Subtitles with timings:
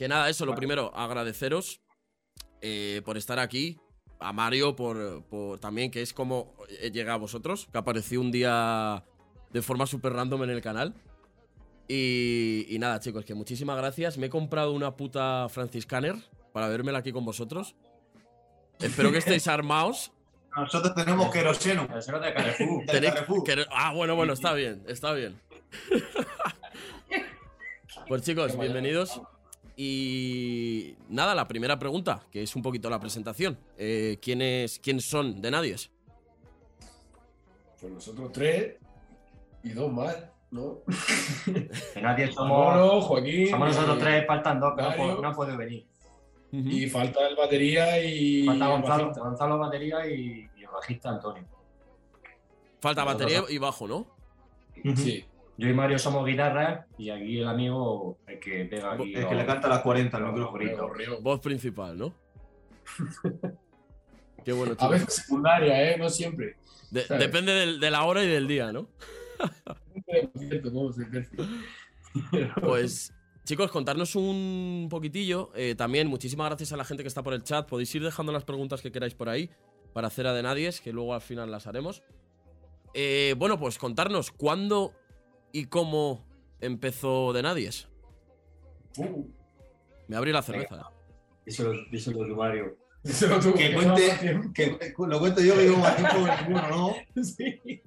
[0.00, 1.82] Que nada, eso, lo primero, agradeceros
[2.62, 3.76] eh, por estar aquí.
[4.18, 6.54] A Mario por, por también, que es como
[6.90, 9.04] llega a vosotros, que apareció un día
[9.50, 10.94] de forma súper random en el canal.
[11.86, 14.16] Y, y nada, chicos, que muchísimas gracias.
[14.16, 16.14] Me he comprado una puta Franciscaner
[16.54, 17.76] para vérmela aquí con vosotros.
[18.78, 20.12] Espero que estéis armados.
[20.56, 21.86] Nosotros tenemos queroseno.
[21.86, 23.44] Queroseno de Carrefour.
[23.44, 25.38] Que- ah, bueno, bueno, está bien, está bien.
[28.08, 29.20] pues chicos, bienvenidos.
[29.76, 33.58] Y nada, la primera pregunta, que es un poquito la presentación.
[33.78, 35.90] Eh, ¿quiénes, ¿Quiénes son de Nadies?
[37.80, 38.76] Pues nosotros tres
[39.62, 40.16] y dos más,
[40.50, 40.78] ¿no?
[41.94, 43.04] Que nadie somos.
[43.06, 43.48] Joaquín.
[43.48, 45.86] Somos nosotros y- tres, faltan dos, que no, puede- no puede venir.
[46.52, 48.44] Y falta el batería y.
[48.44, 49.20] Falta Gonzalo, bajista.
[49.24, 51.44] Gonzalo batería y, y el bajista Antonio.
[52.80, 54.06] Falta batería y bajo, ¿no?
[54.96, 55.24] Sí.
[55.60, 59.14] Yo y Mario somos guitarras y aquí el amigo el que pega aquí.
[59.14, 61.20] El que le canta a las 40 al los micrófono.
[61.20, 62.14] Voz principal, ¿no?
[64.44, 64.90] Qué bueno, A chicos.
[64.90, 65.98] veces secundaria, ¿eh?
[65.98, 66.56] No siempre.
[66.90, 67.20] De- ¿sabes?
[67.26, 68.88] depende del- de la hora y del día, ¿no?
[72.60, 73.12] Pues,
[73.44, 75.50] chicos, contarnos un poquitillo.
[75.54, 77.68] Eh, también, muchísimas gracias a la gente que está por el chat.
[77.68, 79.50] Podéis ir dejando las preguntas que queráis por ahí
[79.92, 82.02] para hacer a de nadies, que luego al final las haremos.
[82.94, 84.92] Eh, bueno, pues contarnos cuándo
[85.52, 86.24] y cómo
[86.60, 87.88] empezó de nadies.
[88.96, 89.24] Uh,
[90.08, 90.90] Me abrí la cerveza.
[91.46, 92.76] Díselo, díselo tú, Mario.
[93.02, 94.50] díselo tú, Que cuente-.
[94.54, 97.22] Que lo cuento yo que llevo más tiempo que ninguno, ¿no?
[97.24, 97.82] Sí.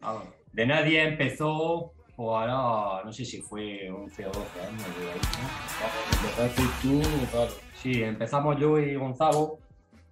[0.00, 0.24] Vamos.
[0.52, 4.82] De nadie empezó, o ahora no sé si fue 11 o 12 años.
[4.98, 6.28] de ahí, ¿no?
[6.28, 7.50] Empezaste tú, Gonzalo.
[7.82, 9.58] Sí, empezamos yo y Gonzalo.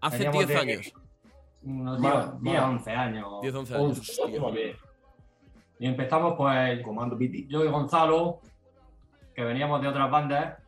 [0.01, 0.93] Hace Teníamos 10 de- años.
[1.65, 2.71] Unos Más, 10, más.
[2.71, 3.41] 11 años.
[3.41, 3.87] 10, 11 años.
[3.99, 4.41] Once, hostia.
[4.41, 4.77] tómame.
[5.83, 7.49] Y empezamos pues Comando Piti.
[7.49, 8.39] yo y Gonzalo,
[9.35, 10.59] que veníamos de otras bandas.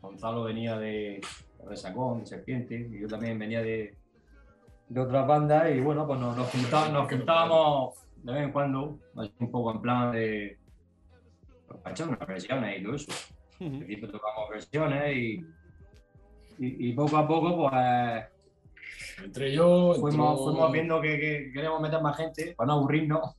[0.00, 1.20] Gonzalo venía de
[1.64, 3.94] Resacón, de Serpiente, y yo también venía de,
[4.88, 5.70] de otras bandas.
[5.70, 9.70] Y bueno, pues nos, nos, junta- nos juntábamos de vez en cuando, así un poco
[9.72, 10.58] en plan de.
[11.68, 13.12] pues, para echar unas versiones y todo eso.
[13.60, 15.34] Al principio tocamos versiones y,
[16.58, 19.94] y, y poco a poco, pues Entre yo.
[20.00, 23.36] fuimos, entró- fuimos viendo que, que queríamos meter más gente para no aburrirnos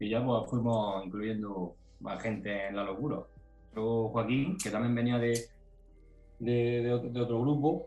[0.00, 3.18] y ya pues fuimos incluyendo más gente en la locura.
[3.74, 5.38] Luego Joaquín, que también venía de,
[6.40, 6.52] de,
[6.82, 7.86] de otro- de otro grupo.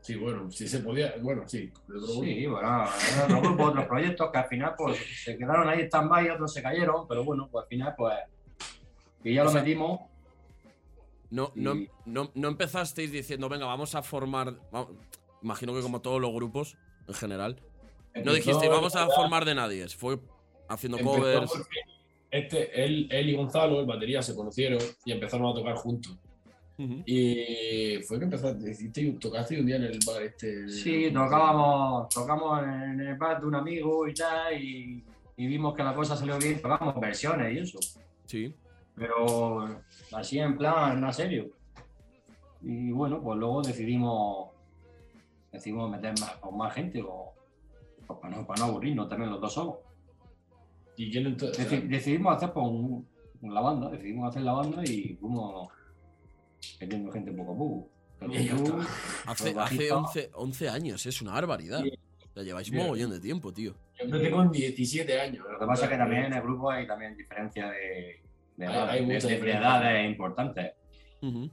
[0.00, 1.14] Sí, bueno, sí se podía.
[1.20, 1.66] Bueno, sí.
[1.88, 2.22] de otro grupo.
[2.24, 6.30] Sí, bueno, era otro grupo, otros proyectos que al final pues se quedaron ahí stand-by,
[6.30, 8.14] otros se cayeron, pero bueno, pues al final pues...
[9.22, 10.00] Y ya lo metimos.
[11.30, 14.54] No, no, Y- no, no empezasteis diciendo, venga, vamos a formar.
[14.72, 14.92] vamos-
[15.42, 16.76] imagino que como todos los grupos
[17.06, 17.60] en general.
[18.24, 19.86] No dijisteis, vamos a formar de nadie.
[19.88, 20.18] Fue
[20.70, 21.52] haciendo empezó covers.
[22.30, 26.16] Este, él, él y Gonzalo, el batería, se conocieron y empezaron a tocar juntos.
[26.78, 27.02] Ujú.
[27.04, 30.68] Y fue que empezaste, hiciste, tocaste un día en el bar este.
[30.68, 35.04] Sí, tocábamos, tocamos en el bar de un amigo y tal, y,
[35.36, 37.78] y vimos que la cosa salió bien, tocamos versiones y eso.
[38.24, 38.54] Sí.
[39.00, 39.66] pero
[40.12, 41.50] así en plan, en serio.
[42.60, 44.50] Y bueno, pues luego decidimos,
[45.50, 47.32] decidimos meter más, con más gente, o,
[48.06, 49.76] pues para, no, para no aburrirnos también los dos solos.
[51.02, 51.70] ¿Y quién entonces?
[51.70, 53.06] Deci- decidimos hacer pues, un-
[53.42, 55.68] la banda, decidimos hacer la banda y fuimos
[56.80, 57.88] metiendo gente poco a poco.
[58.34, 58.74] Y ya está.
[58.74, 58.74] Hace,
[59.26, 59.92] Los hace bajistas.
[59.96, 61.82] 11, 11 años, es una barbaridad.
[61.82, 61.92] Sí.
[62.36, 62.84] Ya lleváis Bien.
[62.84, 63.74] mogollón de tiempo, tío.
[64.06, 65.44] Yo tengo 17 años.
[65.50, 68.20] Lo que pasa es que también en el grupo hay también diferencia de,
[68.56, 69.68] de, Hay- edades, hay de- mucha de- de diferencia.
[69.78, 70.72] edades importantes.
[71.22, 71.50] Ujú.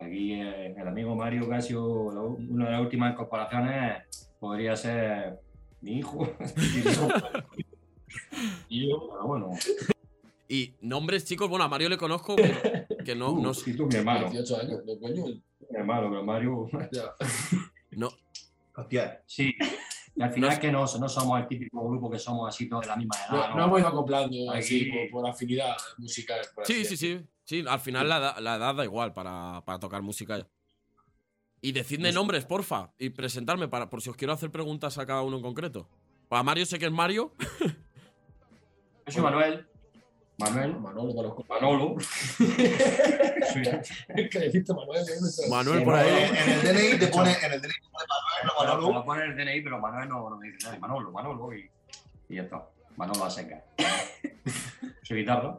[0.00, 5.38] Aquí eh, el amigo Mario Casio, la u- una de las últimas incorporaciones podría ser
[5.82, 6.26] mi hijo.
[8.68, 9.50] Y yo, bueno,
[10.48, 13.96] Y nombres, chicos, bueno, a Mario le conozco, que, que no, no, si tú mi
[13.96, 15.24] hermano, 18 años, no, coño.
[15.26, 15.42] mi
[15.78, 16.68] hermano, pero Mario.
[16.92, 17.14] Ya.
[17.92, 18.10] no,
[18.76, 19.22] Hostia.
[19.26, 19.52] Sí,
[20.14, 22.82] y al final es que no, no somos el típico grupo que somos así todos
[22.82, 23.48] de la misma edad.
[23.50, 26.40] No, no hemos ido acoplando así Aquí- por, por afinidad musical.
[26.54, 27.26] por Sí, así sí, sí.
[27.44, 30.46] Sí, al final la, edad- la edad da igual para, para tocar música.
[31.60, 35.22] Y decidme nombres, porfa, y presentarme para, por si os quiero hacer preguntas a cada
[35.22, 35.88] uno en concreto.
[36.28, 37.34] Para Mario sé que es Mario.
[39.06, 39.66] Yo soy Manuel.
[40.38, 40.76] Manuel.
[40.80, 41.96] Manolo, los Manolo.
[44.08, 45.04] Es que dijiste Manuel.
[45.50, 46.16] Manuel Sí, por Manolo.
[46.16, 46.24] ahí.
[46.24, 48.92] En el DNI te pone, en el DNI te pone Manuel, no Manolo.
[48.92, 50.78] lo pone el DNI, pero Manuel no, no me dice nada.
[50.78, 51.70] Manolo, Manolo y,
[52.28, 52.66] y ya está.
[52.96, 53.62] Manolo a seca.
[55.02, 55.58] Su guitarra.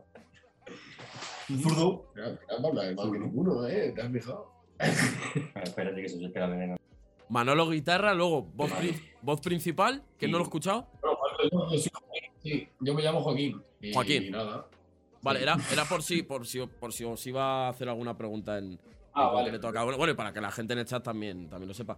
[1.61, 2.11] Zurdo.
[2.15, 3.91] Mira, mira, no habla de más que ninguno, ¿eh?
[3.95, 4.51] ¿Te has fijado?
[5.63, 6.75] Espérate que se espera veneno.
[7.29, 10.87] Manolo guitarra, luego voz, pri- voz principal, que no lo he escuchado.
[11.51, 12.31] Bueno, yo, yo soy Joaquín.
[12.41, 13.61] Sí, yo me llamo Joaquín.
[13.81, 14.31] Y Joaquín.
[14.31, 14.67] nada.
[15.21, 18.57] Vale, era, era por si, por si, por si os iba a hacer alguna pregunta
[18.57, 18.79] en,
[19.13, 19.95] Ah, en vale.
[19.97, 21.97] Bueno, y para que la gente en el chat también, también lo sepa.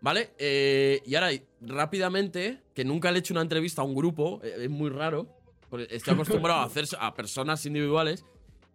[0.00, 1.30] Vale, eh, y ahora,
[1.60, 5.26] rápidamente, que nunca le he hecho una entrevista a un grupo, eh, es muy raro.
[5.70, 8.24] porque Estoy acostumbrado a hacer a personas individuales.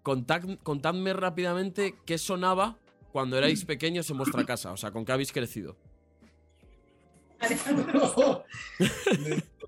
[0.03, 2.77] Contad- contadme rápidamente qué sonaba
[3.11, 4.71] cuando erais pequeños en vuestra casa.
[4.71, 5.75] O sea, con qué habéis crecido.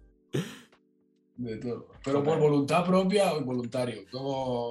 [1.37, 1.87] De todo.
[2.03, 4.03] Pero por voluntad propia o involuntario.
[4.13, 4.19] No,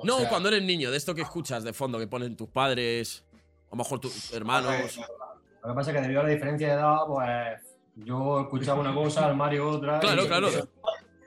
[0.00, 3.24] o sea, cuando eres niño, de esto que escuchas de fondo, que ponen tus padres,
[3.66, 4.96] a lo mejor tus hermanos.
[4.96, 7.60] Lo que pasa es que debido a la diferencia de edad, pues
[7.96, 9.98] yo escuchaba una cosa, el Mario otra.
[10.00, 10.48] Claro, y- claro.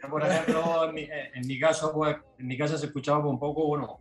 [0.10, 1.02] Por ejemplo, en mi,
[1.34, 4.00] en mi caso, pues en mi casa se escuchaba un poco, bueno,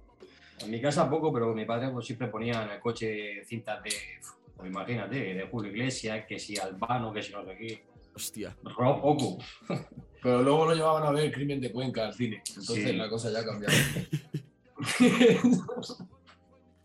[0.61, 3.91] en mi casa poco, pero mi padre pues, siempre ponía en el coche cintas de,
[4.57, 7.85] pues imagínate, de Julio Iglesias, que si Albano, que si no sé qué.
[8.15, 8.57] Hostia.
[8.63, 9.39] Rock poco.
[10.23, 12.43] Pero luego lo llevaban a ver Crimen de Cuenca al cine.
[12.49, 12.93] Entonces Sí.
[12.95, 13.75] la cosa ya ha cambiado.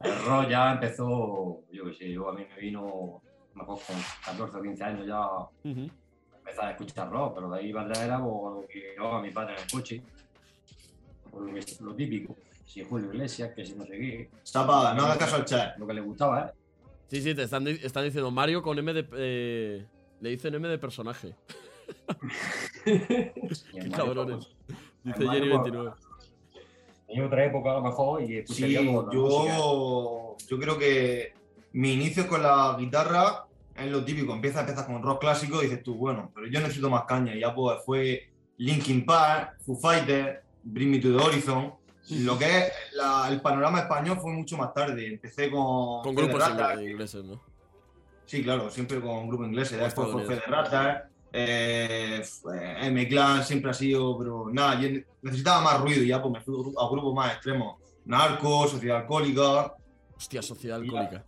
[0.02, 3.22] El rock ya empezó, yo qué sé, yo a mí me vino,
[3.54, 3.96] me acuerdo, con
[4.26, 5.20] 14 o 15 años ya
[6.38, 9.56] empezar a escuchar rock, pero de ahí para atrás era lo que llevaba mi padre
[9.56, 10.02] en el coche.
[11.30, 12.36] Por lo, que- lo típico,
[12.66, 15.78] si Julio Iglesias, que si no sé qué, Chapa, no hagas caso al chat.
[15.78, 16.52] lo que le gustaba, ¿eh?
[17.08, 19.06] Sí, sí, te están, están diciendo Mario con M de.
[19.18, 19.86] eh,
[20.22, 21.36] le dicen M de personaje.
[22.86, 24.48] Qué cabrones.
[25.04, 25.92] Dice Mario, Jenny pues, 29.
[27.08, 31.34] En otra época a lo mejor y Sí, pues, yo, yo creo que
[31.74, 33.46] mi inicio con la guitarra
[33.76, 34.34] es lo típico.
[34.34, 37.36] Empieza, empiezas con rock clásico y dices tú, bueno, pero yo necesito más caña.
[37.36, 41.74] Y ya pues fue Linkin Park, Foo Fighters, Bring Me to the Horizon.
[42.12, 45.08] Lo que es la- el panorama español fue mucho más tarde.
[45.08, 46.02] Empecé con.
[46.04, 46.44] Con grupos
[46.82, 47.42] ingleses, ¿no?
[48.30, 49.80] Sí, claro, siempre con grupos ingleses.
[49.80, 50.72] O Después fue Fede estadounidenses.
[50.72, 54.90] Rata, eh, fue M-Clan siempre ha sido, pero nada, yo
[55.24, 57.78] necesitaba más ruido y ya pues me fui a grupos más extremos.
[58.06, 59.74] Narco, Sociedad Alcohólica.
[60.16, 60.84] Hostia, sociedad Ya.
[60.84, 61.26] alcohólica.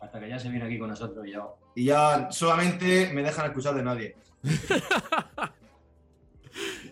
[0.00, 1.56] Hasta que ya se viene aquí con nosotros y yo.
[1.74, 4.16] Y ya solamente me dejan escuchar de nadie.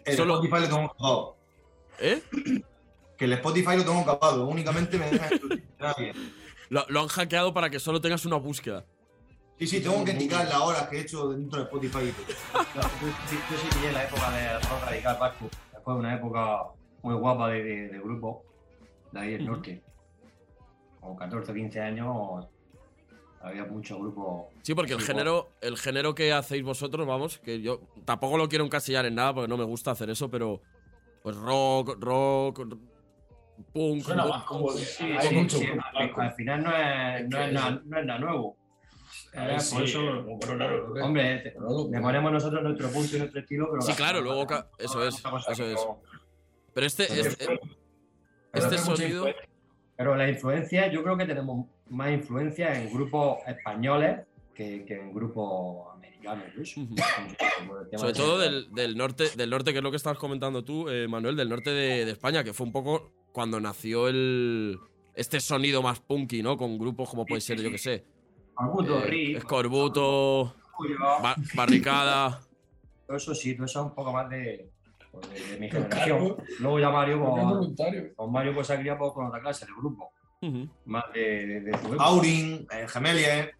[0.04, 1.36] El Solo- Spotify lo tengo capado.
[2.00, 2.22] ¿Eh?
[3.16, 4.46] Que el Spotify lo tengo capado.
[4.46, 6.12] Únicamente me dejan escuchar de nadie.
[6.68, 8.84] Lo, lo han hackeado para que solo tengas una búsqueda.
[9.58, 11.94] Sí, sí, tengo que indicar las horas que he hecho dentro de Spotify.
[11.94, 15.48] Yo, yo- yo sí pillé la época de rock radical vasco.
[15.82, 16.62] Fue una época
[17.02, 18.44] muy guapa de, de- de grupo,
[19.12, 19.82] de ahí del norte.
[21.00, 22.46] Con 14 o 15 años
[23.40, 24.46] había muchos grupos.
[24.62, 28.64] Sí, porque el género, el género que hacéis vosotros, vamos, que yo tampoco lo quiero
[28.64, 30.60] encasillar en nada porque no me gusta hacer eso, pero
[31.22, 32.76] pues rock, rock,
[33.72, 34.84] punk, Suena más como Sí,
[35.20, 38.56] sí, mucho sí, grupo al, final no es, no es, nada, no es nada nuevo.
[39.36, 40.00] A ver, Eh, sí, por eso,
[40.40, 41.06] claro, claro.
[41.06, 43.82] hombre, le ponemos nosotros nuestro punto y nuestro estilo, pero.
[43.82, 45.86] Sí, claro, luego ca- eso es, eso es.
[46.72, 47.46] Pero este, Pero- este,
[48.52, 49.26] pero este sonido.
[49.96, 54.20] Pero la influencia, yo creo que tenemos más influencia en grupos españoles
[54.54, 56.44] que, que en grupos americanos.
[57.94, 60.88] Sobre de- todo del, del norte, del norte, que es lo que estabas comentando tú,
[60.88, 64.78] eh, Manuel, del norte de, de España, que fue un poco cuando nació el
[65.14, 66.56] este sonido más punky, ¿no?
[66.58, 68.04] Con grupos como puede ser, yo que sé,
[68.56, 70.54] Agudo, eh, Rick, Escorbuto,
[71.54, 72.40] Barricada.
[73.06, 74.70] todo eso sí, todo eso es un poco más de,
[75.12, 76.36] pues, de, de mi generación.
[76.60, 79.72] Luego ya Mario, es pues, con Mario pues se ha pues, con otra clase de
[79.72, 80.10] grupo,
[80.86, 81.78] más de, de, de.
[81.98, 83.54] Aurin, eh, Gemelie.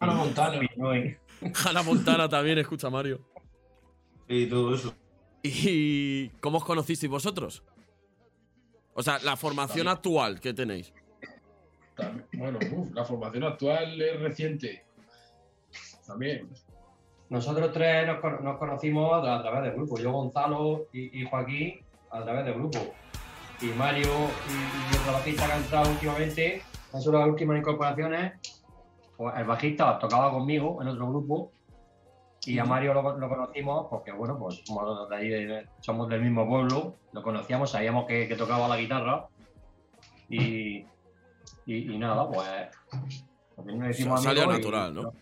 [0.00, 0.60] Ana Montana.
[1.64, 3.20] Hannah Montana también escucha Mario.
[4.28, 4.94] Y todo eso.
[5.42, 7.62] ¿Y cómo os conocisteis vosotros?
[8.94, 10.92] O sea, la formación actual que tenéis.
[11.96, 14.84] También- Bueno, uf, la formación actual es reciente.
[16.06, 16.48] También.
[17.30, 19.98] Nosotros tres nos, cono- nos conocimos a, a través del grupo.
[19.98, 22.78] Yo, Gonzalo y, y Joaquín a través del grupo.
[23.60, 28.32] Y Mario y, y otro bajista que han entrado últimamente, han sido las últimas incorporaciones.
[29.16, 31.50] Pues el bajista tocaba conmigo en otro grupo.
[32.46, 36.20] Y a Mario lo, lo conocimos porque, bueno, pues somos, de ahí de- somos del
[36.20, 39.26] mismo pueblo, lo conocíamos, sabíamos que, que tocaba la guitarra.
[40.28, 40.84] Y,
[41.66, 42.48] y, y nada, pues.
[43.56, 45.12] pues nos hicimos Salió y- natural, ¿no?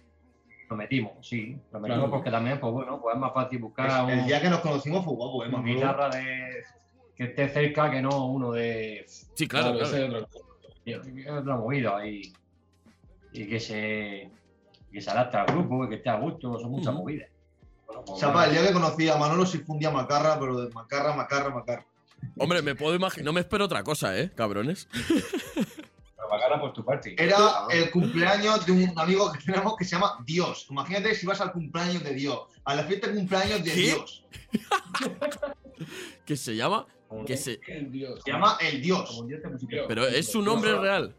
[0.71, 1.57] Lo metimos, sí.
[1.71, 2.11] Lo metimos Claro.
[2.11, 5.05] porque también, pues bueno, pues es más fácil buscar El un, día que nos conocimos
[5.05, 5.49] fue guapo, ¿eh?
[5.49, 6.63] una guitarra de,
[7.15, 10.29] que esté cerca que no uno de Sí, claro, claro.
[10.85, 12.33] es otra movida y,
[13.33, 14.31] y que se
[14.91, 17.29] que se adapta al grupo y que esté a gusto, son muchas movidas.
[17.87, 20.59] Bueno, pues, Chapa, el día que conocí a Manolo sí fue un día macarra, pero
[20.59, 21.87] de macarra, macarra, macarra.
[22.39, 23.25] Hombre, me puedo imaginar.
[23.27, 24.89] No me espero otra cosa, ¿eh, cabrones?
[26.61, 26.85] Por tu.
[27.17, 27.37] Era
[27.71, 30.67] el cumpleaños de un amigo que tenemos que se llama Dios.
[30.71, 33.81] Imagínate si vas al cumpleaños de Dios, a la fiesta de cumpleaños de ¿Qué?
[33.81, 34.25] Dios.
[36.25, 36.87] que se llama.
[37.27, 38.21] Que se, El Dios.
[38.25, 39.23] Se llama El Dios.
[39.89, 41.15] pero es su nombre real.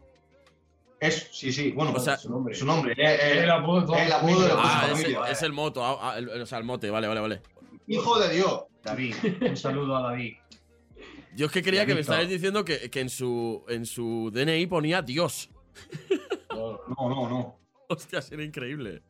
[1.00, 2.54] Es, sí, sí, bueno, O sea, su nombre.
[2.54, 2.92] su nombre.
[2.96, 4.54] eh, eh, El apodo de toda el apodo de la.
[4.58, 5.84] Ah, Pues es, el moto.
[5.84, 7.42] ah, ah, el- o sea, el mote, vale, vale, vale.
[7.86, 8.62] Hijo de Dios.
[8.82, 9.14] David,
[9.50, 10.34] un saludo a David.
[11.36, 12.12] Yo es que creía que me Listo.
[12.12, 15.50] estabais diciendo que, que en, su, en su DNI ponía Dios.
[16.50, 17.58] No, No, no, no.
[17.88, 19.02] Hostia, sería increíble.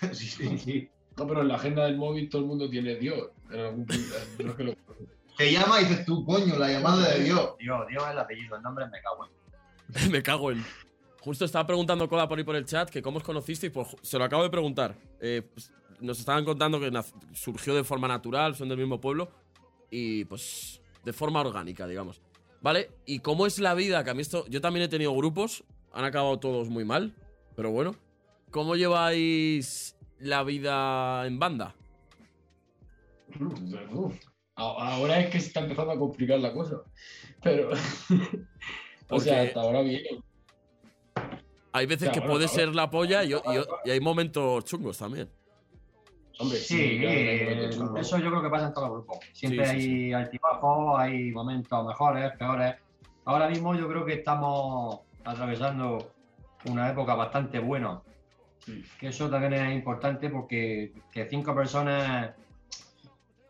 [0.12, 0.88] sí, sí, sí.
[1.16, 3.30] no, pero en la agenda del móvil todo el mundo tiene Dios.
[3.50, 4.14] En algún punto.
[4.36, 4.76] Creo que lo-
[5.36, 7.54] Te llama y dices tú, coño, la llamada de Dios.
[7.58, 10.10] Dios, Dios es el apellido, el nombre me cago en.
[10.12, 10.64] me cago en.
[11.20, 13.72] Justo estaba preguntando Coda por ahí por el chat que cómo os conocisteis.
[13.72, 14.94] Pues se lo acabo de preguntar.
[15.20, 16.90] Eh, pues, nos estaban contando que
[17.34, 19.30] surgió de forma natural, son del mismo pueblo.
[19.90, 22.20] Y pues de forma orgánica, digamos.
[22.60, 22.90] ¿Vale?
[23.06, 24.02] ¿Y cómo es la vida?
[24.02, 24.44] Que a mí esto.
[24.48, 25.62] Yo también he tenido grupos.
[25.92, 27.14] Han acabado todos muy mal.
[27.54, 27.94] Pero bueno.
[28.50, 31.74] ¿Cómo lleváis la vida en banda?
[33.92, 34.14] Uf.
[34.56, 36.82] A- Ahora es que se está empezando a complicar la cosa.
[37.42, 37.70] Pero.
[39.10, 40.02] o sea, hasta ahora bien.
[41.72, 43.36] Hay veces que bueno, puede ahora- ser la polla y, y-
[43.84, 45.28] y hay momentos chungos también.
[46.38, 49.18] Hombre, Sí, sí, claro, eh, eso yo creo que pasa en todos los grupos.
[49.32, 52.74] Siempre Sí, hay altibajos, hay momentos mejores, peores.
[53.24, 56.12] Ahora mismo yo creo que estamos atravesando
[56.66, 58.00] una época bastante buena.
[58.98, 62.34] Que eso también es importante porque que cinco personas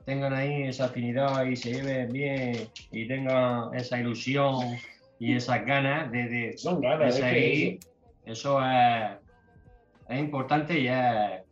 [0.04, 4.76] tengan ahí esa afinidad y se lleven bien y tengan esa ilusión
[5.18, 7.80] y esas ganas de, de, Son de ganas, es que seguir,
[8.26, 9.18] eso es,
[10.08, 11.45] es importante y es,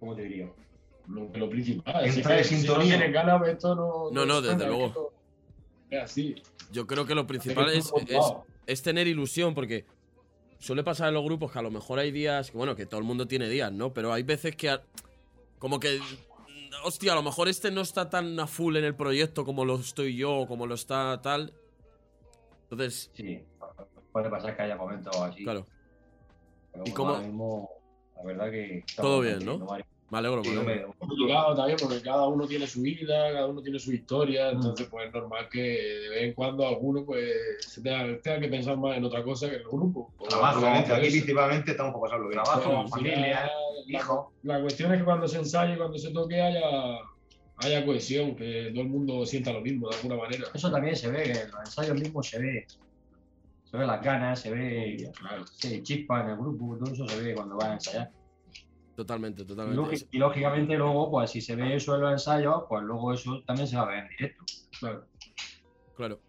[0.00, 0.50] ¿cómo te diría?
[1.08, 2.04] lo, lo principal.
[2.04, 3.06] Entra Si, de que- si no sintonía.
[3.10, 4.10] ganas, esto no.
[4.12, 4.86] No, no, desde luego.
[4.86, 5.12] esto
[5.90, 6.34] Es así.
[6.70, 7.90] Yo creo que lo principal es,
[8.66, 9.86] es, tener ilusión, porque
[10.58, 13.06] suele pasar en los grupos que a lo mejor hay días, bueno, que todo el
[13.06, 13.94] mundo tiene días, ¿no?
[13.94, 14.82] Pero hay veces que a-
[15.58, 15.98] como que,
[16.84, 19.76] hostia, a lo mejor este no está tan a full en el proyecto como lo
[19.76, 21.54] estoy yo, o como lo está tal.
[22.64, 23.40] Entonces, Sí,
[24.12, 25.42] puede pasar que haya momentos así.
[25.42, 25.66] claro,
[26.72, 27.70] Pero ¿Y bueno, cómo- mismo,
[28.18, 28.84] la verdad que...
[28.96, 29.58] Todo bien, ¿no?
[29.58, 30.60] varios- me alegro, me Sí, alegro.
[30.86, 34.88] hombre, complicado también porque cada uno tiene su vida, cada uno tiene su historia, entonces
[34.90, 38.78] pues es normal que de vez en cuando alguno pues se tenga, tenga que pensar
[38.78, 40.14] más en otra cosa que en el grupo.
[40.26, 42.30] Trabajo, Obviamente, aquí principalmente estamos para pasarlo.
[42.30, 43.50] Trabajo, familia,
[43.86, 44.32] hijo.
[44.42, 46.62] La, la cuestión es que cuando se ensaye, cuando se toque haya,
[47.58, 50.44] haya cohesión, que todo el mundo sienta lo mismo de alguna manera.
[50.54, 52.66] Eso también se ve, en los ensayos mismos se ve.
[53.70, 55.46] Se ve las ganas, se ve Claro.
[55.46, 58.10] sí, chispa en el grupo, todo eso se ve cuando vas a ensayar.
[58.96, 60.06] Totalmente, Y, totalmente.
[60.10, 63.68] y lógicamente luego, pues si se ve eso en los ensayos, pues luego eso también
[63.68, 64.44] se va a ver en directo.
[64.80, 65.06] claro.
[65.94, 66.20] Claro.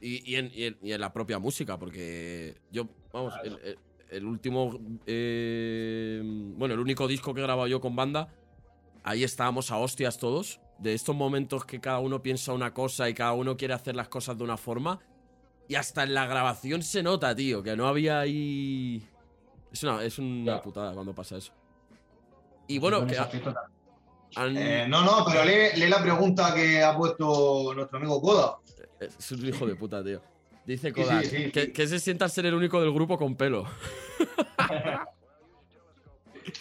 [0.00, 3.78] Y, y en, y en- y en la propia música, porque yo, vamos, el, el-
[4.10, 4.78] el último.
[5.06, 8.28] eh, bueno, el único disco que he grabado yo con banda,
[9.02, 10.60] ahí estábamos a hostias todos.
[10.78, 14.08] De estos momentos que cada uno piensa una cosa y cada uno quiere hacer las
[14.08, 15.00] cosas de una forma.
[15.68, 19.02] Y hasta en la grabación se nota, tío, que no había ahí.
[19.72, 21.52] Es una, es una putada cuando pasa eso.
[22.68, 26.96] Y bueno, En que han- Eh, no, no, pero lee, lee la pregunta que ha
[26.96, 28.56] puesto nuestro amigo Koda.
[29.00, 30.20] es un hijo de puta, tío.
[30.64, 31.72] Dice Sí, Kodak, sí, sí, que, sí.
[31.72, 33.66] que se sienta ser el único del grupo con pelo.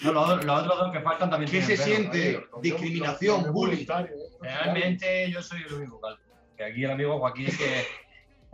[0.03, 2.45] No, los, los otros dos que faltan también ¿Qué se pelo, siente?
[2.51, 2.59] ¿no?
[2.61, 3.85] Discriminación, bullying.
[3.87, 4.09] ¿eh?
[4.41, 6.19] Realmente yo soy el único calvo.
[6.57, 7.85] Que aquí el amigo Joaquín es que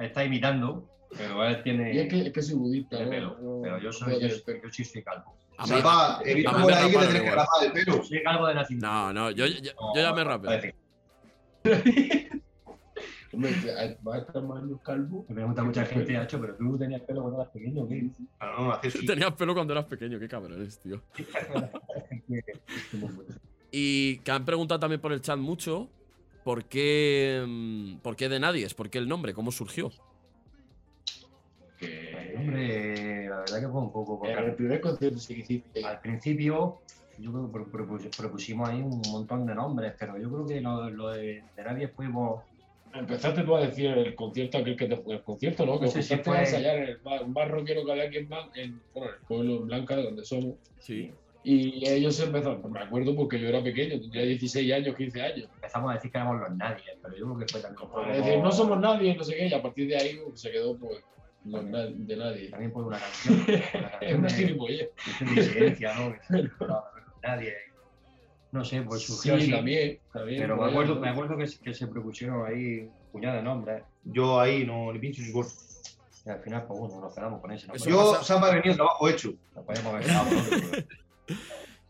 [0.05, 3.37] está imitando, pero él tiene, Y es que, es que soy budista, pelo.
[3.41, 5.35] No- Pero yo soy, yo, yo sí soy calvo.
[5.57, 7.71] A mí- Salva, he visto a mí por ahí que te tienes que rapar el
[7.71, 8.03] pelo.
[8.03, 8.87] Soy calvo de nacimiento.
[8.87, 10.75] No, no, yo, yo, yo ya me rapé.
[13.33, 13.51] Hombre,
[14.05, 15.23] va a estar más los calvos.
[15.29, 18.09] Me pregunta mucha gente, Hacho, pero tú tenías pelo cuando eras pequeño, ¿qué?
[18.41, 19.05] No, así.
[19.05, 21.01] Tenías pelo cuando eras pequeño, qué cabrones, tío.
[23.73, 25.87] Y que han preguntado también por el chat mucho
[26.43, 29.91] por qué, mm, por qué de nadie, es por qué el nombre, cómo surgió.
[31.79, 34.19] Que Hombre, la verdad que fue un poco.
[34.19, 35.83] porque en el primer concierto sí que hiciste.
[35.85, 36.81] al principio,
[37.17, 40.61] yo creo que pro- propus- propusimos ahí un montón de nombres, pero yo creo que
[40.61, 42.43] lo, lo de, de nadie fuimos.
[42.93, 45.79] Empezaste tú a decir el concierto aquel que te fue el concierto, ¿no?
[45.79, 48.03] Que No sé si fue- a ensayar en el bar, un bar rockero que había
[48.05, 50.55] aquí en, en, bueno, en el pueblo Blanca, de donde somos.
[50.79, 51.09] Sí.
[51.43, 55.49] Y ellos empezaron, pues me acuerdo porque yo era pequeño, tendría 16 años, 15 años.
[55.55, 58.17] Empezamos a decir que éramos los nadie, pero yo creo que fue también por, Es
[58.17, 60.77] decir, no somos nadie, no sé qué, y a partir de ahí pues, se quedó
[60.77, 61.03] pues,
[61.45, 62.49] los na- de nadie.
[62.49, 63.43] también por una canción.
[63.47, 64.89] Una Es una gilipollez.
[65.19, 66.13] de disidencia, ¿no?
[66.13, 66.83] Que se- no,
[67.23, 67.53] nadie.
[68.51, 69.51] No sé, pues surgió Sí, así.
[69.51, 70.41] también, también.
[70.41, 73.83] Pero me acuerdo, me acuerdo que, que se propusieron ahí puñada de nombres.
[74.03, 75.53] Yo ahí no, ni pincho ni corto.
[76.25, 77.65] Y al final, pues bueno, nos quedamos con ese.
[77.67, 77.75] ¿no?
[77.77, 79.33] Yo, me ha venido el trabajo hecho.
[79.55, 80.29] nos podíamos haber quedado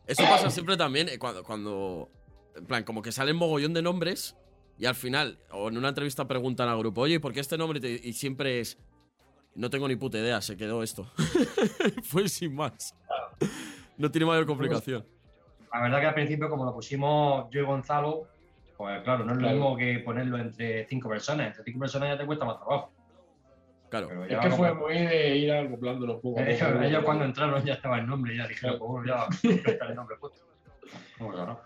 [0.08, 2.10] Eso pasa siempre también eh, cuando, cuando.
[2.56, 4.36] En plan, como que salen mogollón de nombres
[4.78, 7.80] Y al final, o en una entrevista preguntan al grupo, oye, ¿por qué este nombre?
[7.80, 8.78] te-?" Y siempre es,
[9.56, 11.10] no tengo ni puta idea, se quedó esto.
[12.04, 12.96] Fue sin más.
[13.98, 15.06] No tiene mayor complicación.
[15.74, 18.28] La verdad que al principio, como lo pusimos yo y Gonzalo,
[18.76, 21.48] pues claro, no es lo mismo que ponerlo entre cinco personas.
[21.48, 22.92] Entre cinco personas ya te cuesta más trabajo.
[23.92, 24.08] Claro.
[24.08, 26.50] Pero Es que como- fue muy de ir acoplándonos poco a poco.
[26.50, 29.28] ellos, ellos cuando entraron ya estaba el nombre, ya dijeron, pues bueno, ya
[29.72, 30.42] está el nombre puesto.
[31.20, 31.62] Claro.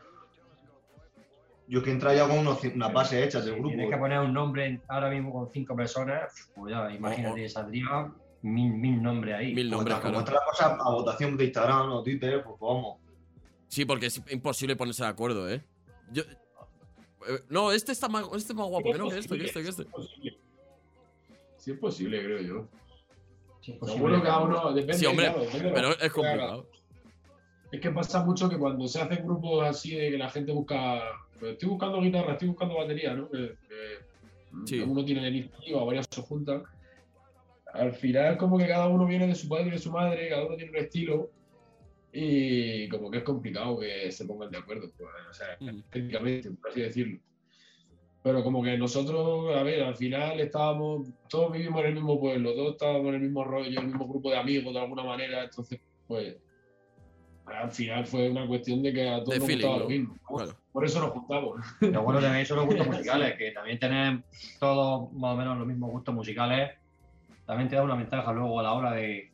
[1.67, 3.69] Yo es que entraba ya con unos, unas bases hechas del Si grupo.
[3.75, 8.71] tienes que poner un nombre ahora mismo con cinco personas, pues ya, imagínate, saldría mil,
[8.73, 9.53] mil nombres ahí.
[9.55, 10.39] Mil Como nombres, está- como claro.
[10.39, 12.97] la cosa a votación de Instagram o Twitter, pues vamos.
[13.67, 15.63] Sí, porque es imposible ponerse de acuerdo, ¿eh?
[16.11, 16.21] Yo.
[16.23, 19.63] eh, No, este está más, este es más guapo que no, que este, que este,
[19.63, 19.85] que este.
[21.71, 22.19] Es posible.
[22.19, 22.67] Sí, es posible, creo yo.
[23.61, 23.97] Sí, es posible.
[23.97, 24.93] Seguro que cada uno depende.
[24.93, 26.69] Sí, hombre, claro, depende pero es complicado.
[27.71, 31.01] Es que pasa mucho que cuando se hacen grupos así de que la gente busca.
[31.39, 33.29] pues estoy buscando guitarra, estoy buscando batería, ¿no?
[33.29, 34.05] Que, que
[34.65, 34.79] Sí.
[34.79, 36.63] Uno tiene la iniciativa, varias se juntan.
[37.73, 40.45] Al final, como que cada uno viene de su padre y de su madre, cada
[40.45, 41.29] uno tiene un estilo.
[42.13, 45.81] Y como que es complicado que se pongan de acuerdo, pues, o sea, Mm.
[45.91, 47.19] técnicamente, por así decirlo.
[48.25, 52.55] Pero como que nosotros, a ver, al final estábamos, todos vivimos en el mismo pueblo,
[52.55, 55.79] todos estábamos en el mismo rollo, el mismo grupo de amigos de alguna manera, entonces,
[56.07, 56.35] pues,
[57.45, 60.17] al final fue una cuestión de que a todos De nos feeling, gustaba lo mismo.
[60.27, 60.57] Claro.
[60.73, 61.61] Por eso nos juntamos.
[61.81, 64.23] Lo bueno también son los gustos musicales, que también tener
[64.59, 66.71] todos más o menos los mismos gustos musicales,
[67.45, 69.31] también te da una ventaja luego a la hora de,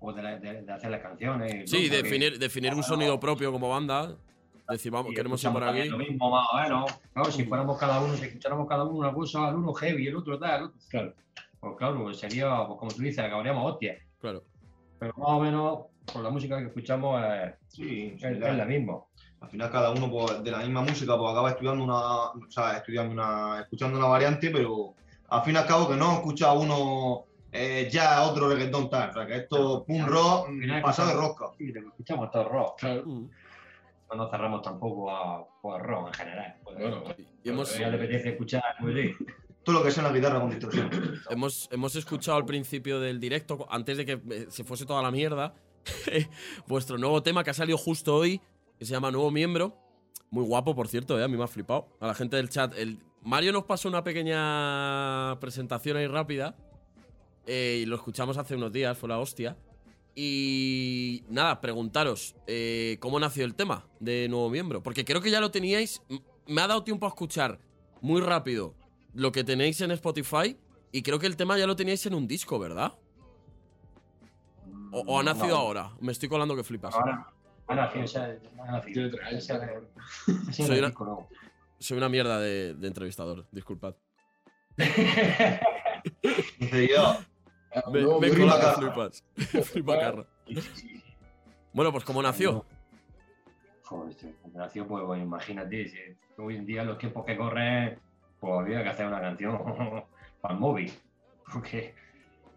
[0.00, 1.70] pues, de, la- de- de hacer las canciones.
[1.70, 4.16] Sí, definir, definir un sonido propio como banda.
[4.72, 5.88] Decir, vamos, queremos ir por aquí.
[5.88, 6.92] Lo mismo, más o menos.
[7.12, 10.16] Claro, si fuéramos cada uno, si escucháramos cada uno una cosa, el uno heavy, el
[10.16, 11.14] otro tal, el otro- Claro.
[11.60, 13.98] pues claro, sería, pues, como tú dices, acabaríamos hostias.
[14.20, 14.42] Claro.
[14.98, 15.78] Pero más o menos,
[16.12, 18.98] por la música que escuchamos es, Sí, es, es la misma.
[19.40, 21.96] Al final cada uno pues, de la misma música pues acaba estudiando una,
[22.30, 24.94] o sea, estudiando una, escuchando una variante, pero
[25.28, 29.12] al fin y al cabo que no escucha uno eh, ya otro reggaetón tal, o
[29.14, 30.48] sea que esto pum rock
[30.82, 31.46] pasado de rosca.
[31.58, 32.78] Sí, escuchamos todo rock.
[32.78, 33.04] Claro.
[34.12, 36.56] No nos cerramos tampoco a, pues, al rock en general.
[36.62, 37.02] Pues, Bueno,
[37.42, 39.24] Y hemos, si ya le apetece escuchar, pues sí.
[39.62, 40.90] Todo lo que sea una guitarra con distorsión.
[41.30, 45.10] hemos, hemos escuchado al principio del directo, antes de que eh, se fuese toda la
[45.10, 45.54] mierda,
[46.66, 48.40] vuestro nuevo tema que ha salido justo hoy,
[48.78, 49.78] que se llama Nuevo Miembro.
[50.30, 51.24] Muy guapo, por cierto, ¿eh?
[51.24, 51.88] a mí me ha flipado.
[52.00, 52.76] A la gente del chat.
[52.76, 56.54] El, Mario nos pasó una pequeña presentación ahí rápida.
[57.46, 59.56] eh, y lo escuchamos hace unos días, fue la hostia.
[60.14, 64.82] Y nada, preguntaros, eh, ¿cómo nació el tema de Nuevo Miembro?
[64.82, 66.02] Porque creo que ya lo teníais.
[66.46, 67.58] Me ha dado tiempo a escuchar
[68.00, 68.74] muy rápido
[69.14, 70.56] lo que tenéis en Spotify.
[70.92, 72.92] Y creo que el tema ya lo teníais en un disco, ¿verdad?
[74.92, 75.56] ¿O, o ha nacido No.
[75.56, 75.92] ahora?
[76.00, 76.94] Me estoy colando que flipas.
[76.94, 77.26] Ahora.
[77.94, 78.32] Esa-
[80.50, 80.92] esa Soy una-.
[81.78, 83.94] Soy una mierda de, de entrevistador, disculpad.
[86.58, 87.16] Dice yo,
[87.90, 89.24] Me, Nuevo me he colado que flipas.
[89.70, 90.26] Frima Carra.
[91.72, 92.66] Bueno, pues ¿cómo nació?
[93.84, 95.98] Joder, este, nació, pues, pues, imagínate, si
[96.36, 97.98] hoy en día los tiempos que corren,
[98.40, 99.58] pues había que hacer una canción
[100.40, 100.92] para el móvil.
[101.50, 101.94] Porque,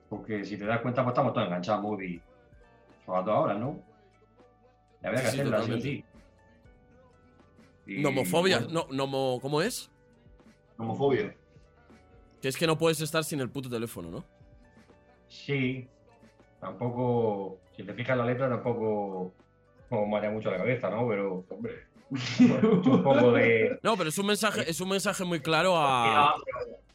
[0.10, 2.22] porque si te das cuenta, pues estamos todos enganchados al móvil.
[3.06, 3.80] Sobre todo ahora, ¿no?
[5.02, 6.06] Y había que Sí, hacerla así sí.
[7.88, 9.92] Y, Nomofobia, bueno, no, nomo, ¿cómo es?
[10.78, 11.36] homofobia.
[12.42, 14.26] Que es que no puedes estar sin el puto teléfono, ¿no?
[15.28, 15.88] Sí,
[16.60, 19.34] tampoco, si te fijas la letra, tampoco
[19.90, 21.08] como marea mucho la cabeza, ¿no?
[21.08, 21.86] Pero Hombre.
[22.40, 23.80] un poco de...
[23.84, 26.36] No, pero es un mensaje, es un mensaje muy claro a,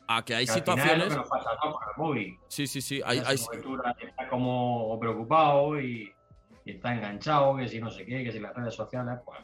[0.06, 1.08] a que hay Que situaciones.
[1.08, 1.72] que nos pasa, ¿no?
[1.72, 2.38] Con el móvil.
[2.48, 3.00] Sí, sí, sí.
[3.04, 6.12] Hay, Hay, está como preocupado y,
[6.64, 9.38] y está enganchado, que si no sé qué, que si las redes sociales, pues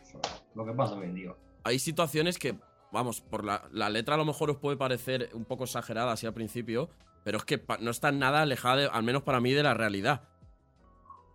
[0.54, 1.34] lo que pasa hoy en día.
[1.64, 2.54] hay situaciones que,
[2.92, 6.26] vamos, por la, la letra a lo mejor os puede parecer un poco exagerada así
[6.26, 6.88] al principio,
[7.26, 10.28] pero es que no está nada alejada, de- al menos para mí, de la realidad.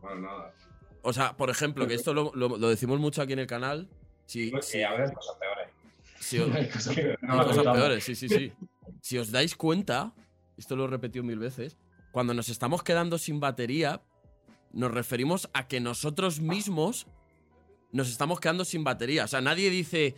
[0.01, 0.53] Bueno, nada.
[1.01, 3.89] O sea, por ejemplo, que esto lo, lo- lo decimos mucho aquí en el canal.
[4.25, 5.67] Si, Pues, si- a ver, cosas peores.
[6.17, 8.53] si os- Hay cosas que- No cosas peores, sí, sí, sí.
[9.01, 10.13] Si os dais cuenta,
[10.57, 11.75] esto lo he repetido mil veces,
[12.13, 14.01] cuando nos estamos quedando sin batería,
[14.71, 17.05] nos referimos a que nosotros mismos
[17.91, 19.25] nos estamos quedando sin batería.
[19.25, 20.15] O sea, nadie dice,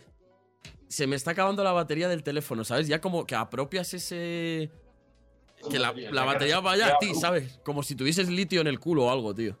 [0.86, 2.86] se me está acabando la batería del teléfono, ¿sabes?
[2.86, 4.70] Ya como que apropias ese...
[5.70, 7.58] Que la, la batería vaya a ti, ¿sabes?
[7.64, 9.56] Como si tuvieses litio en el culo o algo, tío.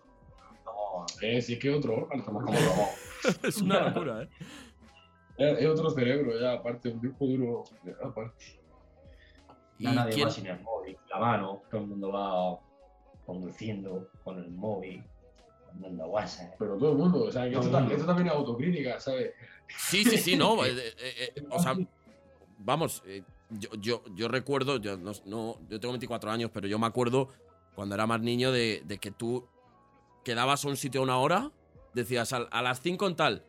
[0.64, 2.20] No, Eh, sí, es que otro órgano.
[2.20, 3.44] estamos como robots.
[3.44, 4.28] Es una locura, ¿eh?
[5.38, 7.64] Es, es otro cerebro, ya, aparte, un disco duro.
[7.84, 8.44] ya, aparte.
[9.78, 12.60] ¿Y Ya nadie quién- va sin el móvil, la mano, todo el mundo va
[13.26, 15.02] conduciendo con el móvil,
[15.72, 16.54] mandando WhatsApp.
[16.58, 19.32] Pero todo el mundo, o sea, que esto, también es autocrítica, ¿sabes?
[19.78, 20.64] Sí, sí, sí, no.
[20.66, 21.74] eh, eh, eh, o sea,
[22.58, 26.78] vamos, eh, yo, yo, yo recuerdo, yo, no, no- yo tengo 24 años, pero yo
[26.78, 27.28] me acuerdo
[27.74, 29.46] cuando era más niño de, de que tú
[30.24, 31.50] quedabas a un sitio a una hora,
[31.92, 33.44] decías "Al- a, las 5 en tal,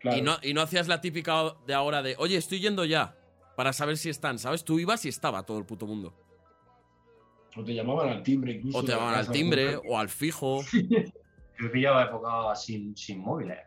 [0.00, 0.18] Claro.
[0.18, 3.16] y, no, y no hacías la típica de ahora de, oye, estoy yendo ya,
[3.56, 4.64] para saber si están, ¿sabes?
[4.64, 6.12] Tú ibas y estaba todo el puto mundo.
[7.56, 8.78] O te llamaban al timbre incluso.
[8.78, 10.60] O te llamaban al timbre, o al fijo.
[11.60, 13.58] Yo he pillado época sin, sin móviles.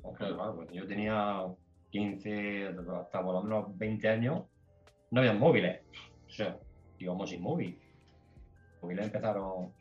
[0.00, 0.36] Porque, Claro.
[0.54, 1.42] claro, yo tenía
[1.90, 2.68] 15,
[3.00, 4.44] hasta por lo menos 20 años,
[5.10, 5.80] no había móviles.
[6.28, 6.56] O sea,
[6.98, 7.78] íbamos sin móvil.
[8.74, 9.72] Los móviles empezaron.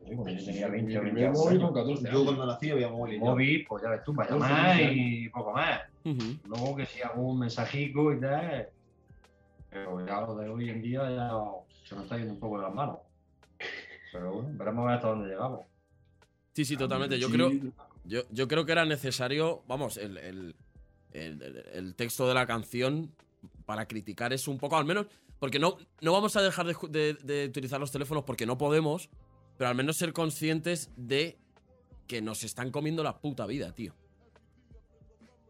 [0.00, 2.00] no sé, cuando yo tenía 20 Mi o 20 primer móvil con años.
[2.00, 3.20] 14 Yo cuando nací había móvil.
[3.20, 5.80] Móvil, pues ya ves tú, para llamar y poco más.
[6.04, 8.68] Luego que si un mensajico y tal.
[9.70, 11.32] Pero ya lo de hoy en día ya
[11.84, 12.98] se nos está yendo un poco de las manos.
[14.12, 15.60] Pero bueno, veremos a ver hasta dónde llegamos.
[16.54, 17.18] Sí, sí, totalmente.
[17.18, 17.50] Yo creo,
[18.04, 20.54] yo, yo creo que era necesario, vamos, el- el-
[21.12, 23.12] el- el texto de la canción
[23.66, 25.06] para criticar es un poco, al menos,
[25.38, 28.56] porque no, no vamos a dejar de, ju- de- de utilizar los teléfonos porque no
[28.56, 29.10] podemos,
[29.58, 31.36] pero al menos ser conscientes de
[32.06, 33.92] que nos están comiendo la puta vida, tío.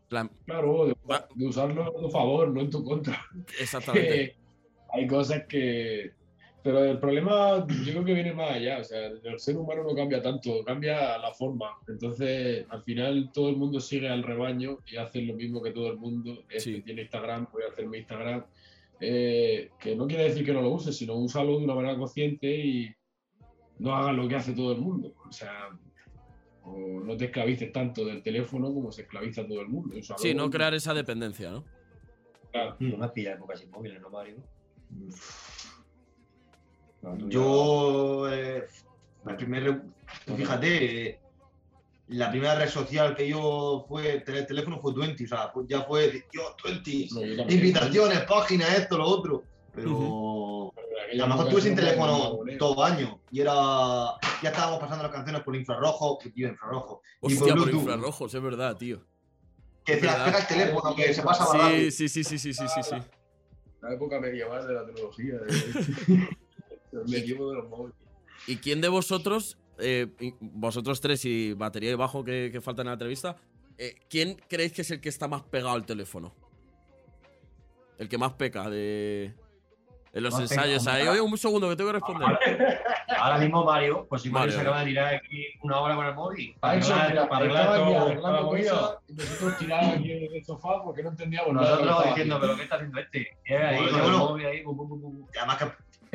[0.09, 0.97] Claro, de,
[1.35, 3.21] de usarlo a tu favor, no en tu contra.
[3.61, 4.37] exactamente.
[4.93, 6.13] Hay cosas que.
[6.67, 8.81] Pero el problema yo creo que viene más allá.
[8.81, 11.71] O sea, el ser humano no cambia tanto, cambia la forma.
[11.87, 15.93] Entonces, al final todo el mundo sigue al rebaño y hace lo mismo que todo
[15.93, 16.43] el mundo.
[16.49, 16.83] Este Sí.
[16.83, 18.45] tiene Instagram, voy a hacer mi Instagram.
[18.99, 22.49] Eh, que no quiere decir que no lo uses, sino úsalo de una manera consciente
[22.57, 22.93] y
[23.79, 25.15] no hagas lo que hace todo el mundo.
[25.29, 25.69] O sea,
[26.65, 29.95] o no te esclavices tanto del teléfono como se esclaviza todo el mundo.
[29.97, 31.65] Úsalo- Sí, no crear esa dependencia, ¿no?
[32.51, 32.75] Claro.
[32.81, 34.43] No me has pillado época sin móviles, ¿no, Mario?
[37.03, 38.67] No, Yo, eh,
[39.25, 39.83] la primera,
[40.37, 41.21] fíjate, eh,
[42.09, 46.25] la primera red social que yo fue tener teléfono fue Twenty, o sea, ya fue,
[46.33, 47.09] yo, Twenty,
[47.49, 49.43] invitaciones, páginas, esto, lo otro,
[49.75, 53.53] pero Pero en a lo mejor estuve sin teléfono todo año y era,
[54.43, 58.35] ya estábamos pasando las canciones por infrarrojo, que tío, infrarrojo, y Hostia, por Bluetooth, infrarrojos,
[58.35, 59.03] es verdad, tío.
[59.85, 60.25] que verdad.
[60.27, 61.71] pega el teléfono, que se pasa.
[61.71, 62.97] Sí, sí, sí, sí, sí, sí, sí, sí.
[63.83, 65.35] La época medieval de la tecnología.
[65.39, 66.29] De...
[67.01, 67.97] el medievo de los móviles.
[68.47, 70.07] ¿Y quién de vosotros, eh,
[70.41, 73.37] vosotros tres y batería y bajo que, que faltan en la entrevista,
[73.79, 76.33] eh, quién creéis que es el que está más pegado al teléfono?
[77.99, 79.35] El que más peca de.
[80.13, 81.09] En los Más ensayos pegado, ahí.
[81.09, 82.39] Oye, un segundo que tengo que responder.
[83.19, 86.07] Ahora mismo Mario, pues si Mario, Mario, se acaba de tirar aquí una hora con
[86.07, 86.57] el móvil.
[86.59, 91.77] Para arreglando cosas y nosotros tirados aquí en el sofá porque no entendíamos nada.
[91.77, 93.29] de Nosotros diciendo, pero ¿qué está haciendo este?
[93.45, 93.53] Y
[95.39, 95.65] además que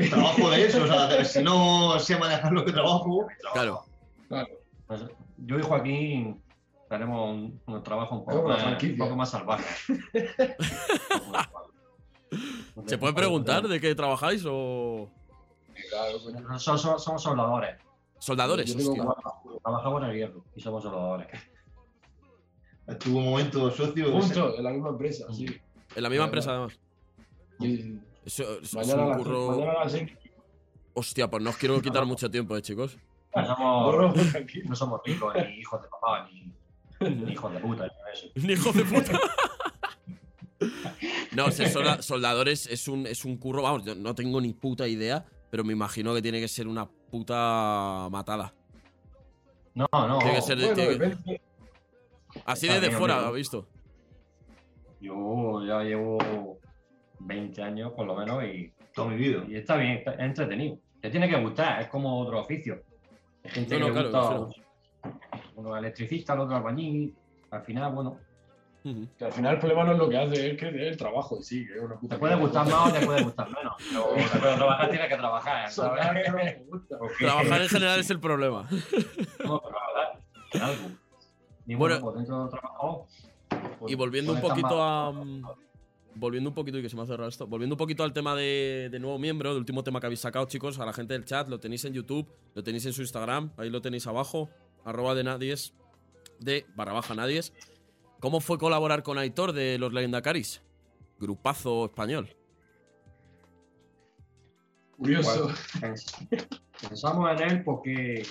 [0.10, 3.84] trabajo de eso, o sea, de- si no sé manejar lo que trabajo, Claro.
[4.28, 4.48] Claro.
[4.88, 5.04] Pues,
[5.38, 6.42] Yo y Joaquín
[6.90, 9.66] tenemos un, un trabajo un poco, más, un poco más salvaje.
[12.86, 15.10] ¿Se puede preguntar de qué trabajáis o.
[15.90, 16.20] Claro.
[16.50, 17.76] Nosotros somos, somos soldadores.
[18.20, 18.76] Soldadores?
[19.64, 21.28] Trabajamos en el hierro y somos soldadores.
[22.88, 24.06] estuvo un momento socio.
[24.08, 25.46] de- Juntos, en la misma empresa, sí.
[25.96, 26.26] En la misma Claro.
[26.26, 26.80] empresa, además.
[27.60, 29.52] Y Eso, eso es un curro.
[29.52, 30.12] mañana a las seis.
[30.94, 32.98] Hostia, pues no os quiero quitar mucho tiempo, eh, chicos.
[33.36, 36.54] No somos, no, ricos, ni hijos de papá, ni,
[37.10, 38.28] ni hijos de puta, ni eso.
[38.36, 39.20] Ni hijo de puta.
[41.32, 45.26] No, solda- soldadores es un, es un curro, vamos, yo no tengo ni puta idea,
[45.50, 48.54] pero me imagino que tiene que ser una puta matada.
[49.74, 50.20] No, no.
[50.20, 51.42] Tiene que ser de- Bueno, tiene que- depende.
[52.46, 53.30] Así desde fuera, amigo.
[53.30, 53.68] ¿ha visto?
[55.00, 56.60] Yo ya llevo
[57.26, 59.44] 20 años por lo menos y, Toda mi vida.
[59.48, 60.78] y está bien, está- es entretenido.
[61.02, 62.82] Te tiene que gustar, es como otro oficio.
[63.44, 64.62] Hay gente No, que no, le claro, gusta
[65.56, 67.16] uno electricista, el otro albañil.
[67.52, 68.18] Al final, bueno.
[69.18, 71.38] Que al final el problema no es lo que hace, es que es el trabajo
[71.38, 73.74] en sí, que es una puta te puede gustar más o te puede gustar menos.
[73.94, 74.06] Pero,
[74.42, 76.24] pero trabajar tienes que trabajar, Soldar, ¿sabes?
[76.26, 76.98] que no me gusta.
[76.98, 78.68] Porque Trabajar en general es el problema.
[78.70, 80.20] que trabajar
[80.54, 80.88] en algo.
[81.68, 81.78] Y Bueno.
[81.78, 83.08] bueno, pues dentro del trabajo.
[83.80, 85.12] pues, Y volviendo un poquito a.
[85.12, 85.26] más-
[86.16, 87.48] Volviendo un poquito, y que se me ha cerrado esto.
[87.48, 90.46] Volviendo un poquito al tema de, de nuevo miembro, del último tema que habéis sacado,
[90.46, 93.52] chicos, a la gente del chat, lo tenéis en YouTube, lo tenéis en su Instagram,
[93.58, 94.50] ahí lo tenéis abajo,
[94.84, 95.74] arroba de nadies,
[96.40, 97.54] de barra baja nadies.
[98.20, 100.62] ¿Cómo fue colaborar con Aitor de los Legendacaris?
[101.20, 102.36] Grupazo español.
[104.98, 105.50] Curioso.
[105.80, 106.52] Pens-
[106.88, 108.26] Pensamos en él porque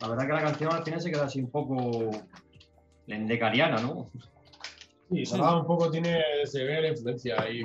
[0.00, 2.10] la verdad que la canción al final se queda así un poco
[3.06, 4.10] lendecariana, ¿no?
[5.10, 7.62] Sí, Salah un poco tiene, se ve la influencia ahí.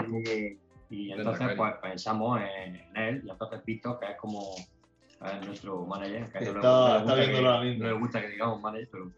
[0.89, 5.45] Y De entonces pues pensamos en, en él y entonces Víctor, que es como es
[5.47, 7.84] nuestro manager, que él no le Está- gusta- está no le gusta que- mismo.
[7.84, 9.12] No le gusta que digamos manager, pero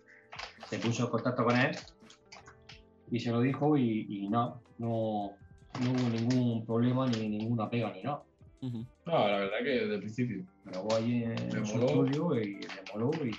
[0.69, 1.75] se puso en contacto con él
[3.11, 5.31] y se lo dijo y, y nada, no,
[5.81, 8.23] no hubo ningún problema ni ninguna pega ni nada.
[8.61, 8.85] Ujú.
[9.05, 10.45] No, la verdad que desde el principio.
[10.65, 11.33] Grabó allí en
[11.73, 11.85] moló.
[11.85, 13.31] estudio y le moló y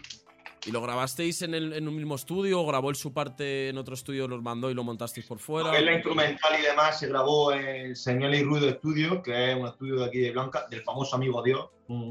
[0.67, 3.77] ¿Y lo grabasteis en, el, en un mismo estudio o grabó él su parte en
[3.77, 5.71] otro estudio, los mandó y lo montasteis por fuera?
[5.71, 9.57] Lo es la instrumental y demás se grabó en Señal y Ruido Estudio, que es
[9.59, 11.67] un estudio de aquí de Blanca, del famoso amigo Dios.
[11.89, 12.11] mm,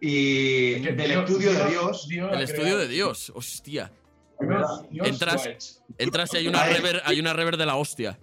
[0.00, 2.08] Y del Dios- estudio de Dios.
[2.10, 3.92] El ha estudio de Dios, hostia.
[4.40, 5.82] Dios- Dios Entras-.
[5.98, 8.18] Entras y hay una rever, hay una rever de la hostia.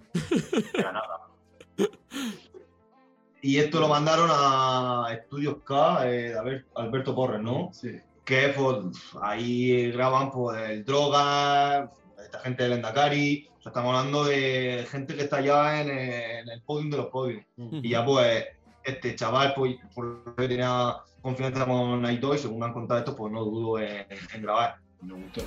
[3.42, 7.70] Y esto lo mandaron a Estudios K eh, de Alberto Porres, ¿no?
[7.72, 7.98] Sí.
[8.30, 8.76] Que pues,
[9.20, 11.90] ahí graban pues, el droga,
[12.22, 13.48] esta gente del Endacari.
[13.58, 17.06] O sea, estamos hablando de gente que está ya en, en el podium de los
[17.06, 17.44] podiums.
[17.56, 17.80] Mm.
[17.82, 18.46] Y ya pues
[18.84, 23.00] este chaval, pues, por lo que tenía confianza con Naito y según me han contado
[23.00, 24.76] esto, pues no dudo en, en grabar.
[25.02, 25.40] Me gustó.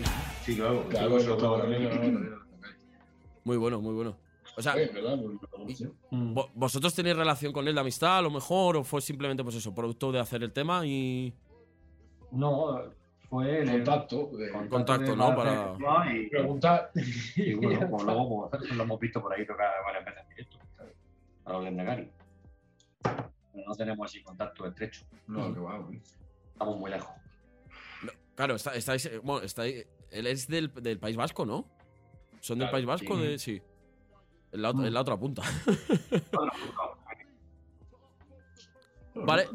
[0.00, 0.06] Ni-
[0.44, 0.84] Sí, claro.
[0.88, 1.38] Claro, también.
[1.38, 2.34] grabó, también
[3.44, 4.16] Muy bueno, muy bueno.
[4.56, 5.16] O sea, verdad.
[6.10, 6.34] Mm.
[6.34, 8.76] vo- ¿vosotros tenéis relación con él de amistad a lo mejor?
[8.78, 11.34] ¿O fue simplemente, pues eso, producto de hacer el tema y.
[12.32, 12.80] No,
[13.28, 14.30] fue el Contacto.
[14.36, 15.36] de- Contacto, de ¿no?
[15.36, 15.76] Para-
[16.12, 16.90] Y, Preguntar.
[17.36, 20.58] y bueno, pues luego pues, lo hemos visto por ahí tocar varias veces en directo.
[21.44, 22.10] A los Lendakari.
[23.02, 25.04] Pero no tenemos así contacto estrecho.
[25.28, 26.00] No, que va, güey.
[26.52, 27.10] Estamos muy lejos.
[28.34, 29.06] Claro, está, estáis.
[29.06, 29.86] eh, Bueno, estáis.
[30.10, 31.66] Él es del, del País Vasco, ¿no?
[32.40, 33.16] ¿Son del País Vasco?
[33.16, 33.22] sí.
[33.22, 33.62] De, sí.
[34.52, 35.42] En la, otra punta.
[39.14, 39.48] Vale.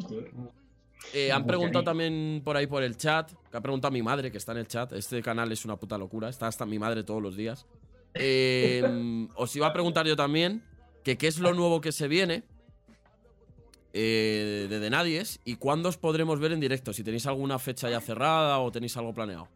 [1.14, 4.38] Eh, han preguntado también por ahí por el chat, que ha preguntado mi madre, que
[4.38, 4.94] está en el chat.
[4.94, 7.66] Este canal es una puta locura, está hasta mi madre todos los días.
[8.14, 10.64] Eh, os iba a preguntar yo también
[11.04, 12.44] que qué es lo nuevo que se viene
[13.94, 16.94] eh, de The Nadies y cuándo os podremos ver en directo.
[16.94, 19.48] Si tenéis alguna fecha ya cerrada o tenéis algo planeado.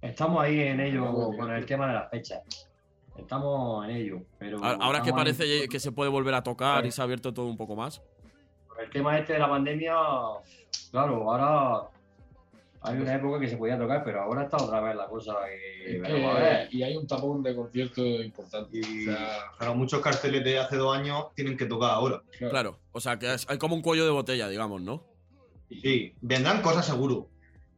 [0.00, 2.69] Estamos ahí en ello con el tema de las fechas.
[3.20, 6.84] Estamos en ello, pero Ahora que estamos ahí- parece que se puede volver a tocar
[6.86, 6.96] y Sí.
[6.96, 8.02] se ha abierto todo un poco más.
[8.66, 9.94] Con el tema este de la pandemia,
[10.90, 11.88] claro, ahora
[12.82, 15.96] hay una época que se podía tocar, pero ahora está otra vez la cosa y,
[15.96, 18.78] Es que, y hay un tapón de conciertos importante.
[18.78, 19.12] Y O
[19.62, 22.22] sea, muchos carteles de hace dos años tienen que tocar ahora.
[22.38, 22.50] claro.
[22.50, 25.04] Claro, o sea que es- hay como un cuello de botella, digamos, ¿no?
[25.70, 27.28] Sí, vendrán cosas seguro.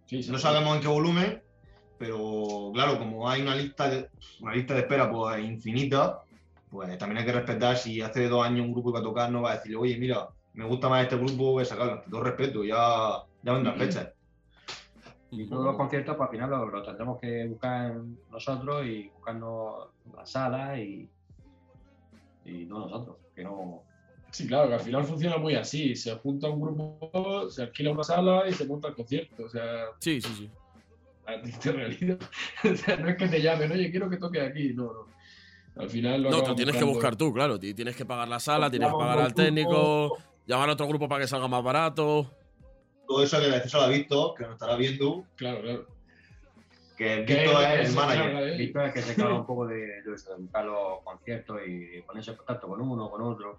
[0.07, 0.43] Sí, sí, No sí.
[0.43, 1.43] sabemos en qué volumen,
[2.03, 4.09] pero claro, como hay una lista de,
[4.41, 6.19] una lista de espera pues, infinita,
[6.69, 9.43] pues también hay que respetar si hace dos años un grupo iba a tocar, no
[9.43, 11.93] va a decirle, oye, mira, me gusta más este grupo, voy a sacarlo.
[11.93, 14.09] Ante todo respeto, ya, ya vendrán fechas.
[15.31, 17.95] Y todos los conciertos, pues al final lo, lo tendremos que buscar
[18.33, 21.09] nosotros y buscarnos las salas y,
[22.45, 23.85] y no nosotros, que no.
[24.33, 25.95] Sí, claro, que al final funciona muy así.
[25.95, 29.45] Se junta un grupo, se alquila una sala y se monta el concierto.
[29.45, 30.51] O sea, Sí, sí, sí.
[31.37, 32.19] La triste realidad.
[32.73, 34.73] O sea, no es que te llamen, oye, quiero que toque aquí.
[34.75, 35.07] No, no.
[35.77, 37.59] Al final lo No, tú tienes que buscar tú, claro.
[37.59, 39.43] ti- Tienes que pagar la sala, tienes que pagar al grupo.
[39.43, 42.31] técnico, llamar a otro grupo para que salga más barato.
[43.09, 45.87] Todo eso que le decís a Víctor, que nos estará viendo, Claro, claro.
[46.97, 48.57] que Víctor es el manager.
[48.59, 52.01] Víctor es que se encarga un poco de, de eso, de buscar los conciertos y
[52.03, 53.59] ponerse en contacto con uno, con otro,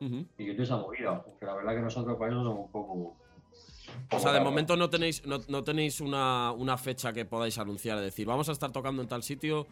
[0.00, 0.24] Ujú.
[0.38, 1.22] y que toda esa movida.
[1.22, 3.16] Porque la verdad que nosotros para eso somos un poco.
[4.12, 7.98] O sea, de momento no tenéis, no, no tenéis una, una fecha que podáis anunciar,
[7.98, 9.66] es decir, vamos a estar tocando en tal sitio.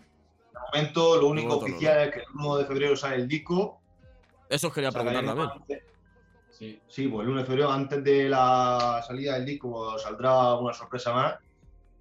[0.52, 3.80] De momento, lo único oficial es que el 1 de febrero sale el disco.
[4.48, 5.48] Eso os quería preguntar también.
[5.50, 5.82] antes-
[6.50, 6.80] Sí.
[6.88, 11.12] Sí, pues el 1 de febrero, antes de la salida del disco, saldrá una sorpresa
[11.12, 11.34] más.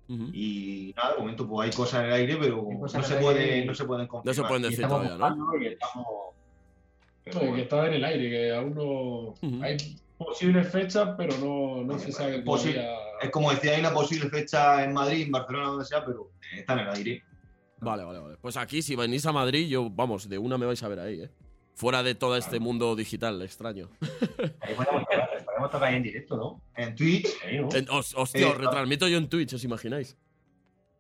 [0.10, 3.76] Y nada, de momento pues hay cosas en el aire, pero no se, puede, no
[3.76, 4.36] se pueden No confirmar.
[4.36, 5.62] se pueden Y decir estamos todavía, ¿no?
[5.62, 6.06] y estamos.
[7.26, 9.62] pero No, que está en el aire, que aún no.
[9.66, 9.76] Hay
[10.18, 12.92] posibles fechas, pero no, no se sabe Posi- todavía.
[13.22, 16.74] Es como decía, hay una posible fecha en Madrid, en Barcelona, donde sea, pero está
[16.74, 17.24] en el aire.
[17.80, 18.38] Vale, vale, vale.
[18.42, 21.22] Pues aquí, si venís a Madrid, yo, vamos, de una me vais a ver ahí,
[21.22, 21.30] ¿eh?
[21.76, 23.90] Fuera de todo este mundo digital extraño.
[24.62, 26.62] Ahí podemos tocar, podemos tocar ahí en directo, ¿no?
[26.76, 27.70] En Twitch, Ahí, ¿no?
[27.72, 30.18] En- os- hostia, Eh, os retransmito yo en Twitch, ¿os imagináis?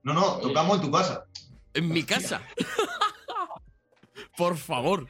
[0.03, 1.25] no, no, tocamos en tu casa.
[1.73, 2.41] En mi casa.
[4.37, 5.07] Por favor.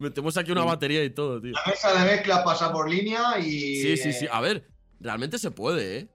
[0.00, 1.52] Metemos aquí una batería y todo, tío.
[1.52, 3.76] La mesa de mezclas pasa por línea y.
[3.82, 4.24] Sí, sí, sí.
[4.24, 4.66] eh, A ver,
[4.98, 6.08] realmente se puede, ¿eh?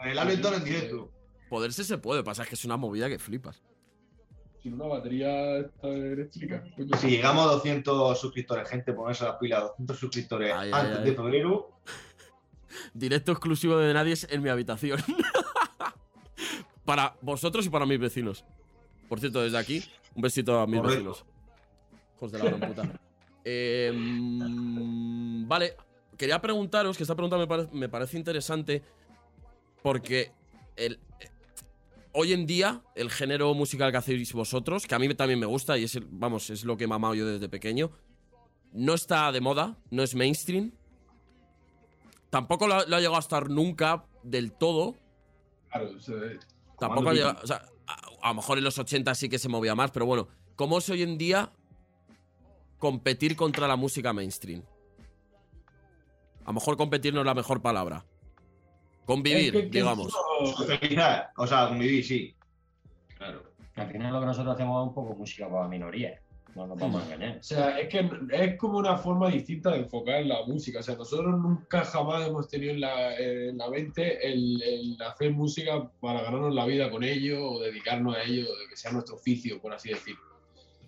[0.00, 1.10] el Ableton en directo.
[1.50, 3.62] Poderse se puede, pasa es que es una movida que flipas.
[4.62, 6.64] Sin una batería eléctrica.
[6.76, 6.96] coño.
[6.98, 11.04] Si llegamos a 200 suscriptores, gente, ponerse las pilas, 200 suscriptores ay, antes ay.
[11.04, 11.70] de febrero.
[12.94, 14.98] Directo exclusivo de nadie en mi habitación.
[16.84, 18.44] para vosotros y para mis vecinos.
[19.08, 21.10] Por cierto, desde aquí, un besito a mis Correcto.
[21.10, 21.24] vecinos.
[22.16, 22.92] Hijos de la gran puta.
[23.44, 25.76] Eh, mm, vale,
[26.16, 28.82] quería preguntaros, que esta pregunta me, pare- me parece interesante,
[29.82, 30.32] porque
[30.76, 31.28] el, eh,
[32.12, 35.76] hoy en día, el género musical que hacéis vosotros, que a mí también me gusta
[35.76, 37.90] y es, el- vamos, es lo que he mamado yo desde pequeño,
[38.72, 40.72] no está de moda, no es mainstream.
[42.30, 44.96] Tampoco lo, ha- lo ha llegado a estar nunca del todo.
[45.70, 46.14] Claro, o sea,
[46.78, 47.38] Tampoco ha llegado.
[47.42, 50.06] O sea, a, a lo mejor en los 80 sí que se movía más, pero
[50.06, 51.52] bueno, ¿cómo es hoy en día
[52.88, 54.60] competir contra la música mainstream?
[56.44, 58.04] A lo mejor competir no es la mejor palabra.
[59.06, 60.12] Convivir, es que- que digamos.
[60.54, 62.34] Socializar, o sea, convivir, sí.
[63.16, 63.42] Claro.
[63.76, 66.20] Al final lo que nosotros hacemos es un poco música para minorías.
[66.54, 67.38] No nos vamos a engañar.
[67.38, 70.80] O sea, es que es como una forma distinta de enfocar la música.
[70.80, 75.32] O sea, nosotros nunca jamás hemos tenido en la, en la mente el, el hacer
[75.32, 79.14] música para ganarnos la vida con ello o dedicarnos a ello, de que sea nuestro
[79.16, 80.33] oficio, por así decirlo.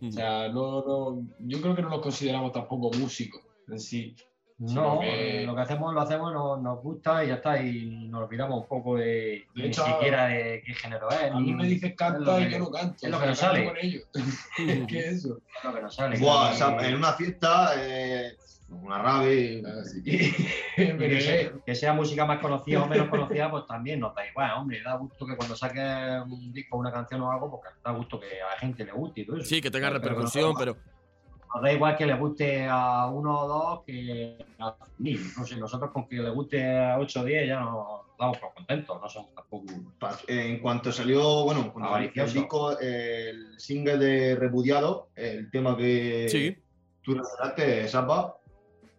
[0.02, 4.14] O sea, no, no, yo creo que no nos consideramos tampoco músicos en sí.
[4.58, 7.60] No, que- lo que hacemos lo hacemos, nos, nos gusta y ya está.
[7.62, 11.30] Y nos olvidamos un poco de, De ni hecho, siquiera de qué género es.
[11.30, 12.96] A mí me dices es canta y que- yo no canto.
[13.02, 13.64] es lo que nos sale.
[13.66, 14.04] con ellos.
[14.88, 15.38] ¿Qué es eso?
[15.58, 16.18] es lo que nos sale.
[16.18, 18.32] Buah, Y- o sea, en una fiesta, eh,
[18.68, 19.62] una rave.
[19.80, 20.32] Así y
[20.76, 24.14] Pero que, es- sea, que sea música más conocida o menos conocida, pues también nos
[24.14, 24.82] da igual, hombre.
[24.82, 28.40] Da gusto que cuando saques un disco, una canción o algo, pues da gusto que
[28.40, 29.46] a la gente le guste y todo eso.
[29.46, 30.76] Sí, que tenga que repercusión, pero.
[31.54, 35.20] Nos da igual que le guste a uno o dos que a mil.
[35.38, 37.86] No sé, nosotros con que le guste a 8 o 10 ya nos
[38.18, 39.00] damos por contentos.
[39.00, 39.64] No somos tampoco.
[40.26, 46.26] En cuanto salió, bueno, cuando salió el disco, el single de Repudiado, el tema que
[46.28, 46.58] Sí.
[47.02, 48.35] tú recordaste, Sapa,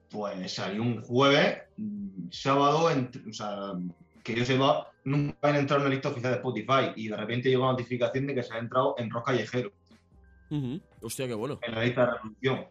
[0.10, 1.63] pues salió un jueves,
[2.32, 2.86] sábado,
[3.30, 3.74] o sea,
[4.24, 7.50] que yo sepa, nunca habían entrado en la lista oficial de Spotify y de repente
[7.50, 9.72] llegó la notificación de que se ha entrado en Rock Callejero.
[11.02, 11.60] Hostia, qué bueno.
[11.62, 12.65] en la lista de reproducción.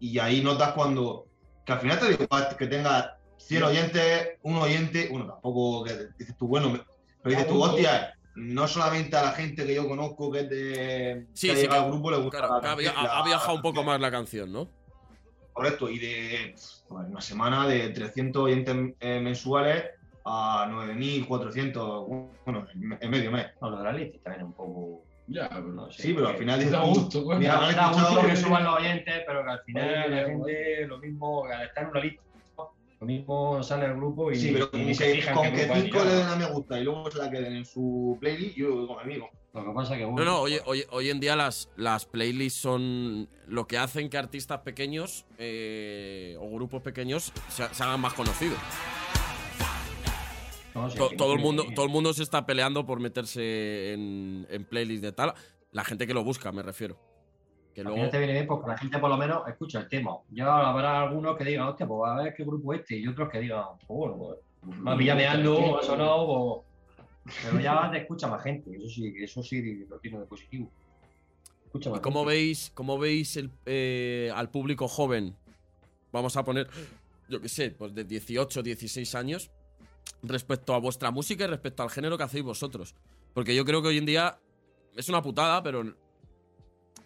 [0.00, 1.26] Y ahí notas cuando,
[1.64, 2.26] que al final te digo
[2.58, 6.80] que tengas 100 oyentes, un oyente, bueno, tampoco que dices tú, bueno, me-
[7.22, 11.26] pero dices tú, hostia, no solamente a la gente que yo conozco que es de
[11.34, 12.76] Sí, que al grupo le gusta Claro, la ha,
[13.20, 14.68] la- viajado un poco más la canción, ¿no?
[15.58, 19.86] Correcto, y de pues, una semana de 300 oyentes eh, mensuales
[20.24, 22.06] a 9.400,
[22.44, 22.66] bueno,
[23.00, 23.46] en, medio mes.
[23.60, 25.02] No, lo de la lista también es un poco.
[25.26, 26.02] Ya, pero No sé.
[26.02, 27.38] Sí, pero al final dices Da gusto, pues.
[27.40, 30.08] mira, da, han da gusto escuchado- que suban los oyentes, pero que al final Oye,
[30.22, 32.22] la gente lo mismo, al estar en una lista,
[33.00, 34.36] lo mismo sale el grupo y.
[34.36, 36.80] Sí, pero y se que, fijan con qué que cinco le den a me gusta
[36.80, 39.28] y luego se la queden en su playlist, yo con amigo.
[39.54, 40.04] Lo que pasa es que.
[40.06, 44.10] No, bueno, no, hoy, hoy- hoy en día las, las playlists son lo que hacen
[44.10, 48.58] que artistas pequeños eh, o grupos pequeños se, se hagan más conocidos.
[50.74, 54.64] no, sí, todo, el mundo, todo el mundo se está peleando por meterse en, en
[54.64, 55.34] playlists de tal.
[55.72, 56.98] La gente que lo busca, me refiero.
[57.78, 58.10] Que luego.
[58.10, 60.16] te viene bien porque la gente por lo menos escucha el tema.
[60.30, 63.30] Ya habrá algunos que digan, hostia, pues a ver qué grupo es este, y otros
[63.30, 66.64] que digan, pues bueno, pues, me ha sonado,
[67.24, 67.40] pues...
[67.44, 70.68] Pero ya te escucha más gente, eso sí, eso sí lo tiene de positivo.
[71.66, 72.34] Escucha ¿Y más cómo gente.
[72.34, 75.36] veis, cómo veis el, eh, al público joven?
[76.10, 76.68] Vamos a poner,
[77.28, 79.52] yo qué sé, pues de 18, 16 años,
[80.24, 82.96] respecto a vuestra música y respecto al género que hacéis vosotros.
[83.34, 84.40] Porque yo creo que hoy en día
[84.96, 85.94] es una putada, pero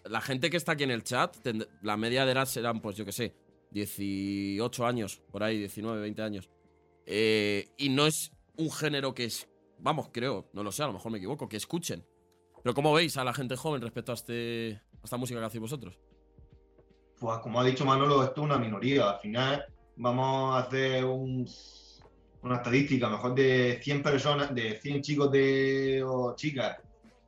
[0.05, 1.35] la gente que está aquí en el chat,
[1.81, 3.35] la media de edad serán, pues yo qué sé,
[3.71, 6.49] 18 años, por ahí, 19, 20 años.
[7.05, 9.47] Eh, y no es un género que es,
[9.79, 12.05] vamos, creo, no lo sé, a lo mejor me equivoco, que escuchen.
[12.61, 15.61] Pero ¿cómo veis a la gente joven respecto a, este, a esta música que hacéis
[15.61, 15.99] vosotros?
[17.19, 19.11] Pues como ha dicho Manolo, esto es una minoría.
[19.11, 21.47] Al final vamos a hacer un-
[22.41, 26.77] una estadística, a lo mejor de 100 personas, de 100 chicos de, o chicas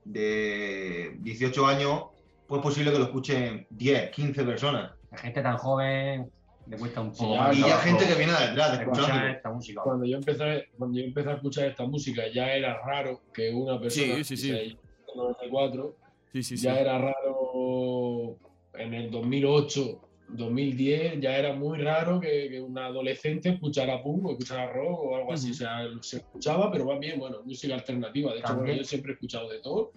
[0.03, 2.03] de 18 años,
[2.47, 4.91] pues es posible que lo escuchen 10, 15 personas.
[5.11, 6.29] La gente tan joven
[6.67, 9.27] le cuesta un Sí, poco ya, más Y ya gente que viene detrás, escuchar escuchando.
[9.27, 9.81] esta música.
[9.83, 13.79] Cuando yo empecé, cuando yo empecé a escuchar esta música ya era raro que una
[13.79, 14.51] persona Sí, sí, sí.
[14.51, 15.95] o sea, yo en 94
[16.33, 16.63] Sí, sí, sí.
[16.65, 18.37] ya era raro
[18.73, 24.31] en el 2008 2010 ya era muy raro que, que un adolescente escuchara punk o
[24.31, 25.47] escuchara rock o algo así.
[25.51, 25.53] Ujú.
[25.53, 28.33] O sea, se escuchaba, pero más bien, bueno, música alternativa.
[28.33, 29.91] De hecho, bueno, yo siempre he escuchado de todo.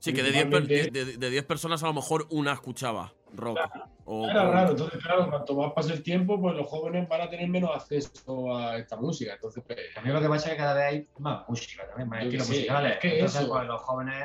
[0.00, 2.52] Sí, que de 10 per- principalmente- de, de- de 10 personas a lo mejor una
[2.52, 3.58] escuchaba rock.
[4.04, 7.28] O, Era raro, entonces claro, cuanto más pase el tiempo, pues los jóvenes van a
[7.28, 9.34] tener menos acceso a esta música.
[9.34, 12.22] Entonces, pues, También lo que pasa es que cada vez hay más música también, más
[12.22, 12.92] estilos musicales.
[12.92, 13.50] es que Entonces, eso.
[13.50, 14.24] pues los jóvenes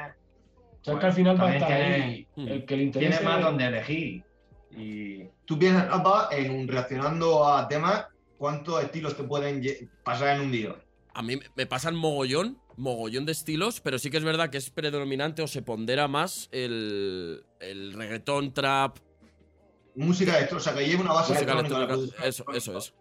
[0.82, 3.09] o sea, que al final va a estar ahí el que le interese.
[3.17, 4.24] tienen más donde elegir.
[4.71, 8.07] Y Tú piensas, Rafa, en un reaccionando a temas,
[8.38, 9.61] ¿cuántos estilos te pueden
[10.05, 10.76] pasar en un día?
[11.13, 14.69] A mí me pasan mogollón, mogollón de estilos, pero sí que es verdad que es
[14.69, 18.97] predominante o se pondera más el, el reggaetón, trap,
[19.95, 22.26] Música electrónica, o sea, que lleve una base música electrónica.
[22.26, 22.93] Eso, eso es.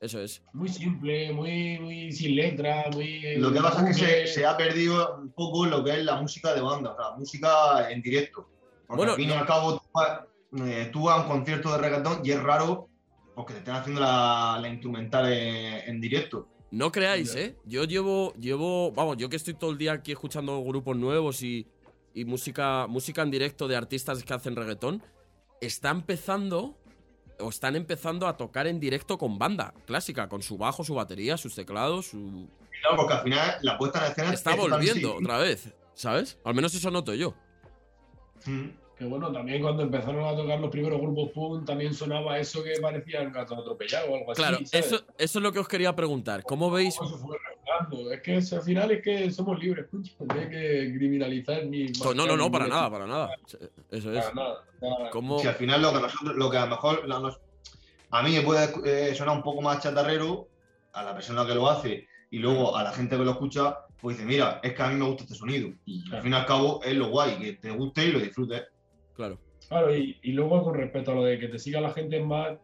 [0.00, 0.42] Eso es.
[0.52, 3.36] Muy simple, muy, muy sin letra, muy.
[3.36, 6.52] Lo que pasa es que se, ha perdido un poco lo que es la música
[6.52, 8.48] de banda, o sea, música en directo.
[8.86, 10.20] Porque Bueno, al fin y no- al cabo, tú vas,
[10.66, 12.88] eh, tú vas a un concierto de reggaetón y es raro
[13.34, 16.48] porque te estén haciendo la, la instrumental en, en directo.
[16.74, 17.34] No creáis.
[17.36, 17.54] ¿eh?
[17.64, 21.68] Yo llevo, llevo, vamos, yo que estoy todo el día aquí escuchando grupos nuevos y,
[22.14, 25.00] y música, música en directo de artistas que hacen reggaetón,
[25.60, 26.76] está empezando
[27.38, 31.36] o están empezando a tocar en directo con banda clásica, con su bajo, su batería,
[31.36, 32.48] sus teclados, su...
[32.80, 36.38] Claro, porque al final la puesta en escena Está es volviendo otra vez, ¿sabes?
[36.44, 37.34] Al menos eso noto yo.
[38.46, 38.83] Mm.
[38.98, 42.74] Que bueno, también cuando empezaron a tocar los primeros grupos punk, también sonaba eso que
[42.80, 44.40] parecía un gato atropellado o algo así.
[44.40, 44.72] Claro, ¿sabes?
[44.86, 46.44] eso, eso es lo que os quería preguntar.
[46.44, 46.94] ¿Cómo veis?
[46.96, 47.36] ¿Cómo se fue?
[48.12, 50.04] Es que eso, al final es que somos libres, coño.
[50.20, 51.86] No hay que criminalizar ni.
[51.86, 53.30] No, no, no, para nada, para nada.
[53.90, 54.24] Eso es.
[54.26, 55.40] Para nada.
[55.40, 57.40] Si al final lo que, nosotros, lo que a lo mejor la- nos-
[58.10, 60.46] a mí me puede eh, sonar un poco más chatarrero
[60.92, 64.16] a la persona que lo hace y luego a la gente que lo escucha, pues
[64.18, 65.70] dice, mira, es que a mí me gusta este sonido.
[65.84, 68.62] Y al fin y al cabo es lo guay, que te guste y lo disfrutes.
[69.14, 69.38] Claro.
[69.68, 72.58] Claro, y, y luego con respecto a lo de que te siga la gente más.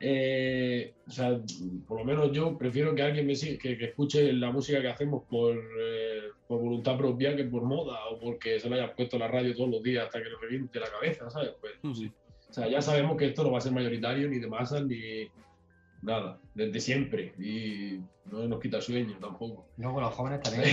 [0.00, 1.38] eh, o sea,
[1.86, 4.88] por lo menos yo prefiero que alguien me siga, que, que escuche la música que
[4.88, 9.16] hacemos por, eh, por voluntad propia que por moda o porque se lo hayan puesto
[9.16, 11.52] en la radio todos los días hasta que le reviente la cabeza, ¿sabes?
[11.60, 12.12] Pues, Ujú.
[12.50, 15.28] O sea, ya sabemos que esto no va a ser mayoritario, ni de masas, ni
[16.02, 17.32] nada, desde siempre.
[17.38, 19.66] Y no nos quita sueño tampoco.
[19.76, 20.68] Luego los jóvenes también.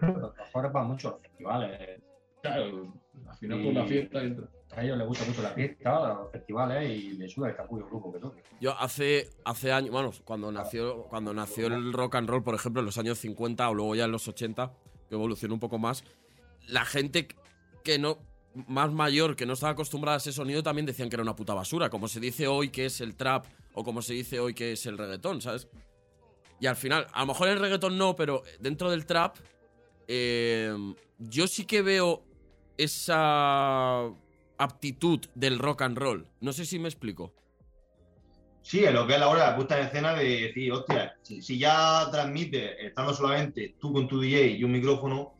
[0.36, 2.00] los jóvenes van mucho a los festivales.
[2.42, 2.92] Claro,
[3.30, 4.48] al final Y- por la fiesta entra.
[4.72, 7.90] A ellos les gusta mucho la fiesta, los festivales y les suda el capullo el
[7.90, 8.42] grupo que toque.
[8.60, 12.80] Yo hace, hace años, bueno, cuando nació, cuando nació el rock and roll, por ejemplo,
[12.80, 14.72] en los años 50 o luego ya en los 80,
[15.08, 16.04] que evolucionó un poco más,
[16.68, 17.26] la gente
[17.82, 18.18] que no,
[18.68, 21.52] más mayor, que no estaba acostumbrada a ese sonido, también decían que era una puta
[21.54, 24.72] basura, como se dice hoy que es el trap o como se dice hoy que
[24.72, 25.66] es el reggaetón, ¿sabes?
[26.60, 29.34] Y al final, a lo mejor el reggaetón no, pero dentro del trap,
[30.06, 30.72] eh,
[31.18, 32.22] yo sí que veo
[32.84, 34.06] esa
[34.58, 36.26] aptitud del rock and roll.
[36.40, 37.32] No sé si me explico.
[38.62, 41.14] Sí, es lo que es la hora de la puesta en escena de decir, hostia,
[41.22, 45.32] si, si ya transmites estando solamente tú con tu DJ y un micrófono,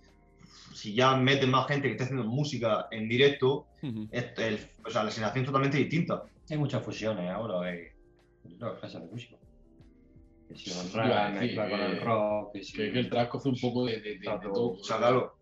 [0.74, 4.08] si ya metes más gente que está haciendo música en directo, Ujú.
[4.10, 6.22] es el- o sea, la sensación es totalmente distinta.
[6.48, 7.92] Hay muchas fusiones ahora de
[8.42, 9.36] de clases de música.
[10.48, 12.72] Que si con el rock, que si...
[12.72, 14.68] Que, que el trasco hace un poco de, de- de- de Claro, todo.
[14.80, 15.36] O sea, claro,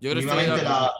[0.00, 0.92] Yo creo que estoy la,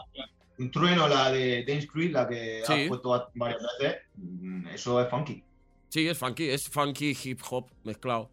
[0.57, 2.73] un trueno, la de Dance Creed, la que Sí.
[2.73, 5.43] has puesto varias veces, mm, eso es funky.
[5.87, 8.29] Sí, es funky, es funky hip hop mezclado.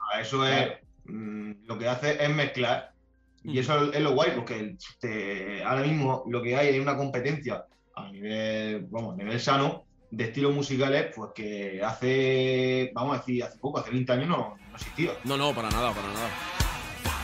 [0.00, 0.72] Ah, Eso es
[1.04, 2.92] mm, lo que hace es mezclar.
[3.44, 3.60] Y Ujú.
[3.60, 7.64] eso es, es lo guay, porque te- ahora mismo lo que hay es una competencia
[7.94, 13.44] a nivel, vamos, a nivel sano de estilos musicales, pues que hace, vamos a decir,
[13.44, 15.12] hace poco, hace 20 años no, no existía.
[15.24, 16.30] No, no, para nada, para nada.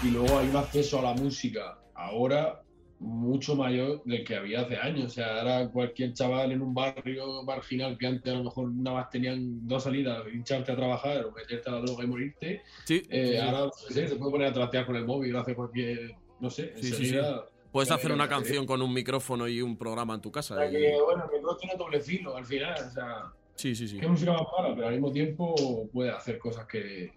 [0.02, 2.60] Y luego hay un acceso a la música ahora
[3.00, 5.06] mucho mayor del que había hace años.
[5.06, 8.98] O sea, ahora cualquier chaval en un barrio marginal que antes a lo mejor nada
[8.98, 13.02] más tenían dos salidas, hincharte a trabajar o meterte a la droga y morirte, Sí,
[13.10, 13.36] eh, sí, sí.
[13.38, 16.72] ahora no sé, se puede poner a trastear con el móvil, hace cualquier, no sé,
[16.76, 20.28] Sí, sí, enseguida- puedes hacer una canción con un micrófono y un programa en tu
[20.28, 20.54] O casa.
[20.56, 22.74] sea y- que, bueno, el rock tiene doble filo al final.
[22.86, 23.98] O sea, Sí, sí, sí.
[23.98, 27.12] qué música más mala, pero al mismo tiempo puede hacer cosas que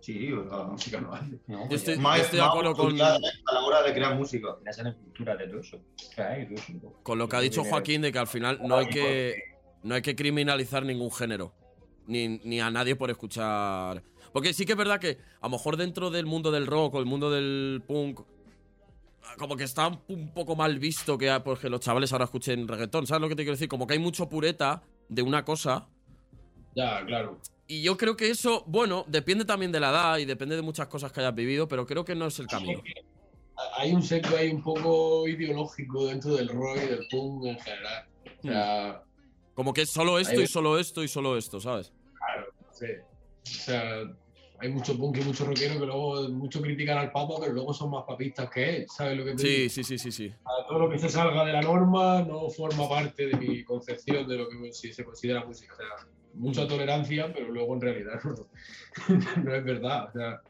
[0.00, 1.38] Sí, la música no hace.
[1.46, 3.18] No, Yo pues estoy, ya- más, yo estoy de más acuerdo con, a
[3.52, 4.48] la hora de crear música.
[4.64, 5.78] ya salen cultura de todo eso.
[6.14, 6.94] Que hay, todo eso.
[7.02, 9.34] con lo que ha dicho Joaquín de que al final no hay que,
[9.82, 11.52] no hay que criminalizar ningún género.
[12.06, 14.02] Ni, ni a nadie por escuchar.
[14.32, 17.00] Porque sí que es verdad que a lo mejor dentro del mundo del rock o
[17.00, 18.20] el mundo del punk.
[19.36, 22.66] Como que está un, un poco mal visto que, pues, que los chavales ahora escuchen
[22.66, 23.06] reggaetón.
[23.06, 23.68] ¿Sabes lo que te quiero decir?
[23.68, 25.86] Como que hay mucho pureta de una cosa.
[26.74, 27.38] Ya, claro.
[27.70, 30.88] Y yo creo que eso, bueno, depende también de la edad y depende de muchas
[30.88, 32.80] cosas que hayas vivido, pero creo que no es el camino.
[33.76, 38.06] Hay un secto ahí un poco ideológico dentro del rock y del punk en general.
[38.38, 39.02] O sea,
[39.54, 41.92] Como que es solo esto y solo esto y solo esto, ¿sabes?
[42.16, 43.02] claro, sé.
[43.42, 44.02] O sea,
[44.60, 47.90] hay mucho punk y mucho rockero que luego mucho critican al Papa, pero luego son
[47.90, 49.70] más papistas que él, ¿sabes lo que te Sí, digo?
[49.70, 50.32] sí, sí, sí, sí.
[50.44, 54.26] A todo lo que se salga de la norma no forma parte de mi concepción
[54.26, 55.74] de lo que si se considera música.
[55.74, 56.68] O sea, mucha Mm.
[56.68, 60.08] tolerancia, pero luego en realidad no, no es verdad.
[60.08, 60.40] O sea,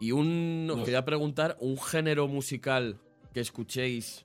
[0.00, 0.84] Y un, os No.
[0.84, 2.98] quería preguntar, ¿un género musical
[3.34, 4.24] que escuchéis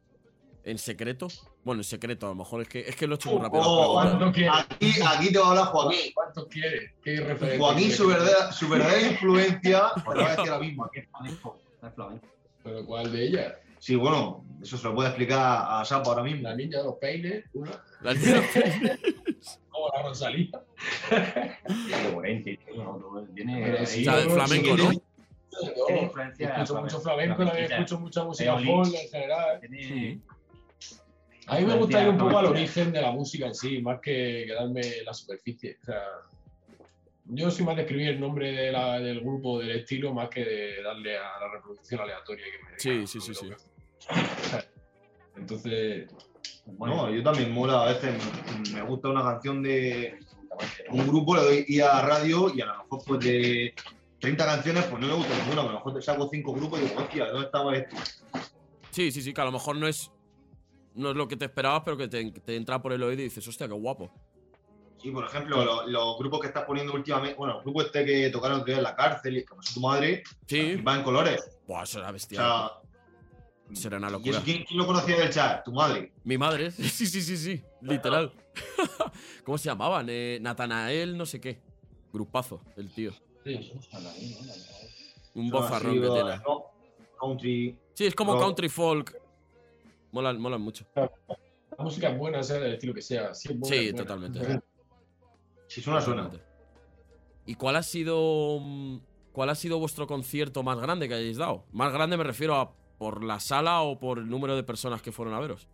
[0.63, 1.27] en secreto?
[1.63, 3.63] Bueno, en secreto, a lo mejor es que, es que lo he hecho muy rápido.
[3.65, 4.25] Oh, ¿Cuánto?
[4.25, 6.11] Aquí, aquí te va a hablar Joaquín.
[6.13, 6.91] ¿Cuántos quieres?
[7.03, 10.83] ¿Qué referencia Joaquín, su verdadera, su verdadera influencia, te voy a decir ahora mismo.
[10.83, 12.27] Porque es flamenco, es flamenco.
[12.63, 13.53] ¿Pero cuál de ellas?
[13.79, 16.43] Sí, bueno, eso se lo puede explicar a Sapa ahora mismo.
[16.43, 18.41] La niña de los peines, una, La niña-
[19.83, 20.49] como la Rosalía.
[23.35, 24.91] Tiene flamenco, ¿no?
[25.85, 29.61] tiene influencia escucho mucho flamenco, escucho mucha música folk en general.
[31.45, 33.99] A mí me gusta ir un poco al origen de la música en sí, más
[33.99, 35.77] que quedarme en la superficie.
[35.81, 36.01] O sea,
[37.25, 40.43] yo soy más de escribir el nombre de la- del grupo, del estilo, más que
[40.45, 43.49] de darle a la reproducción aleatoria que me Sí, sí, sí, sí.
[45.35, 46.07] Entonces,
[46.65, 47.83] No, yo también mola.
[47.83, 48.15] A veces
[48.73, 50.19] me gusta una canción de
[50.89, 53.73] un grupo, le doy ir a radio y a lo mejor pues de
[54.19, 55.61] 30 canciones, pues no me gusta ninguna.
[55.61, 57.95] A lo mejor te saco 5 grupos y digo, hostia, ¿dónde estaba esto?
[58.91, 60.11] Sí, sí, sí, que a lo mejor no es.
[60.95, 63.25] No es lo que te esperabas, pero que te, te entra por el oído y
[63.25, 64.11] dices, hostia, qué guapo.
[65.01, 68.29] Sí, por ejemplo, los, los grupos que estás poniendo últimamente, bueno, el grupo este que
[68.29, 70.75] tocaron día en la cárcel, y como es tu madre, Sí.
[70.75, 71.43] va en colores.
[71.67, 72.37] Buah, eso era O bestia.
[72.39, 72.71] sea,
[73.73, 74.31] Será una ¿y locura.
[74.37, 75.63] eso quién, quién lo conocía del chat?
[75.63, 76.11] Tu madre.
[76.23, 76.71] Mi madre.
[76.71, 77.63] Sí, sí, sí, sí.
[77.81, 78.31] Literal.
[79.43, 80.07] ¿Cómo se llamaban?
[80.09, 81.59] Eh, Natanael, no sé qué.
[82.11, 83.11] Grupazo, el tío.
[83.43, 83.73] sí.
[85.35, 86.37] Un o- tiene.
[86.45, 86.65] no,
[87.19, 87.75] country.
[87.95, 88.39] Sí, es como no.
[88.41, 89.19] country folk.
[90.11, 90.85] Molan, molan mucho.
[90.95, 91.09] La
[91.83, 93.33] música es buena, sea del estilo que sea.
[93.33, 93.97] Sí, es buena, Sí, buena.
[93.97, 94.61] totalmente.
[95.67, 96.29] Si suena, suena.
[97.47, 98.59] ¿Y cuál ha sido.
[98.61, 98.99] mm,
[99.31, 101.65] ¿Cuál ha sido vuestro concierto más grande que hayáis dado?
[101.71, 102.71] Más grande me refiero a
[103.03, 105.67] por la sala o por el número de personas que fueron a veros.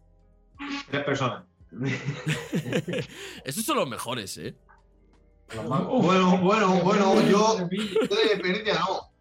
[0.89, 1.43] Tres personas.
[3.45, 4.55] Esos son los mejores, ¿eh?
[5.55, 9.11] Bueno, bueno, bueno, yo, yo de experiencia no.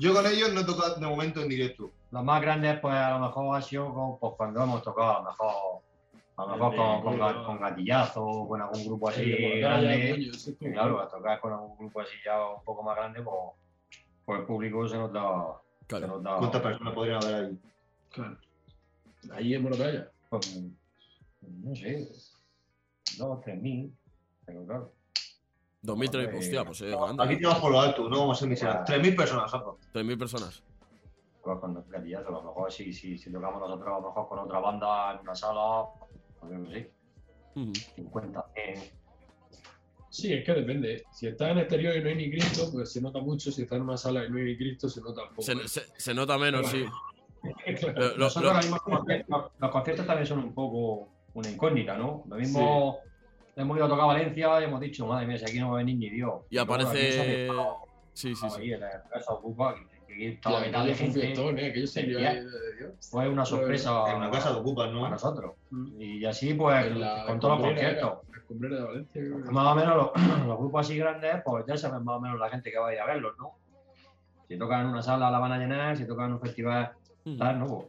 [0.00, 1.90] Yo con ellos no he tocado de momento en directo.
[2.10, 5.18] Los más grandes, pues a lo mejor ha sido con- pues, cuando hemos tocado, a
[5.18, 5.54] lo mejor,
[6.38, 10.30] a lo mejor con, con, ga- con gatillazo, con algún grupo así Sí, grande.
[10.58, 13.36] coño, claro, a tocar con algún grupo así ya un poco más grande, pues,
[14.24, 15.60] pues el público se nota.
[15.88, 16.22] Claro.
[16.22, 17.58] ¿Cuántas personas podrían haber ahí?
[18.12, 18.36] Claro.
[19.32, 20.10] Ahí en Morotalla.
[20.28, 20.60] pues,
[21.40, 22.08] no sé,
[23.16, 23.92] dos, tres mil.
[24.46, 24.92] Pero claro,
[25.82, 27.36] 2003, Hombre, hostia, pues es Aquí grande.
[27.36, 28.88] tiramos por lo alto, no vamos a ser miserables.
[28.90, 29.78] 3.000 personas, Sapo.
[29.92, 30.62] 3.000 personas.
[31.42, 34.28] pues con el gatillazo, a lo mejor si, si, si tocamos nosotros a lo mejor
[34.28, 35.84] con otra banda en una sala,
[36.40, 36.92] pues no sé,
[37.56, 37.72] Ujú.
[37.96, 38.97] 50, 100.
[40.20, 41.04] Sí, es que depende.
[41.12, 43.52] Si está en exterior y no hay ni Cristo, pues se nota mucho.
[43.52, 45.42] Si está en una sala y no hay ni Cristo, se nota un poco.
[45.42, 46.84] Se, se- se nota menos, sí.
[47.78, 47.92] Claro.
[47.96, 52.24] Lo- lo- Nosotros lo- ahora mismo los conciertos, también son un poco una incógnita, ¿no?
[52.28, 52.98] Lo mismo
[53.54, 55.78] hemos ido a tocar Valencia y hemos dicho, madre mía, si aquí no va a
[55.78, 56.42] venir ni Dios.
[56.50, 57.20] y luego aparece.
[57.20, 57.76] hace estado
[58.12, 58.60] Sí, sí, sí.
[58.60, 59.76] ahí en la casa ocupa,
[60.08, 61.20] que estaba mitad de gente.
[61.20, 61.72] fiestón, ¿eh?
[62.20, 62.34] Ya.
[62.34, 62.42] de
[62.76, 62.92] Dios.
[63.08, 65.08] Fue una sorpresa En una casa de ocupas, a ¿no?
[65.08, 65.52] nosotros.
[66.00, 68.14] Y así, pues, la con todos los conciertos.
[68.48, 69.20] Escombrera de Valencia.
[69.22, 70.10] creo que- Más o menos los,
[70.46, 72.94] los grupos así grandes, pues ya saben más o menos la gente que va a
[72.94, 73.52] ir a verlos, ¿no?
[74.48, 76.92] Si tocan en una sala la van a llenar, si tocan en un festival,
[77.26, 77.36] Ujú.
[77.36, 77.66] tal, ¿no?
[77.66, 77.86] Pues,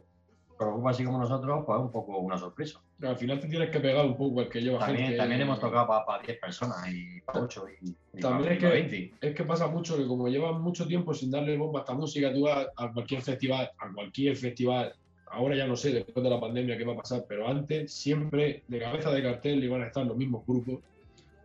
[0.58, 2.80] pero grupos así como nosotros, pues es un poco una sorpresa.
[3.02, 5.16] Al final te tienes que pegar un poco el que lleva También, gente.
[5.16, 7.88] también hemos tocado para 10 personas y para 8 y,
[8.18, 9.14] y También pa' es que- 20.
[9.22, 12.30] Es que pasa mucho que como llevas mucho tiempo sin darle bomba a esta música,
[12.34, 14.92] tú vas a cualquier festival, a cualquier festival,
[15.30, 18.62] ahora ya no sé después de la pandemia qué va a pasar, pero antes siempre
[18.68, 20.80] de cabeza de cartel iban a estar los mismos grupos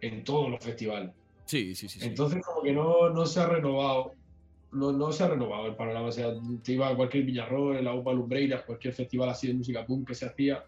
[0.02, 1.12] en todos los festivales.
[1.46, 2.00] Sí, sí, sí.
[2.00, 2.06] sí.
[2.08, 4.14] Entonces como que no, no se ha renovado,
[4.72, 6.08] no, no se ha renovado el panorama.
[6.08, 6.34] O sea,
[6.64, 10.16] te iba a cualquier Villarroel, la UPA Lumbreiras, cualquier festival así de música punk que
[10.16, 10.64] se hacía,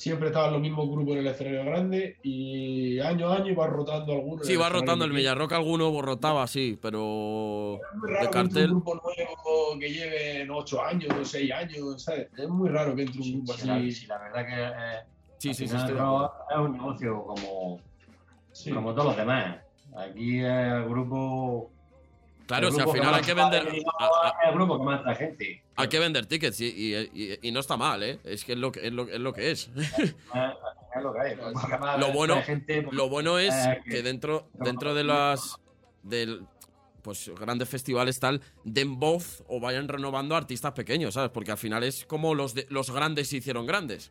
[0.00, 4.14] siempre estaban los mismos grupos en el escenario grande y año a año iba rotando
[4.14, 4.46] algunos.
[4.46, 5.12] Sí, va rotando el.
[5.12, 7.74] Villarroca, alguno rotaba, sí, pero.
[7.74, 11.52] Es muy de raro que entre un grupo nuevo que lleve 8 años o 6
[11.52, 12.28] años, ¿sabes?
[12.34, 13.92] Es muy raro que entre un Sí, grupo sí, la, así.
[13.92, 15.00] sí, la verdad que eh,
[15.36, 15.74] Sí, sí, sí.
[15.76, 15.82] es
[16.58, 17.78] un negocio como,
[18.52, 18.70] Sí.
[18.72, 19.58] como todos los demás.
[19.96, 21.70] Aquí el grupo.
[22.50, 23.68] Claro, si al final hay que vender.
[23.68, 25.62] el grupo que más gente.
[25.76, 28.18] Hay que vender tickets y, y- y- y no está mal, ¿eh?
[28.24, 28.92] Es que es lo que es.
[28.92, 29.70] Lo, es, lo que es.
[30.96, 35.56] Lo Lo bueno- pues, Lo bueno es Eh, que- dentro, dentro de las.
[36.02, 36.46] Del,
[37.02, 41.30] pues grandes festivales tal, den voz o vayan renovando a artistas pequeños, ¿sabes?
[41.30, 44.10] Porque al final es como los, de- los grandes se hicieron grandes.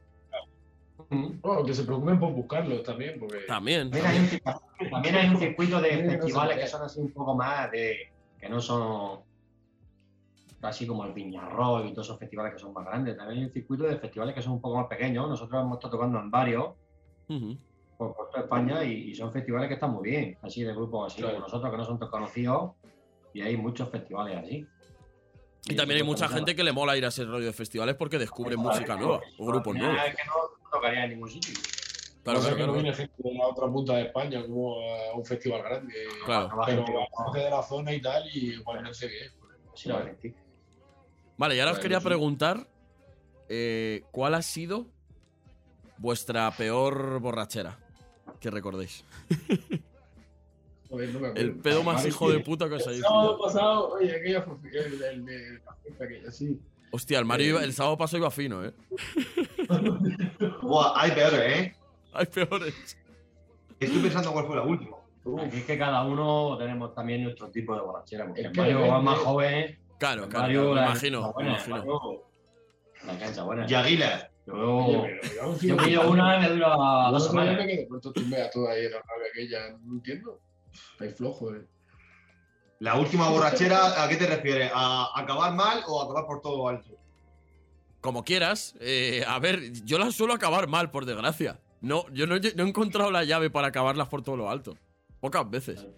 [1.10, 1.40] Mm.
[1.42, 3.90] Bueno, que se preocupen por buscarlos también, porque También.
[3.92, 4.20] También hay,
[4.82, 8.12] un, también hay un circuito de festivales que son así un poco más de.
[8.40, 9.20] Que no son.
[10.62, 13.16] así como el Viñarro y todos esos festivales que son más grandes.
[13.18, 15.28] También hay un circuito de festivales que son un poco más pequeños.
[15.28, 16.74] Nosotros hemos estado tocando en varios
[17.98, 21.12] por, por toda España y, y son festivales que están muy bien, así de grupos
[21.14, 21.36] así Claro.
[21.36, 22.72] como nosotros que no son tan conocidos.
[23.34, 24.66] Y hay muchos festivales así.
[25.68, 28.18] Y también hay mucha gente que le mola ir a ese rollo de festivales porque
[28.18, 29.98] descubre música nueva o grupos nuevos.
[30.08, 30.34] Es que no
[30.72, 31.54] tocaría en ningún sitio.
[32.32, 34.76] Claro, no sé claro, que no viene gente de la otra punta de España como
[34.80, 35.94] a un festival grande.
[36.26, 36.50] Claro.
[36.66, 36.86] Pero
[37.26, 39.34] gente de la zona y tal, y igual no sé qué es.
[39.76, 40.36] sí, va gente.
[41.38, 42.68] Vale, y ahora os Bueno, quería preguntar
[43.48, 44.86] eh, ¿cuál ha sido
[45.98, 47.78] vuestra peor borrachera?
[48.40, 49.04] Que recordéis.
[50.90, 51.48] Joder, no me acuerdo.
[51.50, 53.44] El pedo más Vale, hijo de puta que os El hayáis sábado pillado.
[53.54, 56.60] pasado, oye, aquella fue el, el de la fiesta aquella, sí.
[56.92, 58.74] Hostia, el Mario iba- el sábado pasado iba fino, ¿eh?
[60.64, 61.76] Buah, hay peores, ¿eh?
[62.14, 62.98] Hay peores.
[63.80, 64.98] Estoy pensando cuál fue la última.
[65.46, 68.26] Aquí es que cada uno tenemos también nuestro tipo de borrachera.
[68.26, 68.96] Porque Es el que Mario depende.
[68.96, 69.80] va más joven.
[70.00, 71.76] Claro, claro, Mario, me la imagino, me buena, imagino.
[71.78, 72.24] Mario,
[73.06, 73.66] La cancha buena.
[73.70, 74.32] Y Aguilar.
[74.48, 77.58] Yo, Oye, pero yo pillo una y me dura Yo dos semanas.
[77.58, 80.40] me quedé tumbea toda ahí en la nave aquella, no entiendo.
[80.94, 81.66] Estáis flojo, eh.
[82.80, 84.72] La última borrachera, ¿a qué te refieres?
[84.74, 86.90] ¿A acabar mal o acabar por todo alto?
[88.02, 88.76] Como quieras.
[88.80, 91.60] eh, a ver, yo las suelo acabar mal, por desgracia.
[91.82, 94.76] No, yo no, no he encontrado la llave para acabarlas por todo lo alto.
[95.20, 95.86] Pocas veces.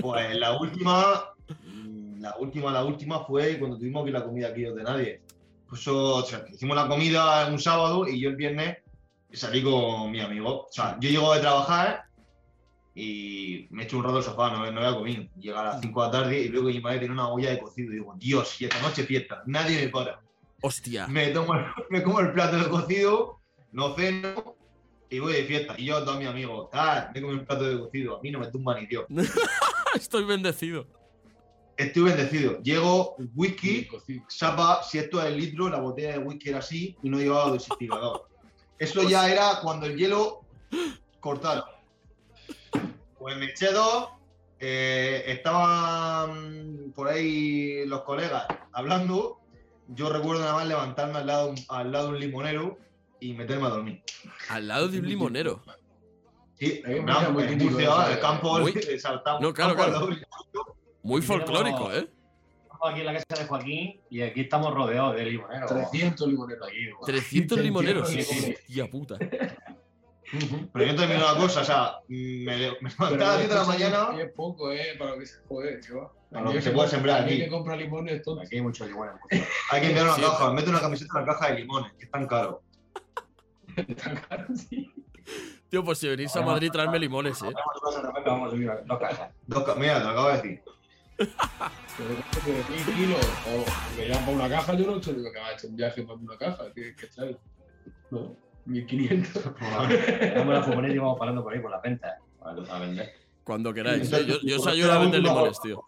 [0.00, 1.24] Pues la última,
[1.66, 5.20] mm, la última, la última fue cuando tuvimos aquí la comida aquí de nadie.
[5.68, 8.78] Pues o sea, hicimos la comida un sábado y yo el viernes
[9.32, 10.62] salí con mi amigo.
[10.62, 12.04] O sea, yo llego de trabajar
[12.94, 15.24] y me echo un rato al sofá, no, no había comido.
[15.38, 17.58] Llega a las 5 de la tarde y luego mi madre tiene una olla de
[17.58, 17.92] cocido.
[17.92, 20.20] Y digo, Dios, y esta noche fiesta, nadie me para.
[20.62, 21.06] Hostia.
[21.06, 23.38] Me, tomo el- me como el plato de cocido,
[23.72, 24.56] no ceno
[25.10, 25.74] y voy de fiesta.
[25.78, 28.18] Y yo a todos mis amigos, tal, me como el plato de cocido.
[28.18, 29.06] A mí no me tumba ni Dios.
[29.94, 30.86] Estoy bendecido.
[31.76, 32.60] Estoy bendecido.
[32.62, 33.88] Llego, whisky,
[34.28, 37.50] chapa, si esto es el litro, la botella de whisky era así y no llevaba
[37.50, 38.28] dosificador.
[38.78, 40.44] Eso ya era cuando el hielo
[41.20, 41.64] cortaron.
[43.18, 44.08] Pues me eché dos,
[44.60, 49.40] eh, estaban por ahí los colegas hablando.
[49.88, 52.78] Yo recuerdo nada más levantarme al lado, al lado de un limonero
[53.20, 54.02] y meterme a dormir.
[54.48, 55.62] Al lado de un limonero.
[56.58, 57.00] Sí, me
[57.30, 59.40] muy Murcia, el campo, muy- saltamos.
[59.40, 60.08] No, claro, claro.
[61.02, 62.08] Muy folclórico, ¿eh?
[62.64, 65.68] Estamos aquí en la casa de Joaquín y aquí estamos rodeados de limoneros.
[65.70, 66.76] 300 limoneros aquí.
[67.06, 68.10] 300 limoneros.
[68.10, 68.60] limoneros.
[68.60, 69.16] Hostia puta.
[70.72, 73.48] Pero yo te digo una cosa, o sea, me, le- me levantaba a las 10
[73.48, 74.08] de la mañana.
[74.22, 75.38] Es poco, eh, para lo que se
[75.80, 76.08] chaval.
[76.30, 77.42] Para lo que se puede sembrar Aquí aquí.
[77.44, 78.42] que compra limones, tonto.
[78.42, 79.14] Aquí hay muchos limones.
[79.70, 80.20] Hay que enviar una Sí.
[80.20, 82.62] caja, mete una camiseta en la caja de limones, que es tan caro.
[84.02, 84.92] Tan caro, sí.
[85.68, 87.52] Tío, pues si venís a Madrid, traedme limones, ¿eh?
[88.24, 89.30] Vamos a subir dos cajas.
[89.76, 90.62] Mira, te lo acabo de decir.
[91.18, 94.98] Pero es que de 100 kilos, o me llaman para una caja, yo no he
[94.98, 97.38] hecho digo que va a echar un viaje para una caja, tienes que echar.
[98.10, 99.44] No, 1500.
[99.44, 103.12] Damos la furgoneta y vamos parando por ahí por la venta a a vender.
[103.42, 104.08] Cuando queráis.
[104.08, 104.26] Sí, ¿eh?
[104.26, 105.84] Yo, yo os ayudo a vender limones, tío.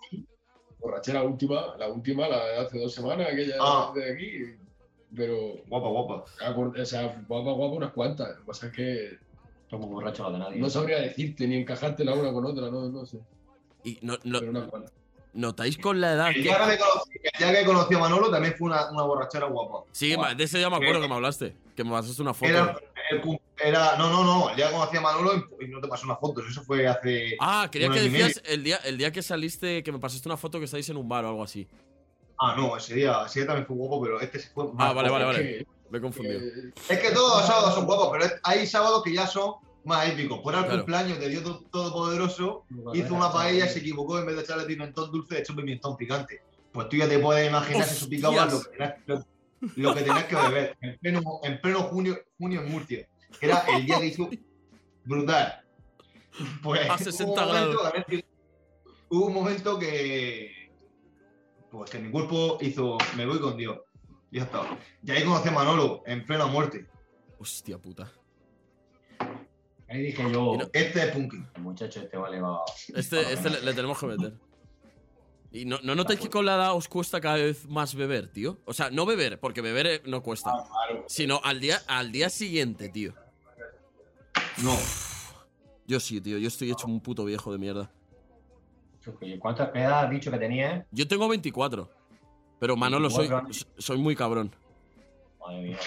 [0.80, 3.93] Borrachera última, la última, la de hace dos semanas, aquella Ah.
[3.95, 4.57] de aquí.
[5.17, 5.37] Pero,
[5.69, 6.25] Guapa, guapa.
[6.25, 8.29] o sea, guapa, guapa unas cuantas.
[8.31, 9.19] Lo que pasa es que
[9.69, 10.59] Somos borrachos los de nadie.
[10.61, 13.19] no sabría decirte ni encajarte la una con otra, no, no sé.
[13.85, 14.93] Y no, no- Pero unas cuantas.
[15.33, 16.41] notáis con la edad El que.
[16.43, 19.85] día que, conocí, el día que conocí a Manolo también fue una, una borrachera guapa.
[19.93, 21.55] Sí, ma- de ese ya me acuerdo que me hablaste.
[21.77, 22.51] Que me pasaste una foto.
[22.51, 22.77] Era,
[23.11, 24.51] el era- no, no, no.
[24.51, 26.45] El día que conocí a Manolo y, no te pasé unas fotos.
[26.51, 27.37] Eso fue hace.
[27.41, 30.59] Ah, quería que decías el día, el día que saliste, que me pasaste una foto
[30.59, 31.67] que estáis en un bar o algo así.
[32.41, 34.93] Ah, no, ese día, ese día también fue guapo, pero este sí fue más Ah,
[34.93, 35.38] vale, vale, vale.
[35.38, 36.38] Que- Me he confundido.
[36.41, 40.09] que- Es que todos los sábados son guapos, pero hay sábados que ya son más
[40.09, 40.38] épicos.
[40.41, 40.76] Por el Claro.
[40.78, 42.64] cumpleaños de Dios to- Todopoderoso,
[42.95, 46.43] hizo una paella, se equivocó, en vez de echarle pimentón dulce, echó pimentón picante.
[46.72, 49.24] Pues tú ya te puedes imaginar que eso picaba lo que, tenías, lo,
[49.76, 50.76] lo que tenías que beber.
[50.80, 53.09] En pleno, en pleno junio, junio en Murcia.
[53.41, 54.30] Que era el día que hizo
[55.05, 55.61] brutal.
[56.62, 57.86] Pues A 60 hubo un momento, grados.
[57.86, 58.24] a ver si-
[59.09, 60.60] hubo un momento que.
[61.71, 62.99] Pues que mi cuerpo hizo.
[63.16, 63.79] Me voy con Dios.
[64.31, 64.79] Y ya está.
[65.03, 66.87] Y ahí conocí a Manolo, en plena muerte.
[67.39, 68.11] Hostia puta.
[69.89, 71.39] Ahí dije yo, Este es Punky.
[71.59, 72.61] muchacho este vale va.
[72.95, 74.35] Este, este le, le tenemos que meter.
[75.53, 78.61] ¿Y no, no notáis que con la edad os cuesta cada vez más beber, tío?
[78.66, 80.53] O sea, no beber, porque beber eh, no cuesta.
[80.53, 81.05] Claro.
[81.09, 83.14] Sino al día, al día siguiente, tío.
[84.62, 84.77] No.
[85.89, 86.39] Yo sí, tío.
[86.39, 87.91] Yo estoy hecho un puto viejo de mierda.
[89.38, 90.84] ¿Cuántas edad has dicho que tenías?
[90.90, 91.88] Yo tengo 24.
[92.59, 93.66] Pero Manolo, soy, 24 años.
[93.78, 94.55] soy muy cabrón.
[95.40, 95.78] Madre mía.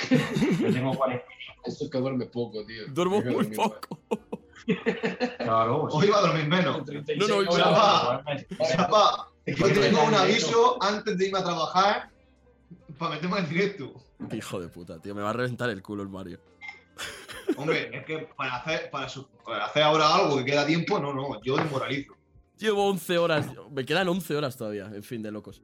[0.59, 1.26] Yo tengo 40.
[1.66, 2.84] Esto es que duerme poco, tío.
[2.89, 3.99] Duermo muy poco.
[5.38, 6.84] Claro, Hoy iba a dormir menos.
[6.86, 8.24] 36 No, no, ya va.
[8.72, 12.09] Chapa, yo tengo un aviso antes de irme a trabajar
[12.97, 13.93] para meterme en directo.
[14.34, 15.14] Hijo de puta, tío.
[15.14, 16.39] Me va a reventar el culo el Mario.
[17.57, 21.14] Hombre, es que para hacer, para, su- para hacer ahora algo que queda tiempo, no,
[21.14, 22.14] no, yo desmoralizo.
[22.58, 23.47] Llevo 11 horas.
[23.72, 24.86] Me quedan 11 horas todavía.
[24.93, 25.62] En fin, de locos.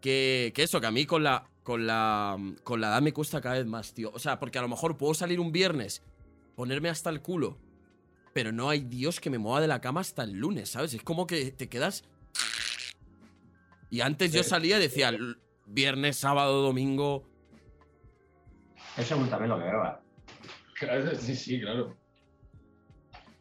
[0.00, 3.40] Que, que eso, que a mí con la, con, la, con la edad me cuesta
[3.40, 4.10] cada vez más, tío.
[4.14, 6.02] O sea, porque a lo mejor puedo salir un viernes,
[6.56, 7.58] ponerme hasta el culo,
[8.32, 10.94] pero no hay Dios que me mueva de la cama hasta el lunes, ¿sabes?
[10.94, 12.04] Es como que te quedas...
[13.90, 15.34] Y antes yo salía y decía, "L-
[15.66, 17.26] viernes, sábado, domingo...
[18.96, 19.98] Es según también lo que bebas.
[20.74, 21.96] Claro, sí, sí, claro.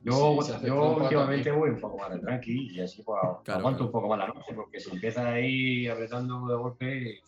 [0.02, 1.60] Yo, Sí, últimamente también.
[1.60, 3.86] voy un poco más de tranqui y así pues, Claro, aguanto claro.
[3.86, 7.22] un poco más la noche, porque si empieza ahí apretando de golpe,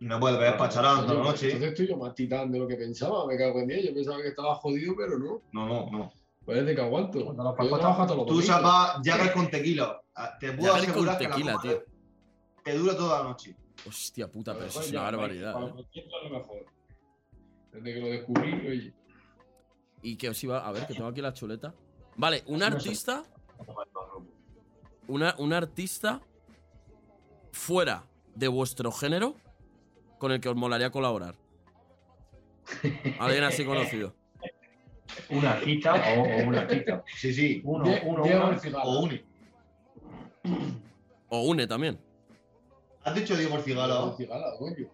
[0.00, 1.66] No puedes ver pacharán toda la Entonces noche.
[1.68, 3.84] estoy yo más titán de lo que pensaba, me cago en Dios.
[3.84, 5.40] Yo pensaba que estaba jodido, pero no.
[5.52, 6.12] No, no, no.
[6.44, 7.24] Parece que aguanto.
[7.24, 10.00] Cuando los Yo trabajo hasta los Tú sacas Jagger con tequila.
[10.14, 11.82] Ah, Te puedo Jagger con asegurar que la tequila, tío.
[12.64, 13.56] te dura toda la noche.
[13.86, 15.52] Hostia puta, pero eso mejor es una Mike, barbaridad.
[15.52, 15.68] Para ¿eh?
[15.68, 16.66] los conciertos a lo mejor.
[17.72, 18.94] Desde que lo descubrí, oye.
[20.02, 20.66] Y que os iba.
[20.66, 21.74] A ver, que tengo aquí la chuleta.
[22.16, 23.24] Vale, un artista.
[25.08, 26.20] Una, un artista
[27.52, 28.04] fuera
[28.34, 29.34] de vuestro género
[30.18, 31.36] con el que os molaría colaborar.
[33.20, 34.14] Alguien así conocido.
[35.30, 37.04] una artista o, o una artista.
[37.16, 37.60] Sí, sí.
[37.64, 38.58] Uno, Die- uno, uno.
[38.82, 39.24] O uni.
[41.28, 41.98] O une también.
[43.04, 44.04] ¿Has dicho Diego el Cigala?
[44.10, 44.90] El Cigala, coño.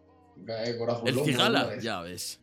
[1.07, 2.41] El cigala, ya ves.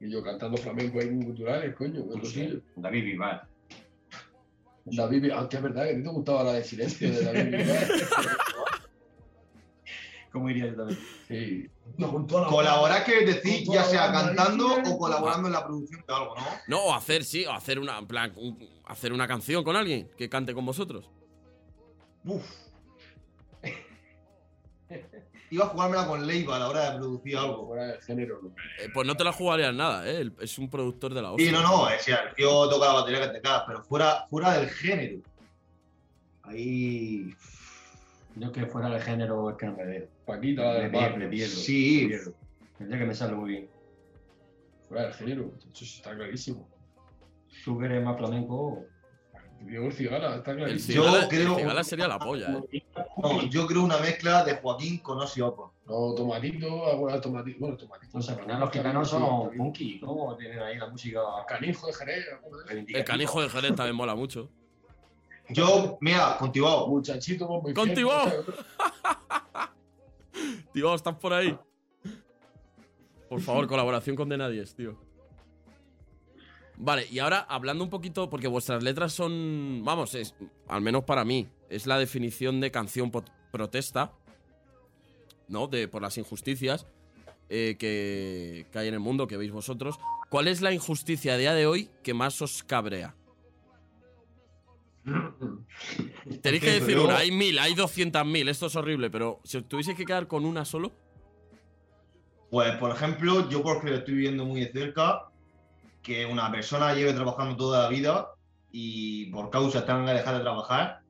[0.00, 2.04] Y yo cantando flamenco ahí en culturales, coño.
[2.76, 3.42] David Bisbal.
[4.86, 7.88] David, aunque es verdad que a ti te gustaba la de silencio de David Bisbal.
[10.32, 10.98] ¿Cómo iría yo también?
[11.26, 11.66] Sí.
[11.98, 16.04] No, con toda la- Colaborar quiere decir ya sea cantando o colaborando en la producción
[16.06, 16.42] de algo, ¿no?
[16.68, 17.98] No, o hacer, sí, o hacer una.
[17.98, 21.10] En plan, un- hacer una canción con alguien que cante con vosotros.
[22.24, 22.44] Uf.
[25.50, 27.66] Iba a jugármela con Leiva a la hora de producir algo.
[27.66, 28.50] Fuera del género, no.
[28.78, 30.30] Eh, pues no te la jugarías nada, ¿eh?
[30.40, 31.46] Es un productor de la hostia.
[31.46, 34.58] Sí, no, no, es el tío toca la batería que te cagas, pero fuera, fuera
[34.58, 35.22] del género.
[36.42, 37.34] Ahí.
[38.36, 40.08] Yo que fuera de género es que no me veo.
[40.24, 41.56] Paquita, del pierdo, le pierdo.
[41.56, 42.02] Sí.
[42.02, 42.34] le pierdo.
[42.78, 43.68] Tendría que me sale muy bien.
[44.88, 45.52] Fuera del género.
[45.72, 46.68] Eso está clarísimo.
[47.64, 48.84] Tú que eres más flamenco.
[49.66, 52.82] El Cigala, está El cigala, creo- el cigala sería la polla, ¿eh?
[53.22, 55.74] No, yo creo una mezcla de Joaquín con Ozzy Osbourne.
[55.86, 57.58] No, tomatito, alguna tomatito.
[57.60, 58.16] Bueno, tomatito.
[58.16, 60.34] No sé, al final los gitanos son funky, ¿no?
[60.38, 61.20] Tienen ahí la música.
[61.46, 62.26] Canijo de Jerez.
[62.88, 64.48] El canijo de Jerez también mola mucho.
[65.50, 66.86] Yo, mira, contigo.
[66.88, 68.12] Muchachito, bombo y Contigo.
[70.72, 71.56] Tío, ¿estás por ahí?
[73.28, 74.96] Por favor, colaboración con De Nadies, tío.
[76.82, 80.34] Vale, y ahora hablando un poquito, porque vuestras letras son, vamos, es,
[80.66, 83.12] al menos para mí, es la definición de canción
[83.52, 84.12] protesta,
[85.46, 85.66] ¿no?
[85.66, 86.86] De, por las injusticias
[87.50, 90.00] eh, que, que hay en el mundo, que veis vosotros.
[90.30, 93.14] ¿Cuál es la injusticia a día de hoy que más os cabrea?
[96.40, 99.68] Tenéis que decir una, hay mil, hay doscientas mil, esto es horrible, pero si os
[99.68, 100.92] tuvieseis que quedar con una solo,
[102.50, 105.29] Pues, por ejemplo, yo porque lo estoy viviendo muy de cerca,
[106.02, 108.28] que una persona lleve trabajando toda la vida
[108.72, 111.00] y por causa tenga que dejar de trabajar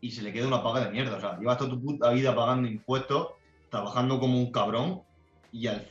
[0.00, 1.16] y se le quede una paga de mierda.
[1.16, 3.28] O sea, llevas toda tu puta vida pagando impuestos,
[3.70, 5.02] trabajando como un cabrón
[5.52, 5.86] y al-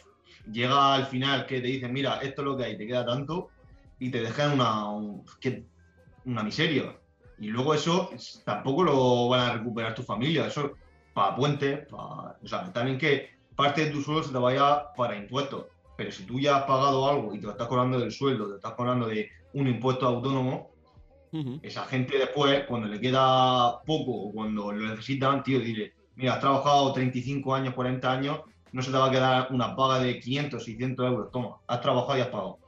[0.51, 3.49] llega al final que te dicen, mira, esto es lo que hay, te queda tanto
[3.99, 4.85] y te dejan una,
[6.25, 6.95] una miseria.
[7.39, 10.71] Y luego eso es- tampoco lo van a recuperar tu familia, eso
[11.13, 12.37] para puentes, para...
[12.43, 15.65] O sea, también que parte de tu sueldo se te vaya para impuestos.
[15.97, 18.55] Pero si tú ya has pagado algo y te lo estás cobrando del sueldo, te
[18.57, 20.71] estás cobrando de un impuesto autónomo,
[21.61, 26.39] esa gente después, cuando le queda poco o cuando lo necesitan, tío, dile, mira, has
[26.39, 28.41] trabajado 35 años, 40 años,
[28.71, 31.31] no se te va a quedar una paga de 500, 600 euros.
[31.31, 32.59] Toma, has trabajado y has pagado.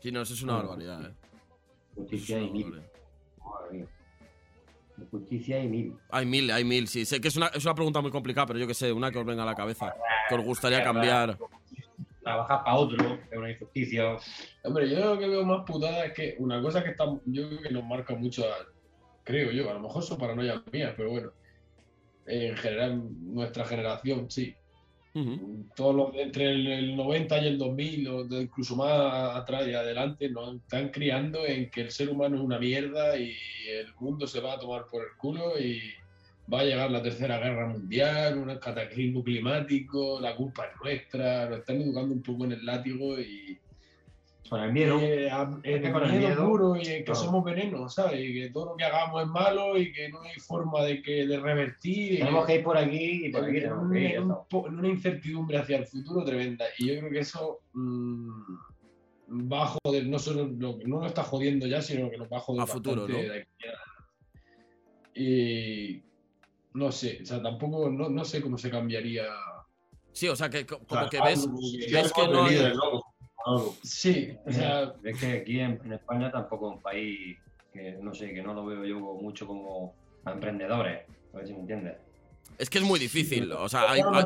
[0.00, 1.14] sí, no, eso es una barbaridad, ¿eh?
[1.96, 2.64] Es Justicia una y mil.
[2.64, 2.90] barbaridad.
[3.44, 3.86] Madre mía.
[5.10, 5.94] Justicia y mil.
[6.10, 7.04] Hay mil, hay mil, sí.
[7.04, 9.18] Sé que es una, es una pregunta muy complicada, pero yo que sé, una que
[9.18, 9.94] os venga a la cabeza.
[10.28, 11.38] Que os gustaría cambiar.
[12.22, 14.16] Trabajar para otro es una injusticia.
[14.64, 17.60] Hombre, yo lo que veo más putada es que una cosa que está, yo creo
[17.62, 18.66] que nos marca mucho, a-
[19.22, 21.30] creo yo, a lo mejor son paranoias mías, pero bueno,
[22.26, 24.56] en general nuestra generación, sí.
[25.74, 30.28] Todos los entre el, el 90 y el 2000, o incluso más atrás y adelante,
[30.28, 33.34] nos están criando en que el ser humano es una mierda y
[33.68, 35.80] el mundo se va a tomar por el culo y
[36.52, 41.60] va a llegar la tercera guerra mundial, un cataclismo climático, la culpa es nuestra, nos
[41.60, 43.58] están educando un poco en el látigo y
[44.48, 44.98] Con el miedo.
[45.00, 47.20] eh, a- en que el con el miedo miedo- puro y que Claro.
[47.20, 48.20] somos venenos, ¿sabes?
[48.20, 51.26] Y que todo lo que hagamos es malo y que no hay forma de que
[51.26, 52.18] de revertir.
[52.20, 54.20] Tenemos que ir por aquí y por aquí tenemos que ir.
[54.20, 54.36] un-
[54.78, 56.64] una incertidumbre hacia el futuro tremenda.
[56.78, 58.30] Y yo creo que eso mm,
[59.52, 62.36] va a joder, no solo lo, no lo está jodiendo ya, sino que nos va
[62.36, 63.18] a joder A futuro, ¿no?
[63.18, 66.02] de aquí a- Y
[66.74, 69.24] no sé, o sea, tampoco, no, no sé cómo se cambiaría.
[70.12, 71.48] Sí, o sea, que O como sea, que ves,
[71.90, 72.58] ves que no hay-
[73.46, 73.76] Algo.
[73.82, 77.38] Sí, o sea, Es que aquí en, en España tampoco es un país
[77.72, 79.94] que no sé, que no lo veo yo mucho como
[80.24, 81.02] a emprendedores.
[81.32, 81.96] A ver si me entiendes.
[82.58, 83.52] Es que es muy difícil.
[83.52, 84.24] O sea, hay- hay-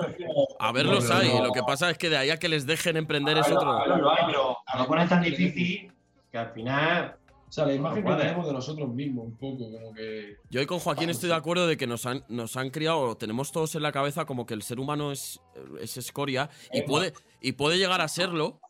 [0.59, 1.29] a verlos hay.
[1.43, 3.85] Lo que pasa es que de ahí a que les dejen emprender es otro.
[3.87, 5.93] lo hay, pero lo ponen tan difícil
[6.31, 7.17] que al final
[7.49, 10.37] O sea, la imagen que tenemos de nosotros mismos, un poco, como que.
[10.51, 13.17] Yo hoy con Joaquín estoy de acuerdo de que nos han, nos han criado, o
[13.17, 15.41] tenemos todos en la cabeza como que el ser humano es,
[15.81, 18.61] es escoria y Es puede, y puede llegar a serlo.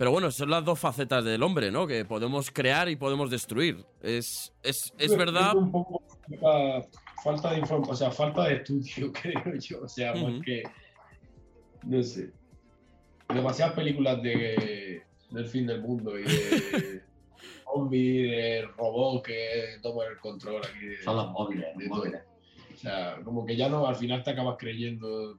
[0.00, 1.86] Pero bueno, son las dos facetas del hombre, ¿no?
[1.86, 3.84] Que podemos crear y podemos destruir.
[4.00, 5.54] Es, es, es verdad.
[5.54, 6.02] Un poco
[6.40, 6.88] falta,
[7.22, 9.82] falta de información, o sea, falta de estudio, creo yo.
[9.82, 10.36] O sea, Ujú.
[10.36, 10.62] porque.
[11.84, 12.32] No sé.
[13.28, 17.02] Demasiadas películas de, del fin del mundo y de
[17.64, 20.86] zombies, de robots que toman el control aquí.
[20.86, 22.22] de- Son los móviles, de móviles.
[22.72, 25.36] O sea, como que ya no, al final te acabas creyendo.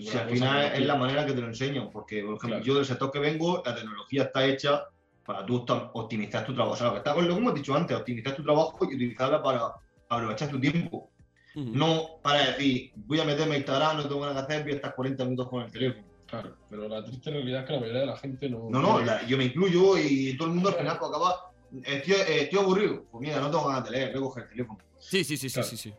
[0.00, 2.64] Si al final es la manera que te lo enseño, porque por ejemplo, Claro.
[2.64, 4.84] yo del sector que vengo, la tecnología está hecha
[5.24, 6.74] para tú optimizar tu trabajo.
[6.74, 8.94] O sea, lo que está con lo que hemos dicho antes, optimizar tu trabajo y
[8.96, 9.72] utilizarla para
[10.08, 11.10] aprovechar tu tiempo.
[11.54, 11.70] Ujú.
[11.74, 14.76] No para decir, voy a meterme a Instagram, no tengo nada que hacer, voy a
[14.76, 16.04] estar 40 minutos con el teléfono.
[16.26, 18.68] Claro, pero la triste realidad es que la mayoría de la gente no.
[18.70, 21.52] No, no, la- yo me incluyo y todo el mundo al final acaba.
[21.84, 23.04] Estoy, eh, estoy aburrido.
[23.10, 24.78] Pues mira, no tengo ganas de leer, voy a coger el teléfono.
[24.98, 25.68] Sí, sí, sí, sí, Claro.
[25.68, 25.94] sí, sí.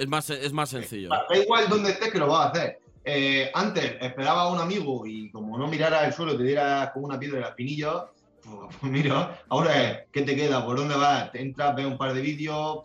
[0.00, 1.10] Es más, es más sencillo.
[1.10, 2.78] Da igual dónde estés que lo vas a hacer.
[3.04, 7.04] Eh, antes esperaba a un amigo y como no mirara el suelo, te diera con
[7.04, 8.06] una piedra en la espinilla,
[8.42, 10.64] pues, pues mira, ahora es, ¿qué te queda?
[10.64, 11.30] ¿Por dónde vas?
[11.32, 12.78] Te entras, ves un par de vídeos,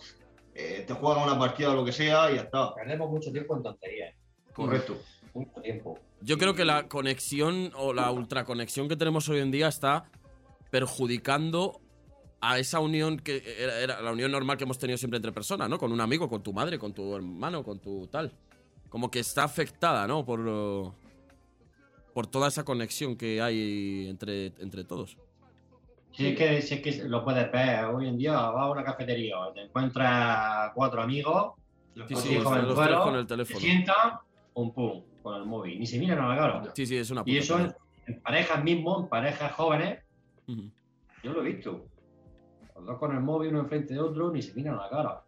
[0.53, 2.75] eh, te juegas una partida o lo que sea y ya está.
[2.75, 4.13] Perdemos mucho tiempo en tonterías.
[4.53, 4.97] Correcto.
[5.33, 5.97] Mucho tiempo.
[6.19, 10.03] Yo creo que la conexión o la ultraconexión que tenemos hoy en día está
[10.69, 11.79] perjudicando
[12.41, 15.69] a esa unión que era, era la unión normal que hemos tenido siempre entre personas,
[15.69, 15.77] ¿no?
[15.77, 18.31] Con un amigo, con tu madre, con tu hermano, con tu tal.
[18.89, 20.25] Como que está afectada, ¿no?
[20.25, 20.95] Por, lo-
[22.13, 25.17] por toda esa conexión que hay entre, entre todos.
[26.13, 28.83] Si es, que, si es que lo puedes ver, hoy en día vas a una
[28.85, 31.53] cafetería, te encuentras cuatro amigos,
[31.95, 33.59] Sí, Pues sí, sí, los, con el los tres con el se teléfono.
[33.59, 34.19] sientan,
[34.53, 36.71] pum pum, con el móvil, ni se miran a la cara.
[36.75, 37.73] Sí, sí, es una puta Y eso es
[38.05, 40.03] en parejas mismo, en parejas jóvenes,
[40.47, 40.69] Ujú.
[41.23, 41.85] yo lo he visto.
[42.75, 45.23] Los dos con el móvil uno enfrente de otro, ni se miran a la cara.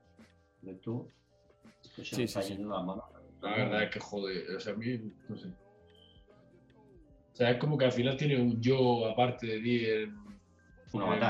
[0.62, 1.08] ¿Ves tú?
[1.84, 2.54] Esto se Sí, sí, está sí.
[2.56, 3.04] yendo las manos.
[3.42, 4.56] La verdad es que jode.
[4.56, 5.48] O sea, a mí, no sé.
[5.48, 10.12] O sea, es como que al final tiene un yo aparte de ti el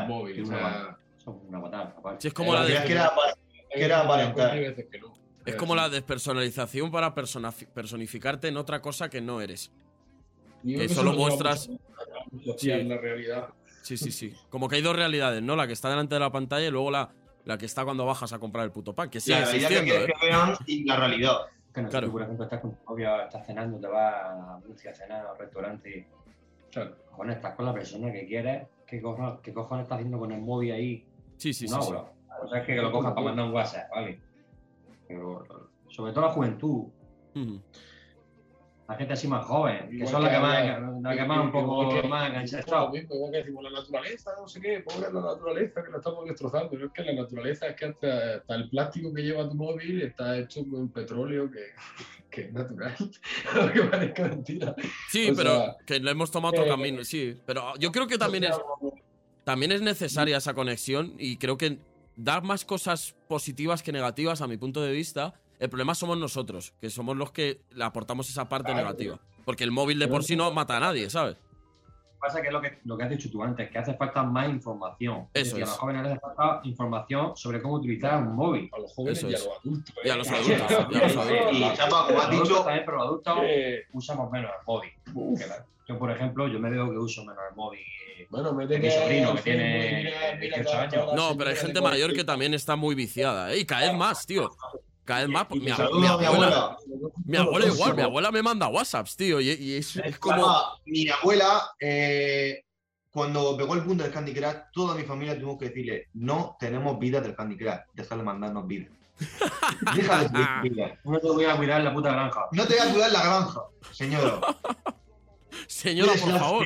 [0.07, 0.33] móvil.
[0.35, 0.97] tiene O sea,
[1.47, 2.21] una batalla, aparte.
[2.21, 3.11] Sí, es como Eh, la de, que era
[3.73, 4.51] que era aparentar.
[4.51, 5.13] Hay veces que no.
[5.45, 9.71] es como la despersonalización para personificarte en otra cosa que no eres.
[10.65, 11.69] Que solo muestras-
[12.57, 12.71] Sí.
[12.71, 13.49] en la realidad.
[13.87, 14.33] Sí, sí, sí.
[14.49, 15.55] Como que hay dos realidades, ¿no?
[15.55, 17.09] La que está delante de la pantalla y luego la,
[17.45, 19.09] la que está cuando bajas a comprar el puto pan.
[19.09, 20.19] Que sigue La realidad que existiendo, quieres ¿eh?
[20.19, 21.37] que vean y la realidad.
[21.73, 22.07] Que no, si Claro.
[22.07, 25.25] tú, por ejemplo, estás con tu novia, estás cenando, te vas a Murcia a cenar
[25.31, 26.07] un restaurante,
[26.71, 26.95] Claro.
[27.09, 30.41] cojones, estás con la persona que quieres, ¿qué cojones, qué cojones estás haciendo con el
[30.41, 31.05] móvil ahí?
[31.37, 31.73] Sí, sí, sí.
[31.73, 31.87] un sí.
[31.87, 32.11] aula.
[32.43, 34.19] O sea, es que lo cojas para mandar un WhatsApp, ¿vale?
[35.07, 35.45] Pero
[35.87, 36.83] sobre todo la juventud.
[38.87, 41.51] La gente así más joven, que Igual son las que, más, la que más un
[41.51, 45.21] poco igual que- más mismo, igual que decimos la naturaleza, no sé qué, pobre la
[45.21, 46.77] naturaleza que la estamos destrozando.
[46.77, 50.01] No es que la naturaleza es que hasta, hasta el plástico que lleva tu móvil
[50.03, 51.65] está hecho con petróleo que,
[52.31, 52.95] que es natural.
[53.59, 54.73] Aunque parezca mentira.
[55.09, 57.03] Sí, O pero sea, que le hemos tomado otro eh, camino.
[57.03, 58.93] Sí, pero yo creo que también O sea, es,
[59.43, 61.79] también es necesaria esa conexión y creo que
[62.15, 65.33] da más cosas positivas que negativas a mi punto de vista.
[65.59, 68.81] El problema somos nosotros, que somos los que le aportamos esa parte Claro.
[68.87, 69.19] negativa.
[69.45, 71.37] Porque el móvil de por sí no mata a nadie, ¿sabes?
[72.19, 74.49] pasa que es lo que, lo que has dicho tú antes, que hace falta más
[74.49, 75.27] información.
[75.35, 75.69] Eso decir, es.
[75.69, 78.69] A los jóvenes les hace falta información sobre cómo utilizar un móvil.
[78.73, 79.95] A los jóvenes Eso y a los adultos.
[80.03, 80.17] Y a ¿eh?
[80.17, 80.57] los adultos,
[80.91, 81.51] y a los adultos.
[81.53, 84.91] Y Chapa, como has dicho, también, pero los adultos Eh, usamos menos el móvil.
[85.87, 87.79] Yo, por ejemplo, yo me veo que uso menos el móvil.
[88.31, 91.13] Bueno, métete Mi sobrino, que tiene Facebook y mira- mira 18 toda- años.
[91.15, 92.25] No, pero hay gente mayor que 40.
[92.33, 93.59] también está muy viciada, ¿eh?
[93.59, 94.49] Y cada vez más, tío.
[95.07, 95.47] Cada vez más.
[95.51, 96.77] Y- y Mi, ab- saludo mi a mi abuela, abuela.
[97.25, 99.39] mi abuela igual, mi abuela me manda WhatsApps, tío.
[99.41, 100.45] Y, y es, es como.
[100.85, 102.63] Mi abuela, eh,
[103.09, 106.99] cuando pegó el punto del Candy Crush, toda mi familia tuvimos que decirle, no tenemos
[106.99, 108.87] vida del Candy Crush, deja de mandarnos vida.
[109.95, 110.99] Deja de vida.
[111.03, 112.41] No te voy a cuidar la puta granja.
[112.51, 114.39] No te voy a cuidar la granja, señora.
[115.67, 116.65] Señora, por favor.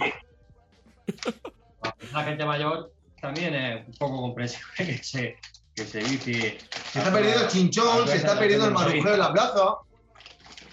[2.12, 5.38] La gente mayor también es un poco comprensible que se,
[5.76, 6.58] que se vicie.
[6.92, 9.62] Se está perdiendo el chinchón, se está perdiendo el marujeo en la plaza.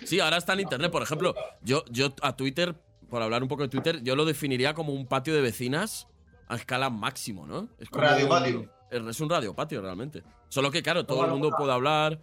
[0.04, 0.90] Sí, ahora está en internet.
[0.90, 2.74] Por ejemplo, yo, yo a Twitter,
[3.10, 6.06] por hablar un poco de Twitter, yo lo definiría como un patio de vecinas
[6.48, 7.68] a escala máximo, ¿no?
[7.78, 8.72] Es como Radio un- patio.
[8.90, 10.22] Es un radio patio, realmente.
[10.48, 12.20] Solo que, claro, todo el mundo puede hablar.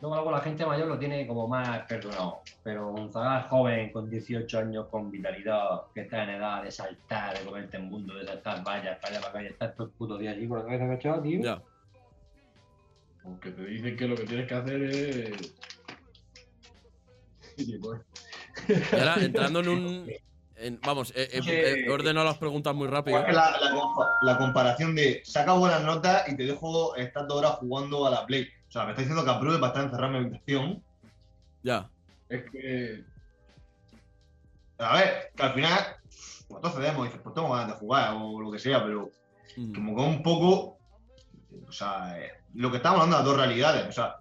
[0.00, 2.40] Luego, luego la gente mayor lo tiene como más perdonado.
[2.62, 7.38] Pero un zagal joven con 18 años, con vitalidad, que está en edad de saltar,
[7.38, 9.92] de comerte en mundo, de saltar vallas, para allá, para acá, y estar todo el
[9.94, 11.40] puto día allí con la cabeza agachada, tío.
[11.42, 11.62] Ya.
[13.24, 15.54] Aunque te dicen que lo que tienes que hacer es.
[17.58, 18.02] Y, pues,
[18.68, 20.10] Y ahora, entrando en un,
[20.56, 23.18] en- vamos, eh, eh, Que- eh, he ordenado las preguntas muy rápido.
[23.18, 23.58] La, la
[24.20, 28.26] la comparación de saca buenas notas y te dejo estar dos horas jugando a la
[28.26, 28.46] Play.
[28.76, 30.82] Sea, me está diciendo que apruebe para estar encerrado en mi habitación.
[31.62, 31.88] Ya.
[32.28, 33.04] Es que.
[34.78, 35.80] A ver, que al final,
[36.46, 39.10] pues todos cedemos y dices, pues tengo ganas de jugar o lo que sea, pero
[39.56, 39.74] Mm.
[39.74, 40.76] como que un poco,
[41.66, 43.86] o sea, eh, lo que estamos hablando de las dos realidades.
[43.88, 44.16] O sea,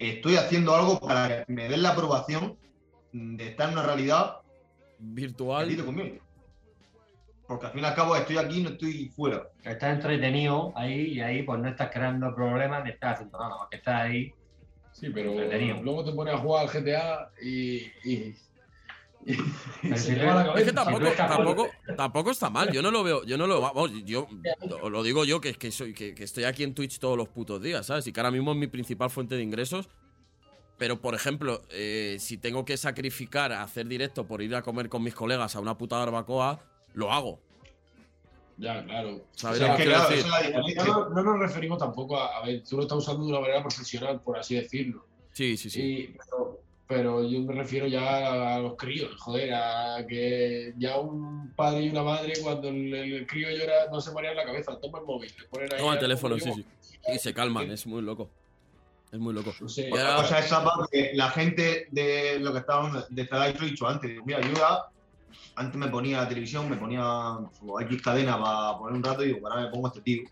[0.00, 2.56] estoy haciendo algo para que me den la aprobación
[3.12, 4.38] de estar en una realidad
[4.98, 5.84] Virtual.
[5.84, 6.16] conmigo.
[7.46, 9.42] Porque al fin y al cabo estoy aquí, no estoy fuera.
[9.62, 13.68] Estás entretenido ahí y ahí pues no estás creando problemas ni estás haciendo nada, más
[13.70, 14.32] que estás ahí.
[14.92, 15.82] Sí, pero Entretenido.
[15.82, 17.76] luego te pones a jugar al GTA y.
[18.04, 18.34] y,
[19.26, 19.36] y-
[19.82, 22.70] Pero se si te tú- va la Es que tampoco, tampoco, tampoco está mal.
[22.72, 24.26] Yo no lo veo, yo no lo vamos, yo
[24.68, 27.28] lo, lo digo yo que, que soy, que, que estoy aquí en Twitch todos los
[27.28, 28.06] putos días, ¿sabes?
[28.06, 29.88] Y que ahora mismo es mi principal fuente de ingresos.
[30.78, 34.88] Pero, por ejemplo, eh, si tengo que sacrificar a hacer directo por ir a comer
[34.88, 36.60] con mis colegas a una puta barbacoa,
[36.94, 37.38] lo hago.
[38.56, 39.20] Ya, claro.
[39.32, 40.26] ¿Sabes O sea, que Es que quiero claro, decir?
[40.26, 42.38] esa es la No, no- no nos referimos tampoco a.
[42.38, 45.04] A ver, tú lo estás usando de una manera profesional, por así decirlo.
[45.32, 45.80] Sí, sí, sí.
[45.82, 51.52] Y- pero, pero yo me refiero ya a los críos, joder, a que ya un
[51.56, 55.00] padre y una madre cuando el, el crío llora no se marean la cabeza, toma
[55.00, 55.78] el móvil, le ponen ahí.
[55.80, 56.64] Toma el teléfono, sí, sí.
[57.12, 58.30] Y se calman, es muy loco.
[59.10, 59.52] Es muy loco.
[59.60, 63.36] No sé, ahora- cosa es esa porque la gente de lo que estábamos de esta
[63.36, 64.78] edad, yo lo he dicho antes, mira, ya
[65.56, 67.02] antes me ponía la televisión, me ponía
[67.82, 70.22] X cadena para poner un rato y digo, ahora me pongo este tío.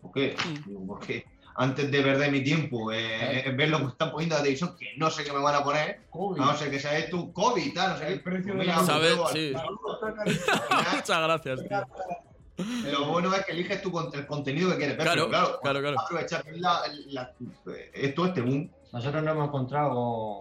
[0.00, 0.34] ¿Por qué?
[0.66, 1.24] Digo, porque
[1.54, 4.74] antes de perder mi tiempo eh, en ver lo que están poniendo en la televisión,
[4.78, 6.40] que no sé qué me van a poner, COVID.
[6.40, 8.12] a no ser que sea esto COVID, tal, no sé qué.
[8.14, 9.10] El precio Pues de la- ¿Sabes?
[9.16, 9.52] luego, Sí.
[10.96, 11.86] Muchas gracias, tío.
[12.92, 15.06] Lo bueno es que eliges tu, el contenido que quieres ver.
[15.06, 16.00] Claro, claro, claro, claro.
[16.00, 17.32] aprovechar la, la-
[17.92, 18.70] esto, este boom.
[18.92, 20.40] Nosotros nos hemos encontrado con,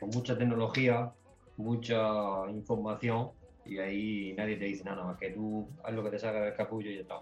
[0.00, 1.12] con mucha tecnología,
[1.56, 3.30] mucha información
[3.64, 6.54] y ahí nadie te dice nada más que tú haz lo que te salga del
[6.54, 7.20] capullo y ya está.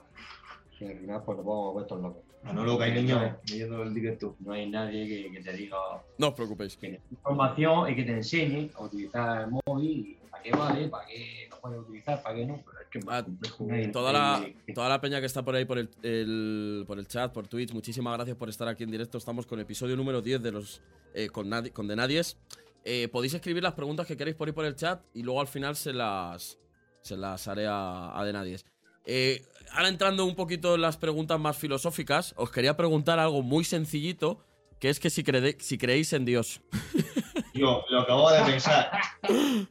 [0.80, 2.22] Y al final pues nos vamos a vueltos locos.
[2.52, 4.36] No lo que hay niños leyendo el directo.
[4.40, 5.76] No hay nadie que, que te diga
[6.18, 6.76] No os preocupéis.
[6.76, 11.46] que información y que te enseñe a utilizar el móvil, para qué vale, para qué
[11.48, 12.60] lo puedes utilizar, para qué no.
[12.66, 13.66] Pero es que Ah, complejo.
[13.92, 17.32] Toda la, toda la peña que está por ahí, por el, el- por el chat,
[17.32, 19.16] por Twitch, muchísimas gracias por estar aquí en directo.
[19.16, 20.82] Estamos con el episodio número 10 de los
[21.14, 22.36] eh, con, con De Nadies.
[22.84, 25.46] Eh, podéis escribir las preguntas que queréis por ahí por el chat y luego al
[25.48, 26.58] final se las,
[27.02, 28.64] se las haré a, a De Nadies.
[29.06, 33.64] Eh, ahora entrando un poquito en las preguntas más filosóficas, os quería preguntar algo muy
[33.64, 34.44] sencillito,
[34.80, 36.60] que es que si, crede- si creéis en Dios.
[37.54, 38.90] Yo lo acabo de pensar.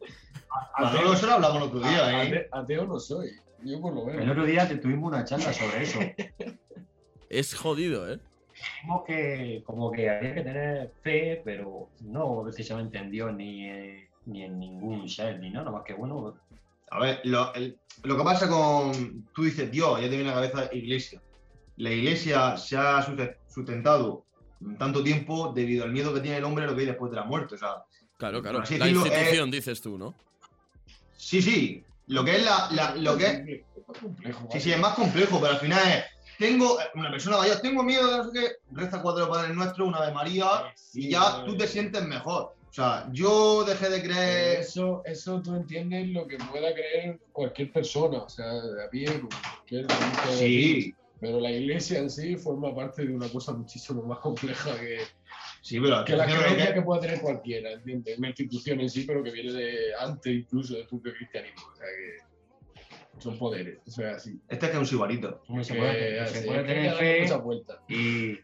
[0.80, 2.28] Manolo, eso lo hablamos el otro día, ¿eh?
[2.28, 3.32] Ate- Ateo no soy,
[3.64, 4.32] yo por lo El menos.
[4.32, 5.99] otro día te tuvimos una charla sobre eso.
[7.30, 8.20] Es jodido, ¿eh?
[8.56, 14.08] Dijimos que como que había que tener fe, pero no precisamente en Dios ni, en-
[14.26, 16.36] ni en ningún ser, ni nada, más que bueno,
[16.91, 19.26] A ver, lo, el- lo que pasa con.
[19.34, 21.20] Tú dices Dios, ya te viene a la cabeza iglesia.
[21.78, 24.24] La iglesia se ha sust- sustentado
[24.78, 27.18] tanto tiempo debido al miedo que tiene el hombre a lo que hay después de
[27.18, 27.56] la muerte.
[27.56, 27.84] O sea,
[28.18, 28.60] Claro, claro.
[28.60, 30.14] Así La decirlo, institución, dices tú, ¿no?
[31.18, 31.84] sí, sí.
[32.08, 32.70] Lo que es la.
[32.72, 33.39] la- lo que es,
[33.88, 36.04] Es complejo, sí, sí, es más complejo, pero al final es.
[36.39, 36.77] Tengo.
[36.95, 38.51] Una persona vaya, tengo miedo de no sé qué.
[38.71, 42.55] Reza cuatro padres nuestros, una de María, y ya tú te sientes mejor.
[42.69, 44.59] O sea, yo dejé de creer.
[44.61, 49.05] Eso, eso tú entiendes lo que pueda creer cualquier persona, o sea, de a pie,
[49.19, 49.86] como cualquier-
[50.38, 54.97] Sí, Pero la iglesia en sí forma parte de una cosa muchísimo más compleja que,
[55.61, 58.17] sí, pero que la creencia que- que pueda tener cualquiera, ¿entiendes?
[58.17, 61.61] Una institución en sí, pero que viene de antes incluso del propio cristianismo.
[61.71, 62.32] O sea que
[63.24, 64.39] son poderes, o sea, así.
[64.49, 65.41] Este es que es un sibarito.
[65.61, 67.78] se puede, así, se puede es tener fe muchas vueltas.
[67.88, 68.38] y,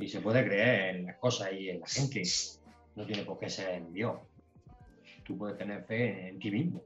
[0.00, 2.22] y se puede creer en las cosas y en la gente.
[2.96, 4.16] No tiene por qué ser en Dios.
[5.24, 6.82] Tú puedes tener fe en ti mismo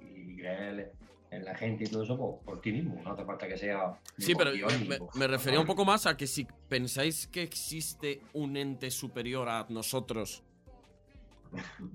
[0.00, 0.92] y creer
[1.30, 3.00] en la gente y todo eso por, por ti mismo.
[3.02, 3.98] No hace falta que sea.
[4.16, 4.72] Sí, pero Dios,
[5.14, 9.66] me, refería un poco más a que si pensáis que existe un ente superior a
[9.68, 10.44] nosotros,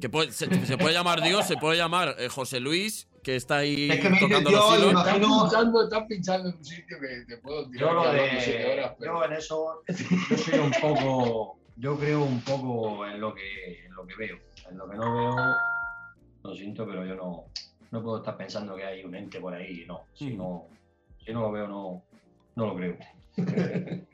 [0.01, 3.57] que puede- se, se puede llamar Dios, se puede llamar eh, José Luis, que está
[3.57, 4.93] ahí Es que me tocando los hilos.
[4.93, 8.65] me Estás imagino- pinchando, estás pinchando en un sitio que te puedo tirar Yo de.
[8.73, 9.81] horas, pero Yo en eso.
[10.29, 11.57] Yo soy un poco.
[11.77, 14.37] Yo creo un poco en lo que, en lo que veo.
[14.69, 15.55] En lo que no veo.
[16.43, 17.45] Lo siento, pero yo no.
[17.91, 19.83] No puedo estar pensando que hay un ente por ahí.
[19.87, 20.01] No.
[20.13, 20.37] Si Mm.
[20.37, 20.67] no,
[21.25, 22.03] si no lo veo, no,
[22.55, 22.97] no lo creo.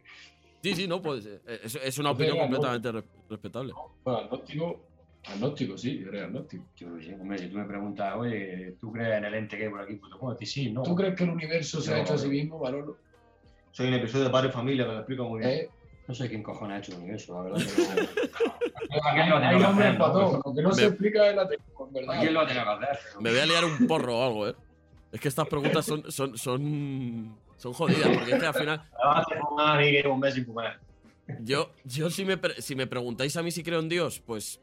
[0.61, 2.41] Sí, sí, no, pues eh, es, es una opinión no.
[2.43, 3.71] completamente re- respetable.
[4.03, 4.81] bueno, agnóstico,
[5.25, 6.65] agnóstico sí, yo era agnóstico.
[6.75, 7.13] Yo creo que sí.
[7.13, 9.95] Hombre, si tú me preguntas, oye, ¿tú crees en el ente que hay por aquí?
[9.95, 10.83] Pues te puedo decir sí, no.
[10.83, 12.97] ¿Tú crees que el universo se ha hecho a sí mismo, Manolo?
[13.71, 15.51] Soy un episodio de Padre y Familia que lo explico muy bien.
[15.51, 15.69] ¿Eh?
[16.07, 17.59] No sé quién cojones ha hecho el universo, la verdad.
[17.59, 18.29] no-
[18.91, 20.41] Hay, Alguien lo ha tenido hay que nombres para todo.
[20.43, 22.19] Lo que no Me- se explica es la técnica, en verdad.
[22.21, 22.97] ¿Quién lo ha tenido que hacer?
[23.19, 24.55] Me voy a liar un porro o algo, ¿eh?
[25.11, 28.81] Es que estas preguntas son, son, son, son jodidas, porque es que al final
[30.11, 30.79] un mes sin fumar.
[31.41, 34.59] Yo, yo si, me, si me preguntáis a mí si creo en Dios, pues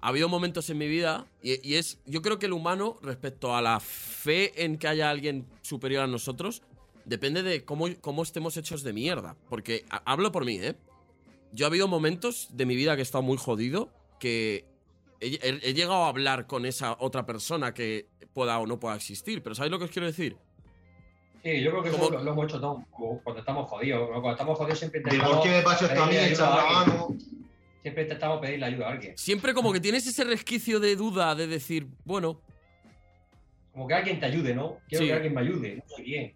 [0.00, 3.54] ha habido momentos en mi vida y, y es, yo creo que el humano respecto
[3.54, 6.62] a la fe en que haya alguien superior a nosotros,
[7.04, 9.36] depende de cómo, cómo estemos hechos de mierda.
[9.48, 10.74] Porque a- hablo por mí, ¿eh?
[11.52, 14.64] Yo ha habido momentos de mi vida que he estado muy jodido, que
[15.20, 18.94] he, he- he llegado a hablar con esa otra persona que pueda o no pueda
[18.96, 19.42] existir.
[19.42, 20.36] Pero ¿sabéis lo que os quiero decir?
[21.42, 22.10] Sí, yo creo que eso ¿Cómo?
[22.10, 22.82] lo, lo hemos hecho todos
[23.24, 24.08] cuando estamos jodidos.
[24.10, 26.16] Cuando estamos jodidos siempre De intentamos, por qué me pasa esto a mí,
[27.80, 29.16] la siempre intentamos pedirle ayuda a alguien.
[29.16, 32.40] Siempre como que tienes ese resquicio de duda de decir, bueno,
[33.72, 34.78] Como que alguien te ayude, ¿no?
[34.88, 35.08] Quiero Sí.
[35.08, 36.34] que alguien me ayude, no sé quién.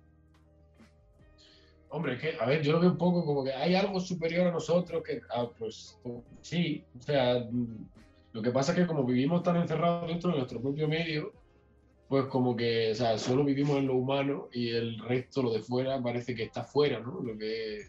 [1.89, 4.47] Hombre, es que, a ver, yo lo veo un poco como que hay algo superior
[4.47, 7.45] a nosotros que, ah, pues, pues, sí, o sea,
[8.33, 11.33] lo que pasa es que como vivimos tan encerrados dentro de nuestro propio medio,
[12.09, 15.61] pues como que, o sea, solo vivimos en lo humano y el resto, lo de
[15.61, 17.21] fuera, parece que está fuera, ¿no?
[17.21, 17.81] Lo que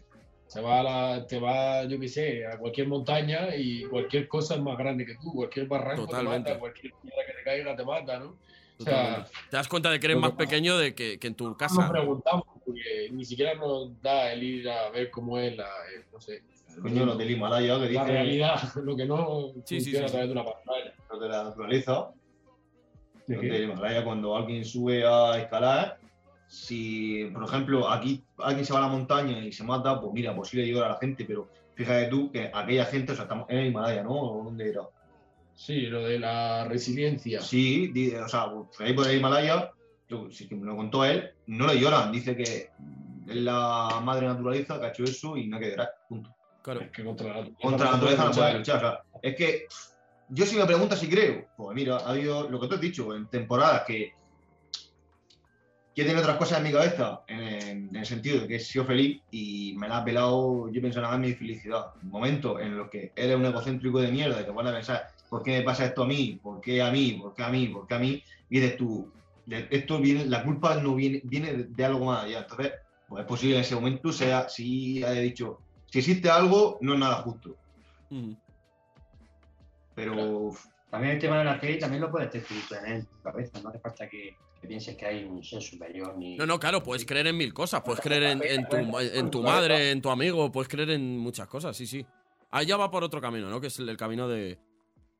[0.46, 4.54] se va a la, te va, yo qué sé, a cualquier montaña y cualquier cosa
[4.54, 6.44] es más grande que tú, cualquier barranco Totalmente.
[6.44, 8.36] te mata, cualquier piedra que te caiga te mata, ¿no?
[8.78, 11.34] O sea, te das cuenta de que eres lo más pequeño de que, que en
[11.34, 11.90] tu nos casa.
[11.90, 16.20] preguntamos, porque ni siquiera nos da el ir a ver cómo es la, eh, no
[16.20, 16.42] sé,
[16.82, 20.10] Coño, los del Himalaya que la dicen realidad, lo que no Sí, sí, funciona sí,
[20.10, 20.94] a través de una pantalla.
[21.10, 22.10] los de la naturaleza.
[23.26, 25.98] ¿De Los del Himalaya, cuando alguien sube a escalar,
[26.48, 30.34] si, por ejemplo, aquí alguien se va a la montaña y se mata, pues mira,
[30.34, 33.58] posible llegar a la gente, pero fíjate tú que aquella gente, o sea, estamos en
[33.58, 34.12] el Himalaya, ¿no?
[34.12, 34.82] ¿O ¿Dónde era?
[35.54, 37.40] Sí, lo de la resiliencia.
[37.40, 39.72] Sí, o sea, pues, ahí por el Himalaya,
[40.08, 44.78] yo, que me lo contó él, no le lloran, dice que es la madre naturaleza
[44.78, 46.34] que ha hecho eso y no hay que llorar, punto.
[46.62, 46.80] Claro.
[46.80, 49.02] Es que contra la naturaleza, Contra la no naturaleza no puedes puede luchar, o sea,
[49.22, 49.66] es que
[50.28, 53.14] yo si me preguntas si creo, pues mira, ha habido lo que tú has dicho,
[53.14, 54.12] en temporadas que
[55.96, 58.60] que he tenido otras cosas en mi cabeza, en, en el sentido de que he
[58.60, 61.86] sido feliz y me la ha pelado, yo pienso nada más en mi felicidad.
[62.02, 65.42] Momentos en los que eres un egocéntrico de mierda y te pones a pensar, ¿por
[65.42, 66.38] qué me pasa esto a mí?
[66.42, 67.12] ¿Por qué a mí?
[67.20, 67.68] ¿Por qué a mí?
[67.68, 68.22] ¿Por qué a mí?
[68.50, 69.10] Y dices tú,
[69.46, 72.40] de- esto viene, la culpa no viene, viene de, de algo más allá.
[72.40, 72.72] Entonces,
[73.08, 76.98] pues es posible en ese momento sea, si haya dicho, si existe algo, no es
[77.00, 77.56] nada justo.
[78.10, 78.32] Mm.
[79.94, 80.52] Pero
[80.90, 83.60] También el tema de la fe también lo puedes tener en tu cabeza.
[83.62, 86.36] No hace falta que, que pienses que hay un ser superior ni.
[86.36, 87.82] No, no, claro, puedes creer en mil cosas.
[87.82, 91.46] Puedes creer en, en tu, en tu madre, en tu amigo, puedes creer en muchas
[91.48, 92.04] cosas, sí, sí.
[92.50, 93.60] Allá va por otro camino, ¿no?
[93.60, 94.58] Que es el, el camino de,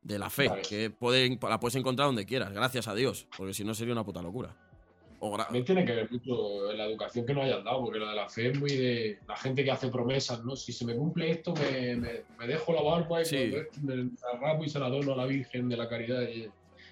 [0.03, 0.63] de la fe, Vale.
[0.63, 4.05] que puede, la puedes encontrar donde quieras, gracias a Dios, porque si no sería una
[4.05, 4.57] puta locura.
[5.19, 8.15] También tiene que ver mucho en la educación que nos hayan dado, porque lo de
[8.15, 10.55] la fe es muy de la gente que hace promesas, ¿no?
[10.55, 13.37] Si se me cumple esto, me, me- me dejo la barba y Sí.
[13.51, 14.11] cuando esto me
[14.41, 16.49] rapo y se la dono a la Virgen de la Caridad y,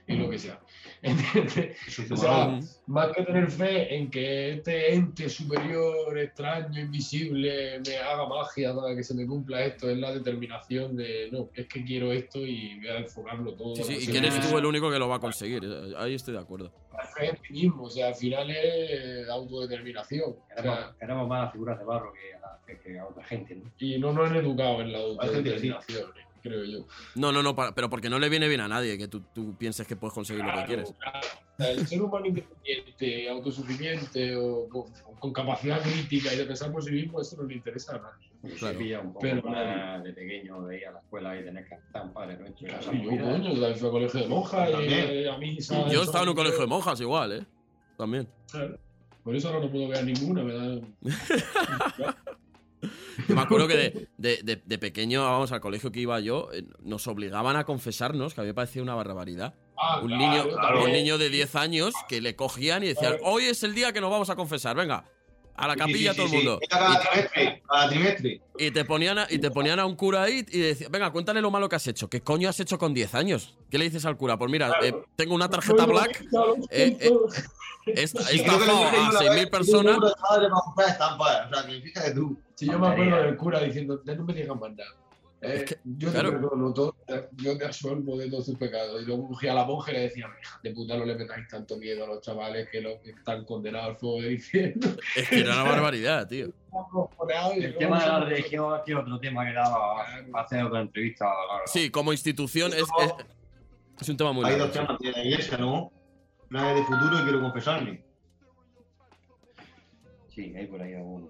[0.06, 0.60] y lo que sea.
[2.10, 2.60] O sea.
[2.86, 8.94] Más que tener fe en que este ente superior, extraño, invisible, me haga magia para
[8.94, 12.76] que se me cumpla esto, es la determinación de, no, es que quiero esto y
[12.78, 13.76] voy a enfocarlo todo.
[13.76, 15.62] Sí, sí, y que eres tú el único que lo va a conseguir.
[15.64, 16.72] eh, Ahí estoy de acuerdo.
[16.92, 20.30] La fe en mí mismo, o sea, al final es autodeterminación.
[20.30, 23.70] O Queremos, sea, más figuras de barro que a, que- que a otra gente, ¿no?
[23.78, 26.10] y no nos han educado en la autodeterminación,
[26.44, 26.86] creo yo.
[27.16, 29.54] No, no, no, para- pero porque no le viene bien a nadie que tú, tú
[29.56, 30.92] pienses que puedes conseguir lo que quieres.
[31.00, 31.18] claro.
[31.18, 34.84] O sea, El ser humano independiente, autosuficiente o con,
[35.18, 38.28] con capacidad crítica y de pensar por sí mismo, eso no le interesa a nadie.
[38.42, 38.74] Porque Claro.
[38.78, 41.66] se pilla un poco Pero más de pequeño de ir a la escuela y tener
[41.66, 42.68] que estar un padre nuestro.
[42.68, 45.88] Claro, yo, coño, yo también fui a colegio de monjas y eh, a.
[45.90, 47.46] Yo estaba en un colegio de monjas igual, ¿eh?
[47.96, 48.28] También.
[48.50, 48.78] Claro.
[49.22, 50.80] Por eso ahora no puedo ver ninguna, me da.
[53.28, 56.48] Yo me acuerdo que de, de- de- de pequeño, vamos, al colegio que iba yo,
[56.52, 59.54] eh, nos obligaban a confesarnos, que a mí me parecía una barbaridad.
[59.76, 63.44] Ah, Un claro, niño, un niño de 10 años que le cogían y decían, hoy
[63.44, 65.04] es el día que nos vamos a confesar, venga,
[65.56, 66.58] a la capilla sí, todo sí, el mundo.
[66.62, 68.40] Era Cada trimestre, cada trimestre.
[68.58, 71.40] Y te ponían a, y te ponían a un cura ahí y decían, venga, cuéntale
[71.40, 72.08] lo malo que has hecho.
[72.08, 73.54] ¿Qué coño has hecho con 10 años?
[73.70, 74.36] ¿Qué le dices al cura?
[74.36, 74.84] Pues mira, Claro.
[74.84, 76.24] eh, tengo una tarjeta black,
[76.70, 77.10] eh, eh,
[77.86, 79.98] a una 6.000 vez, personas.
[79.98, 82.36] O sea, que fíjate tú.
[82.54, 84.90] Si yo me acuerdo del cura diciendo, "Ya no me digas más nada.
[85.44, 86.30] Eh, Es que, yo claro.
[86.30, 86.96] te perdono todo,
[87.36, 89.02] yo te absuelvo de todos tus pecados.
[89.02, 91.46] Y luego cogía a la monja y le decía, hija de puta, no le metáis
[91.48, 94.88] tanto miedo a los chavales que los están condenados al fuego del infierno.
[95.16, 96.46] Es que era una barbaridad, tío.
[97.56, 101.26] El tema de la religión es otro tema que daba para hacer otra entrevista.
[101.26, 101.62] claro.
[101.66, 103.14] Sí, como institución es, es,
[104.00, 104.66] es un tema muy Hay largo.
[104.66, 105.92] dos temas de la iglesia, ¿no?
[106.48, 108.04] Planes de futuro y quiero confesarme.
[110.28, 111.28] Sí, hay por ahí alguno.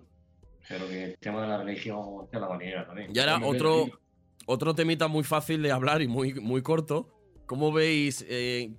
[0.67, 3.11] Pero que el tema de la religión es la manera también.
[3.15, 3.87] Y ahora otro.
[4.47, 7.09] Otro temita muy fácil de hablar y muy, muy corto.
[7.47, 8.71] ¿Cómo veis, eh,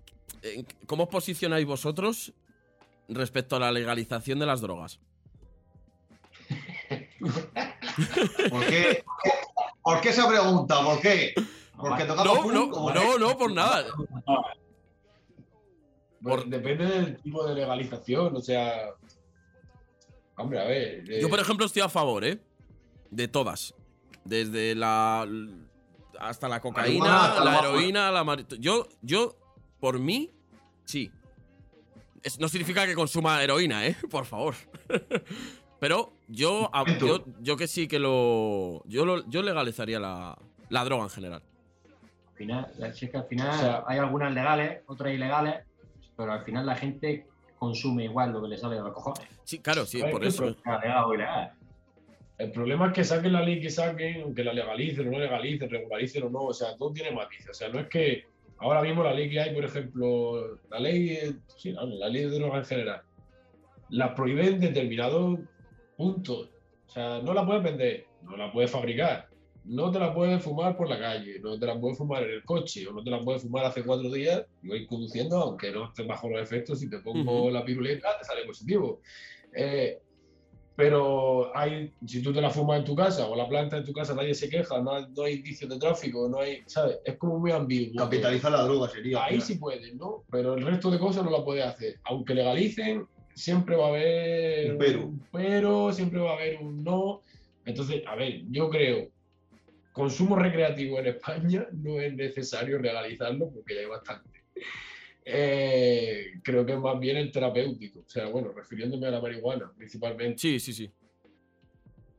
[0.41, 2.33] eh, cómo os posicionáis vosotros
[3.07, 4.99] respecto a la legalización de las drogas?
[8.49, 9.03] ¿Por qué?
[9.81, 10.83] ¿Por qué esa pregunta?
[10.83, 11.33] ¿Por qué?
[11.77, 13.85] Porque tocamos No, no, ¿o no, no, por nada.
[16.21, 18.89] Pues Por- Depende del tipo de legalización, o sea.
[20.37, 21.09] Hombre, a ver.
[21.09, 22.39] eh, Yo, por ejemplo, estoy a favor, ¿eh?
[23.11, 23.73] De todas.
[24.25, 25.27] Desde la.
[26.19, 29.35] hasta la cocaína, la la heroína, la mari- Yo, yo,
[29.79, 30.31] por mí,
[30.83, 31.11] sí.
[32.23, 33.95] Es- no significa que consuma heroína, ¿eh?
[34.11, 34.55] Por favor.
[35.79, 38.81] Pero yo, yo, yo que sí que lo.
[38.85, 40.35] Yo, lo- yo legalizaría la,
[40.69, 41.43] la droga en general.
[42.31, 45.63] Al final, si es que al final O sea- hay algunas legales, otras ilegales,
[46.17, 47.27] pero al final la gente
[47.59, 49.21] consume igual lo que le sale de los cojones.
[49.43, 50.45] Sí, claro, sí, ver, por ¿qué eso.
[50.45, 51.53] Legal o ilegal.
[52.37, 55.69] El problema es que saquen la ley que saquen, aunque la legalicen o no legalicen,
[55.69, 57.49] regularicen o no, o sea, todo tiene matices.
[57.49, 58.23] O sea, no es que
[58.57, 61.17] ahora mismo la ley que hay, por ejemplo, la ley,
[61.55, 63.01] sí, la ley de drogas en general,
[63.89, 65.39] la prohíben en determinados
[65.95, 66.49] puntos.
[66.87, 69.27] O sea, no la puedes vender, no la puedes fabricar,
[69.63, 72.43] no te la puedes fumar por la calle, no te la puedes fumar en el
[72.43, 75.85] coche, o no te la puedes fumar hace cuatro días y voy conduciendo, aunque no
[75.85, 77.51] estés bajo los efectos, si te pongo Ujú.
[77.51, 79.01] la piruleta, te sale positivo.
[79.53, 79.99] Eh,
[80.75, 83.93] pero hay, si tú te la fumas en tu casa o la planta en tu
[83.93, 86.97] casa, nadie se queja, no hay, no hay indicios de tráfico, no hay, ¿sabes?
[87.05, 87.95] Es como muy ambiguo.
[87.95, 89.23] Capitalizar la droga sería.
[89.23, 90.23] Ahí sí pueden, ¿no?
[90.29, 91.99] Pero el resto de cosas no la puedes hacer.
[92.03, 95.11] Aunque legalicen, siempre va a haber Un pero.
[95.31, 97.21] pero, siempre va a haber un no.
[97.63, 99.07] Entonces, a ver, yo creo,
[99.93, 104.29] consumo recreativo en España no es necesario legalizarlo porque ya hay bastante.
[105.27, 109.71] Eh, creo que es más bien el terapéutico, o sea, bueno, refiriéndome a la marihuana
[109.75, 110.91] principalmente Sí, sí, sí.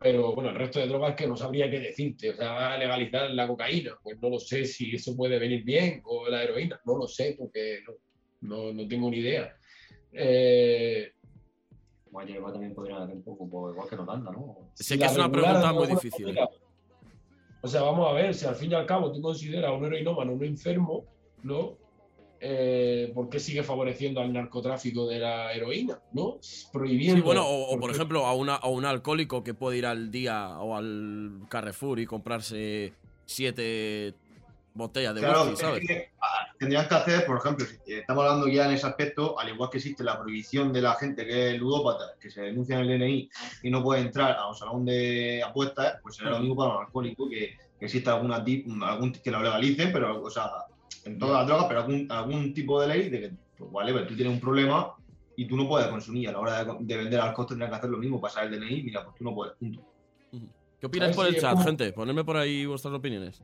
[0.01, 2.31] pero bueno, el resto de drogas que no sabría qué decirte.
[2.31, 5.63] O sea, va a legalizar la cocaína, pues no lo sé si eso puede venir
[5.65, 7.93] bien, o la heroína, no lo sé, porque no,
[8.57, 9.57] no, no tengo ni idea.
[10.13, 11.13] Eh,
[12.11, 14.71] Bueno, igual también podrían hacer un poco, pues, igual que nos anda, ¿no?
[14.75, 16.27] Sé que la es una pregunta muy difícil.
[16.27, 16.49] manera,
[17.63, 19.85] O sea, vamos a ver, si al fin y al cabo tú consideras a un
[19.85, 21.05] heroinómano un enfermo,
[21.43, 21.79] ¿no?
[22.49, 26.39] Eh, ¿Por qué sigue favoreciendo al narcotráfico de la heroína, ¿no?
[26.73, 27.17] Prohibiendo.
[27.17, 30.13] Sí, bueno, o, o, por ejemplo, a, una, a un alcohólico que puede ir al
[30.13, 32.93] día o al Carrefour y comprarse
[33.25, 34.15] siete
[34.75, 35.87] botellas de Claro, whisky, es ¿sabes?
[35.89, 39.49] que, ah, tendrían que hacer, por ejemplo, si estamos hablando ya en ese aspecto, al
[39.49, 42.89] igual que existe la prohibición de la gente que es ludópata, que se denuncia en
[42.89, 43.31] el DNI
[43.65, 46.85] y no puede entrar a un salón de apuestas, pues será lo mismo para un
[46.85, 50.49] alcohólico, que, que exista alguna tip, algún que lo legalicen, pero, o sea,
[51.05, 54.07] en todas las drogas, pero algún, algún tipo de ley de que, pues vale, pues
[54.09, 54.95] tú tienes un problema
[55.37, 56.29] y tú no puedes consumir.
[56.29, 58.83] A la hora de, de vender alcohol tendrán que hacer lo mismo, pasar el DNI,
[58.83, 59.81] mira, pues tú no puedes, punto.
[60.81, 61.93] ¿Qué opináis por si el chat, como- gente?
[61.93, 63.43] Ponedme por ahí vuestras opiniones.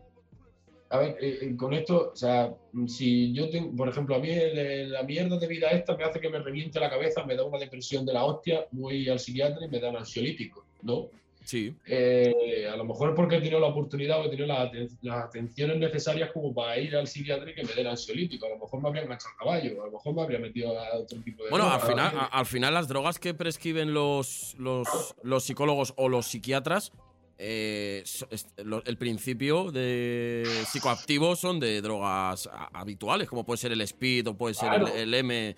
[0.90, 2.52] A ver, eh, eh, con esto, o sea,
[2.86, 6.20] si yo tengo, por ejemplo, a mí el- la mierda de vida esta me hace
[6.20, 9.64] que me reviente la cabeza, me da una depresión de la hostia, voy al psiquiatra
[9.64, 11.06] y me dan ansiolíticos, ¿no?
[11.44, 11.74] Sí.
[11.86, 15.24] Eh, a lo mejor porque he tenido la oportunidad o he tenido las, aten- las
[15.24, 18.46] atenciones necesarias como para ir al psiquiatra y que me den ansiolítico.
[18.46, 20.96] A lo mejor me habría enganchado al caballo, a lo mejor me habría metido a
[20.98, 21.50] otro tipo de.
[21.50, 24.88] Bueno, al final, a- al final las drogas que prescriben los, los,
[25.22, 26.92] los psicólogos o los psiquiatras,
[27.38, 28.04] eh,
[28.84, 34.54] el principio de psicoactivos son de drogas habituales, como puede ser el speed o puede
[34.54, 35.56] ser el M.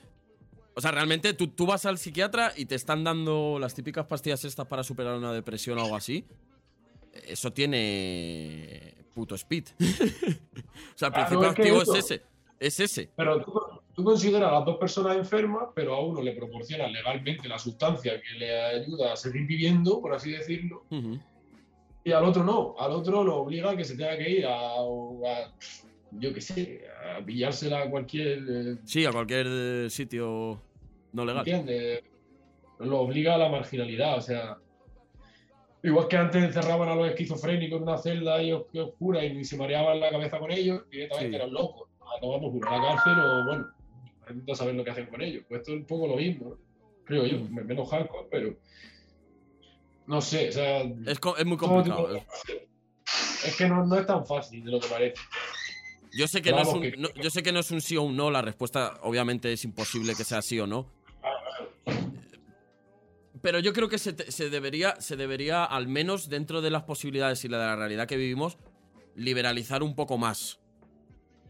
[0.75, 4.45] O sea, realmente tú, tú vas al psiquiatra y te están dando las típicas pastillas
[4.45, 6.25] estas para superar una depresión o algo así.
[7.27, 9.67] Eso tiene puto speed.
[9.79, 9.85] o
[10.97, 12.23] sea, el Claro, principio es que activo es ese.
[12.59, 13.11] Es ese.
[13.17, 13.53] Pero tú,
[13.95, 18.21] tú consideras a las dos personas enfermas, pero a uno le proporciona legalmente la sustancia
[18.21, 20.85] que le ayuda a seguir viviendo, por así decirlo,
[22.03, 22.75] y al otro no.
[22.79, 25.53] Al otro lo obliga a que se tenga que ir a, a-
[26.19, 26.85] yo qué sé,
[27.19, 28.39] a pillársela a cualquier.
[28.49, 30.61] eh, Sí, a cualquier eh, sitio
[31.13, 31.41] no legal.
[31.47, 32.03] ¿Entiendes?
[32.81, 34.59] Lo obliga a la marginalidad, o sea.
[35.83, 39.57] Igual que antes encerraban a los esquizofrénicos en una celda os- que oscura y se
[39.59, 41.35] mareaban la cabeza con ellos, directamente Sí.
[41.37, 41.89] eran locos.
[42.01, 43.67] A tomamos uno a la cárcel o, bueno,
[44.47, 45.45] no saber lo que hacen con ellos.
[45.47, 46.57] Pues esto es un poco lo mismo, ¿no?
[47.05, 48.57] creo yo, menos hardcore, pero.
[50.07, 50.83] No sé, o sea.
[51.07, 52.09] Es, co- es muy complicado.
[52.09, 52.25] tipo-
[53.47, 55.21] Es que no, no es tan fácil de lo que parece.
[56.15, 57.97] Yo sé que no es un, que- no- yo sé que no es un sí
[57.97, 58.31] o un no.
[58.31, 60.87] La respuesta, obviamente, es imposible que sea sí o no.
[63.43, 64.13] Pero yo creo que se,
[64.49, 68.57] debería, se debería, al menos dentro de las posibilidades y de la realidad que vivimos,
[69.17, 70.61] liberalizar un poco más.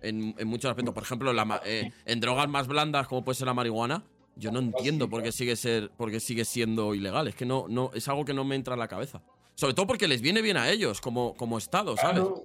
[0.02, 0.92] En, en muchos aspectos.
[0.92, 4.04] Por ejemplo, la eh, en drogas más blandas, como puede ser la marihuana,
[4.36, 7.28] yo no entiendo por qué sigue ser, por qué sigue siendo ilegal.
[7.28, 9.22] Es que no, no, es algo que no me entra en la cabeza.
[9.54, 12.16] Sobre todo porque les viene bien a ellos, como, como Estado, ¿sabes?
[12.22, 12.42] Claro,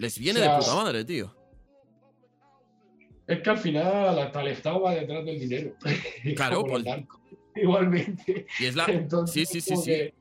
[0.00, 1.34] Les viene O sea, de puta madre, tío.
[3.26, 5.74] Es que al final hasta el Estado va detrás del dinero.
[6.36, 7.20] Claro, bancos.
[7.54, 8.46] Igualmente.
[8.58, 8.86] Y es la.
[8.86, 9.84] Entonces, sí, sí, sí, sí.
[9.90, 10.14] que-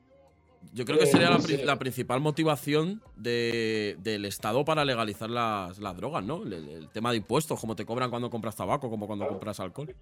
[0.73, 1.63] Yo creo que eh, sería la, sé.
[1.63, 6.43] la principal motivación de- del Estado para legalizar las, las drogas, ¿no?
[6.43, 9.95] El, el tema de impuestos, como te cobran cuando compras tabaco, como cuando compras alcohol.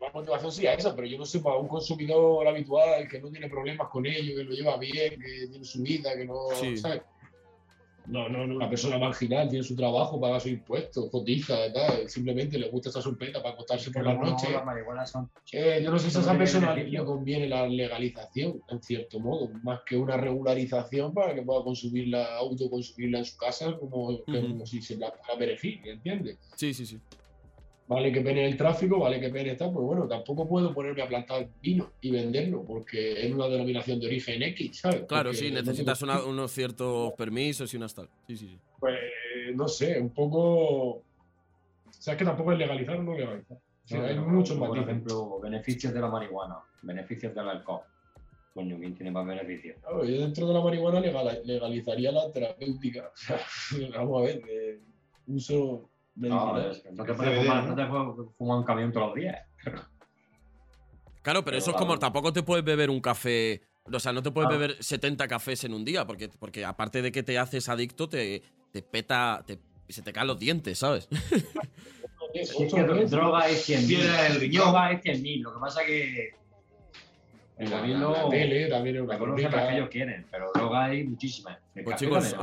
[0.00, 3.30] La motivación sí a esa, pero yo no sé, para un consumidor habitual que no
[3.30, 6.34] tiene problemas con ello, que lo lleva bien, que tiene su vida, que no.
[6.60, 6.76] Sí.
[6.76, 7.02] ¿sabes?
[8.08, 12.58] No, no, no, una persona marginal tiene su trabajo, paga sus impuestos, cotiza, tal, simplemente
[12.58, 14.46] le gusta esta sorpresa para acostarse por la no, noche.
[14.50, 17.00] las son Eh, yo no sé si a esa persona beneficio.
[17.00, 22.36] le conviene la legalización, en cierto modo, más que una regularización para que pueda consumirla,
[22.36, 26.38] autoconsumirla en su casa como, como si se la, la beneficie, ¿entiendes?
[26.56, 26.98] Sí, sí, sí.
[27.88, 31.08] Vale que pene el tráfico, vale que pene tal, pues bueno, tampoco puedo ponerme a
[31.08, 35.04] plantar vino y venderlo porque es una denominación de origen X, ¿sabes?
[35.08, 38.08] Claro, Porque sí, necesitas una- unos ciertos permisos y unas tal.
[38.26, 38.58] Sí, sí, sí.
[38.78, 38.94] Pues
[39.54, 40.96] no sé, un poco.
[40.96, 41.02] O
[41.88, 43.56] sea, es que tampoco es legalizar o no legalizar.
[43.56, 44.88] O sea, No, hay muchos Por matices.
[44.90, 47.80] ejemplo, beneficios de la marihuana, beneficios del alcohol.
[48.52, 49.76] Coño, ¿quién tiene más beneficios?
[49.80, 53.10] Claro, yo dentro de la marihuana legal- legalizaría la terapéutica.
[53.72, 54.80] O sea, vamos a ver, de
[55.28, 57.74] uso No, es- no te puedes fumar, ¿no?
[57.74, 59.36] te puedes fumar un camión todos los días.
[61.22, 63.62] Claro, pero, Pero eso es como tampoco te puedes beber un café.
[63.92, 64.60] O sea, no te puedes Claro.
[64.60, 68.42] beber 70 cafés en un día, porque, porque aparte de que te haces adicto, te,
[68.72, 69.42] te peta.
[69.46, 69.58] Te,
[69.88, 71.08] se te caen los dientes, ¿sabes?
[72.34, 73.88] Es es que droga hay 100.000.
[73.88, 74.64] Piedra en el riñón.
[74.64, 75.42] Droga hay 100.000.
[75.42, 76.28] Lo que pasa que
[77.56, 81.58] el La- gobierno la tele también es una que ellos quieren, pero droga hay muchísimas.
[81.74, 82.34] El Pues chicos, es.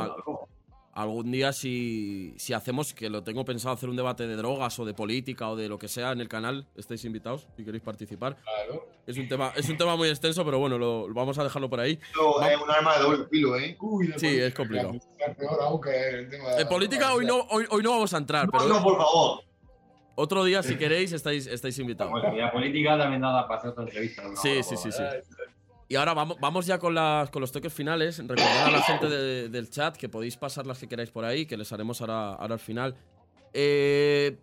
[0.95, 4.85] Algún día, si, si hacemos, que lo tengo pensado hacer un debate de drogas o
[4.85, 8.37] de política o de lo que sea en el canal, estáis invitados si queréis participar.
[8.37, 8.87] Claro.
[9.05, 11.81] Es un tema, es un tema muy extenso, pero bueno, lo, vamos a dejarlo por
[11.81, 11.99] ahí.
[12.01, 13.75] Esto Va- es un arma de doble filo, ¿eh?
[13.81, 14.93] Uy, de Sí, es complicado.
[16.57, 19.41] En política hoy no, hoy, hoy no vamos a entrar, No, pero no, por favor.
[20.15, 22.13] otro día, si queréis, estáis, estáis invitados.
[22.13, 24.23] Bueno, y la política también nada para hacer otra entrevista.
[24.23, 24.35] ¿no?
[24.37, 25.03] Sí, sí, sí, sí.
[25.87, 28.17] Y ahora vamos, vamos ya con, las, con los toques finales.
[28.17, 31.45] Recordad a la gente de- del chat que podéis pasar las que queráis por ahí,
[31.45, 32.95] que les haremos ahora, ahora al final.
[33.53, 34.35] Eh,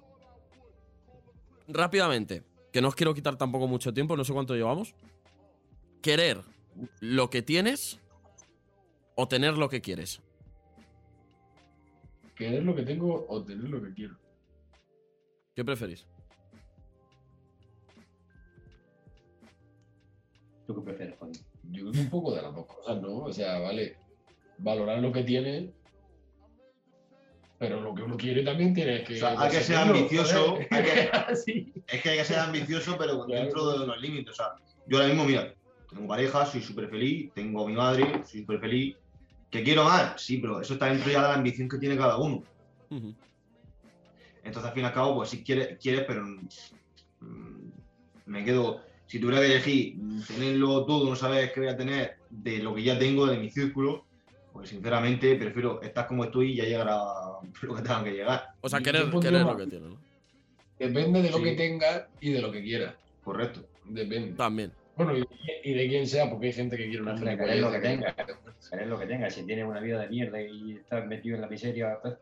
[1.68, 4.94] rápidamente, que no os quiero quitar tampoco mucho tiempo, no sé cuánto llevamos.
[6.00, 6.40] Querer
[7.00, 7.98] lo que tienes
[9.16, 10.20] o tener lo que quieres.
[12.36, 14.16] Querer lo que tengo o tener lo que quiero.
[15.54, 16.06] ¿Qué preferís?
[20.66, 21.32] ¿Tú qué prefieres, Juan?
[21.70, 23.18] Yo creo que un poco de las dos cosas, ¿no?
[23.18, 23.96] O sea, vale,
[24.58, 25.72] valorar lo que tiene,
[27.58, 29.14] pero lo que uno quiere también tiene que.
[29.14, 30.68] O sea, hay que ser ambicioso, joder.
[30.70, 31.72] hay que- Sí.
[31.86, 33.42] Es que hay que ser ambicioso, pero Claro.
[33.42, 34.32] dentro de los límites.
[34.32, 34.46] O sea,
[34.86, 35.54] yo ahora mismo, mira,
[35.90, 38.96] tengo pareja, soy súper feliz, tengo a mi madre, soy súper feliz.
[39.50, 40.20] ¿Que quiero más?
[40.22, 42.42] Sí, pero eso está dentro ya de la ambición que tiene cada uno.
[44.44, 47.68] Entonces, al fin y al cabo, pues sí quieres, quieres pero mm,
[48.26, 48.80] me quedo.
[49.12, 52.74] Si tuviera que elegir mm, tenerlo todo, no saber qué voy a tener de lo
[52.74, 54.06] que ya tengo, de mi círculo,
[54.54, 57.04] pues sinceramente prefiero estar como estoy y ya llegar a
[57.62, 58.54] lo que tenga que llegar.
[58.62, 59.98] O sea, querer, querer lo que tienes, ¿no?
[60.78, 61.44] Depende de lo Sí.
[61.44, 62.94] que tengas y de lo que quieras.
[63.22, 63.66] Correcto.
[63.84, 64.32] Depende.
[64.32, 64.72] También.
[64.96, 65.24] Bueno, y,
[65.62, 67.88] y de quién sea, porque hay gente que quiere una gilipollez querer lo que que-
[67.88, 68.14] tenga.
[68.70, 69.28] Querer lo que tenga.
[69.28, 72.14] Si tienes una vida de mierda y estás metido en la miseria, pues,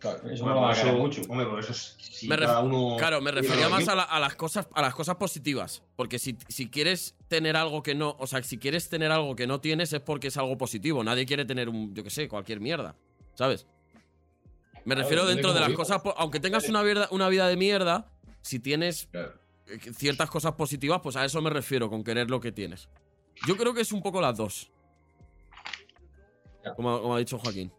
[0.00, 0.16] Claro.
[0.30, 1.20] eso Hombre, no va a eso- mucho.
[1.28, 2.96] Hombre, por eso es- si Me ref- cada uno.
[2.98, 5.82] Claro, me tiene refería más a, la- a las cosas, a las cosas positivas.
[5.94, 8.16] Porque si, si quieres tener algo que no.
[8.18, 11.04] O sea, si quieres tener algo que no tienes es porque es algo positivo.
[11.04, 12.96] Nadie quiere tener un, yo qué sé, cualquier mierda.
[13.34, 13.66] ¿Sabes?
[14.86, 16.00] Me Claro, refiero dentro de las cosas.
[16.16, 18.10] Aunque tengas una vida, una vida de mierda,
[18.40, 19.34] si tienes Claro.
[19.66, 22.88] eh, ciertas cosas positivas, pues a eso me refiero con querer lo que tienes.
[23.46, 24.70] Yo creo que es un poco las dos.
[26.76, 27.70] Como, como ha dicho Joaquín.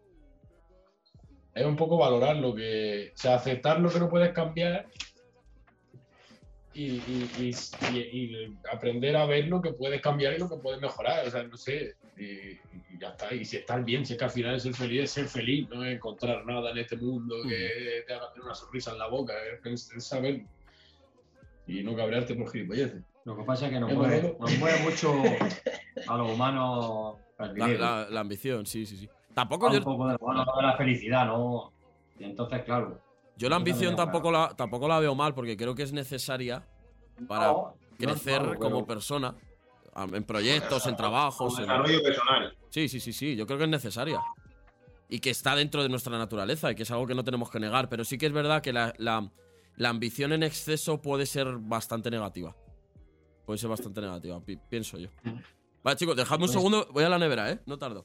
[1.54, 3.12] Es un poco valorar lo que.
[3.14, 4.86] O sea, aceptar lo que no puedes cambiar
[6.74, 10.56] y, y- y- y- y aprender a ver lo que puedes cambiar y lo que
[10.56, 11.26] puedes mejorar.
[11.26, 11.94] O sea, no sé.
[12.16, 13.34] Y, y ya está.
[13.34, 15.84] Y si estás bien, si es que al final ser feliz es ser feliz, no
[15.84, 19.34] es encontrar nada en este mundo que te haga tener una sonrisa en la boca,
[19.64, 20.42] es, es saber.
[21.66, 23.02] Y no cabrearte por gilipolleces.
[23.24, 25.12] Lo que pasa es que nos Es mueve, nos mueve mucho
[26.08, 27.16] a los humanos
[28.10, 29.08] la ambición, sí, sí, sí.
[29.34, 31.72] Tampoco yo, un poco de la mano de la felicidad, ¿no?
[32.18, 33.00] Y entonces, claro.
[33.36, 36.66] yo la ambición tampoco la, tampoco la veo mal porque creo que es necesaria
[37.26, 39.34] para no, no es crecer malo, como pero- persona.
[39.94, 41.54] En proyectos, en trabajos.
[41.58, 42.56] En- desarrollo personal.
[42.70, 43.36] Sí, sí, sí, sí.
[43.36, 44.20] Yo creo que es necesaria.
[45.10, 47.60] Y que está dentro de nuestra naturaleza y que es algo que no tenemos que
[47.60, 47.90] negar.
[47.90, 49.30] Pero sí que es verdad que la, la-
[49.76, 52.56] la ambición en exceso puede ser bastante negativa.
[53.44, 55.08] Puede ser bastante negativa, pi- pienso yo.
[55.82, 56.88] Vale, chicos, dejadme un Pues- segundo.
[56.92, 57.60] Voy a la nevera, ¿eh?
[57.66, 58.02] No tardo.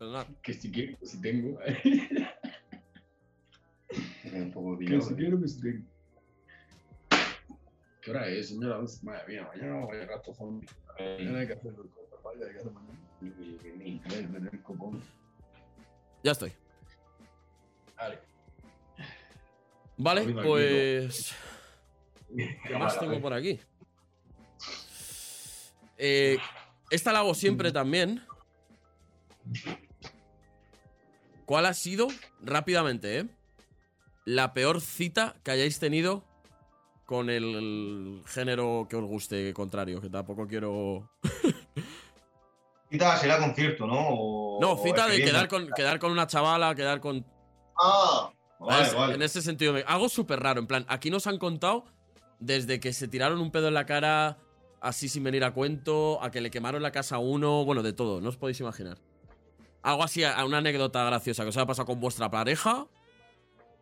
[0.00, 0.26] Perdonad.
[0.42, 1.60] Que si quiero, que si tengo.
[4.32, 5.00] Un poco que si ¿eh?
[5.14, 5.84] quiero, que si tengo.
[8.00, 8.80] ¿Qué hora es, señora?
[9.02, 10.66] Madre mía, mañana voy a gasto zombie.
[10.98, 12.22] Mañana hay que hacer el copón.
[12.24, 12.98] Vaya, hay que hacer mañana.
[14.50, 15.02] El copón.
[16.24, 16.54] Ya estoy.
[17.94, 18.18] Vale.
[19.98, 21.34] Vale, pues.
[22.34, 23.60] ¿Qué más tengo por aquí?
[25.98, 26.38] Eh,
[26.90, 28.22] esta la hago siempre también.
[31.50, 32.06] ¿Cuál ha sido,
[32.40, 33.26] rápidamente, eh?
[34.24, 36.22] La peor cita que hayáis tenido
[37.06, 41.10] con el género que os guste contrario, que tampoco quiero.
[42.88, 43.98] Cita será concierto, ¿no?
[44.10, 47.26] O- No, cita de quedar con, quedar con una chavala, quedar con.
[47.76, 49.14] Ah, vale, Es- vale.
[49.16, 50.60] En ese sentido, me- algo súper raro.
[50.60, 51.84] En plan, aquí nos han contado
[52.38, 54.38] desde que se tiraron un pedo en la cara,
[54.80, 57.92] así sin venir a cuento, a que le quemaron la casa a uno, bueno, de
[57.92, 58.98] todo, no os podéis imaginar.
[59.82, 62.86] Algo así, una anécdota graciosa que os haya pasado con vuestra pareja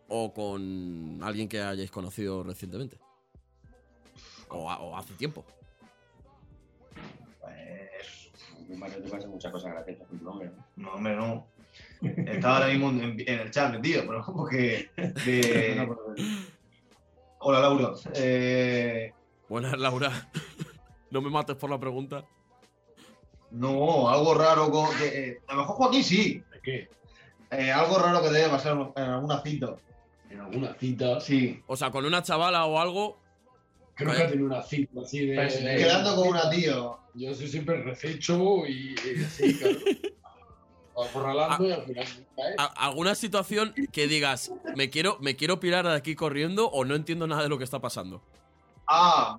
[0.09, 2.99] o con alguien que hayáis conocido recientemente.
[4.51, 5.45] O, a- o hace tiempo.
[7.41, 8.31] Pues,
[8.79, 10.93] Mario te pasa muchas cosas graciosas con tu nombre, ¿no?
[10.95, 11.47] hombre, no.
[12.01, 14.91] Estaba ahora mismo en, en el chat metido, pero porque.
[14.97, 15.87] de-
[17.41, 17.91] Hola, Laura.
[18.15, 19.13] Eh,
[19.49, 20.29] Buenas, Laura.
[21.11, 22.25] no me mates por la pregunta.
[23.51, 24.71] No, algo raro.
[24.71, 26.43] Con, que, eh, a lo mejor Joaquín sí.
[26.53, 26.89] ¿De qué?
[27.51, 29.77] Eh, algo raro que debe pasar en alguna cita.
[30.31, 31.21] En alguna cita.
[31.21, 31.63] Sí.
[31.67, 33.19] O sea, con una chavala o algo.
[33.95, 35.35] Creo que ha tenido una cita así de.
[35.35, 36.99] Pues, Quedando con una tío.
[37.15, 39.79] Yo soy siempre refecho y, y así, claro.
[41.09, 42.07] Acorralando y al final.
[42.77, 47.27] alguna situación que digas, me quiero, me quiero pirar de aquí corriendo o no entiendo
[47.27, 48.21] nada de lo que está pasando.
[48.87, 49.39] Ah,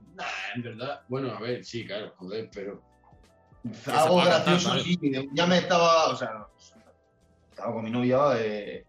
[0.56, 2.82] En verdad, bueno, a ver, sí, claro, joder, pero.
[3.88, 5.00] Algo gracioso, sí.
[5.34, 6.08] Ya me estaba.
[6.08, 6.48] O sea,
[7.50, 8.20] estaba con mi novia.
[8.38, 8.86] eh,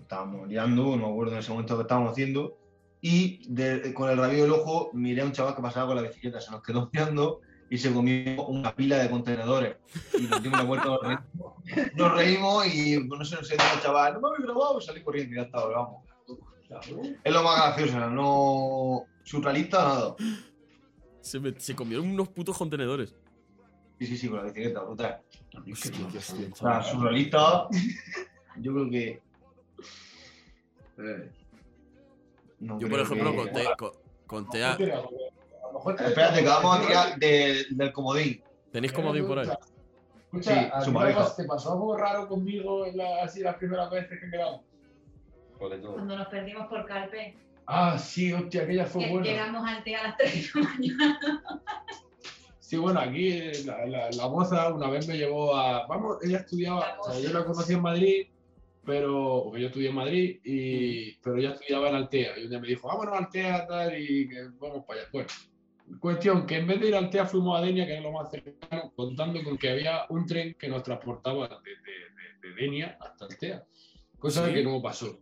[0.00, 2.56] estábamos liando, no me acuerdo en ese momento que estábamos haciendo.
[3.00, 6.02] Y de- con el rabillo del ojo miré a un chaval que pasaba con la
[6.02, 7.40] bicicleta, se nos quedó mirando
[7.70, 9.76] y se comió una pila de contenedores.
[10.18, 11.54] Y nos dimos la vuelta, nos reímos,
[11.94, 14.82] nos reímos y no sé, no sé, dijo el chaval, no me habéis grabado, y
[14.82, 16.02] salí corriendo y ya estaba, vamos.
[17.24, 20.14] Es lo más gracioso, no surrealista nada.
[21.20, 23.14] Se, me- se comieron unos putos contenedores.
[23.98, 25.20] Sí, sí, sí, con la bicicleta, brutal.
[25.72, 25.74] O
[26.54, 27.68] sea, surrealista,
[28.58, 29.22] yo creo que.
[30.98, 31.30] Eh,
[32.60, 34.78] no Yo, por creo ejemplo, que- conté, co- conté a-
[36.06, 38.42] Espérate, que vamos a tirar de- del comodín.
[38.72, 39.48] ¿Tenéis comodín por ahí?
[40.26, 41.20] Escucha, Sí, ¿a su te pareja.
[41.20, 44.60] pas- ¿te pasó algo raro conmigo en la- así las primeras veces que quedamos?
[45.58, 49.26] Cuando nos perdimos por Calpe, Ah, sí, hostia, aquella fue que buena.
[49.26, 51.20] llegamos al TEA a las 3 de la mañana.
[52.68, 55.86] Sí, bueno, aquí eh, la, la, la moza una vez me llevó a.
[55.86, 56.98] Vamos, ella estudiaba.
[57.00, 58.26] O sea, yo la conocí en Madrid,
[58.84, 59.40] pero.
[59.44, 62.38] Porque yo estudié en Madrid, y, pero ella estudiaba en Altea.
[62.38, 65.08] Y un día me dijo, vámonos a Altea, tal, y que vamos para allá.
[65.14, 65.28] Bueno,
[65.98, 68.30] cuestión que en vez de ir a Altea fuimos a Denia, que era lo más
[68.30, 72.98] cercano, contando con que había un tren que nos transportaba de, de, de, de Denia
[73.00, 73.64] hasta Altea.
[74.18, 74.52] Cosa Sí.
[74.52, 75.18] que no pasó.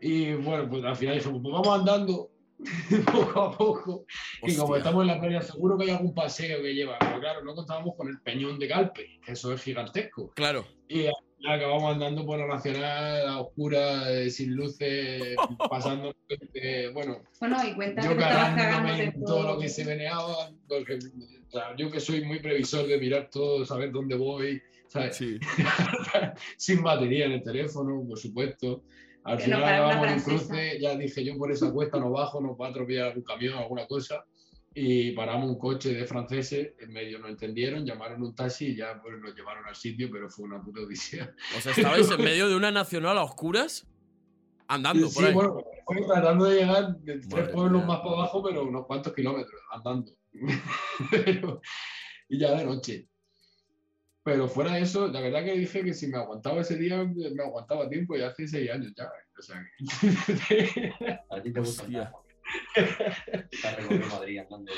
[0.00, 2.30] Y bueno, pues al final dijimos, pues vamos andando
[3.12, 4.06] poco a poco.
[4.42, 4.78] Y como Hostia.
[4.78, 6.98] estamos en la playa, seguro que hay algún paseo que lleva.
[6.98, 10.32] Pero claro, no contábamos con el peñón de Galpe, que eso es gigantesco.
[10.34, 10.66] Claro.
[10.88, 11.06] Y
[11.48, 15.36] acabamos andando por la nacional a oscuras, eh, sin luces,
[15.70, 16.14] pasando.
[16.54, 20.50] eh, bueno, Bueno, y cuenta yo cagándome en todo lo que se meneaba.
[20.68, 25.16] Porque, o sea, yo que soy muy previsor de mirar todo, saber dónde voy, ¿sabes?
[25.16, 25.38] Sí.
[26.58, 28.82] sin batería en el teléfono, por supuesto.
[29.24, 32.58] Al Que final en un cruce, ya dije yo por esa cuesta no bajo, nos
[32.58, 34.24] va a atropellar algún camión, alguna cosa.
[34.72, 39.00] Y paramos un coche de franceses, en medio no entendieron, llamaron un taxi y ya
[39.02, 41.34] pues, nos llevaron al sitio, pero fue una puta odisea.
[41.56, 43.86] O sea, estabais en medio de una nacional a oscuras
[44.68, 45.34] andando por sí, ahí.
[45.34, 47.86] bueno, fue tratando de llegar de tres Madre pueblos mía.
[47.88, 50.12] más para abajo, pero unos cuantos kilómetros andando.
[51.10, 51.60] Pero-
[52.28, 53.08] y ya de noche.
[54.22, 57.42] Pero fuera de eso, la verdad que dije que si me aguantaba ese día, me
[57.42, 59.10] aguantaba tiempo y hace seis años ya.
[59.38, 59.64] O sea,
[60.48, 60.92] que-
[61.30, 62.12] A ti te gusta.
[64.10, 64.72] Madrid andando.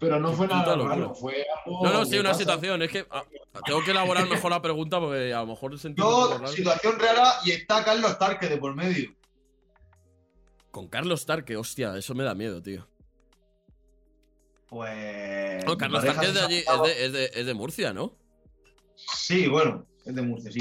[0.00, 0.94] pero no fue nada locura.
[0.96, 2.40] raro, fue algo No, no, sí, una pasa.
[2.40, 2.82] situación.
[2.82, 3.24] Es que ah,
[3.64, 6.46] tengo que elaborar mejor la pregunta porque a lo mejor sentí raro.
[6.48, 9.14] situación rara y está Carlos Tarque de por medio.
[10.72, 12.88] Con Carlos Tarque, hostia, eso me da miedo, tío.
[14.68, 15.64] Pues.
[15.64, 18.16] No, Carlos Tarque es de allí, es de, es de- es de Murcia, ¿no?
[19.12, 20.60] Sí, bueno, es de Murcia, sí.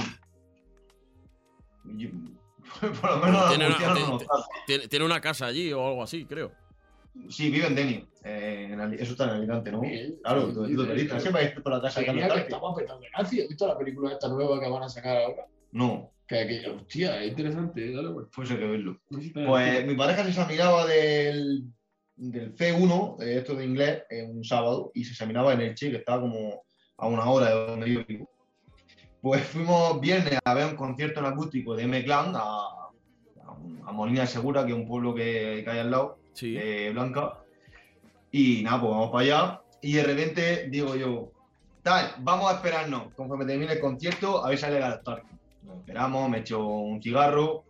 [1.86, 2.10] Yo-
[3.02, 4.18] Por lo menos la Tiene una- murciana no
[4.66, 4.88] tiene-.
[4.88, 6.52] Tiene, una casa allí o algo así, creo.
[7.30, 8.08] Sí, vive en Deni.
[8.24, 9.82] Eh, en eso está en Alicante, ¿no?
[9.82, 11.22] Sí, Claro, sí, tú, sí, tú listas.
[11.22, 11.30] sí.
[11.30, 12.40] Siempre por la casa de Tarque.
[12.42, 13.44] estaba petando gracia.
[13.44, 15.46] ¿Has visto la película esta nueva que van a sacar ahora?
[15.72, 18.32] No, Que, que hostia, es interesante, dale vuelta.
[18.36, 19.00] pues hay que verlo.
[19.10, 21.66] Pues mi pareja se examinaba del,
[22.16, 25.98] del C1, eh, esto de inglés, en un sábado, y se examinaba en Elche, que
[25.98, 26.64] estaba como
[26.98, 28.30] a una hora de donde yo vivo.
[29.24, 32.90] Pues fuimos viernes a ver un concierto en acústico de M-Clan a,
[33.86, 36.52] a, Molina de Segura, que es un pueblo que, que hay al lado, Sí.
[36.56, 37.40] de Blanca.
[38.34, 39.62] Y nada, pues vamos para allá.
[39.82, 41.32] Y de repente digo yo,
[41.84, 45.28] tal, vamos a esperarnos, conforme termine el concierto, a ver si sale Carlos Tarque.
[45.62, 47.64] Nos esperamos, me echo un cigarro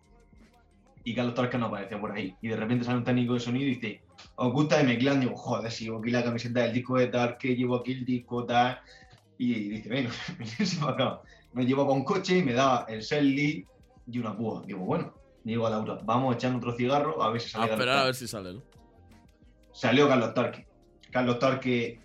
[1.04, 2.36] y Carlos Tarque no aparece por ahí.
[2.42, 4.02] Y de repente sale un técnico de sonido y dice,
[4.38, 5.20] ¿os gusta de Meclán?
[5.20, 8.44] Digo, joder, si llevo aquí la camiseta del disco de Tarque, llevo aquí el disco,
[8.44, 8.80] tal.
[9.38, 10.10] Y dice, venga,
[10.40, 11.22] venirse para acá.
[11.54, 13.66] Me llevo con un coche y me da el Selly
[14.08, 14.64] y una púa.
[14.66, 15.14] Digo, bueno,
[15.44, 17.98] digo a Laura, vamos a echar otro cigarro a ver si A sale Carlos esperar
[18.02, 18.62] a ver si sale, ¿no?
[19.74, 20.68] salió Carlos Tarque.
[21.12, 22.00] Carlos Tarque,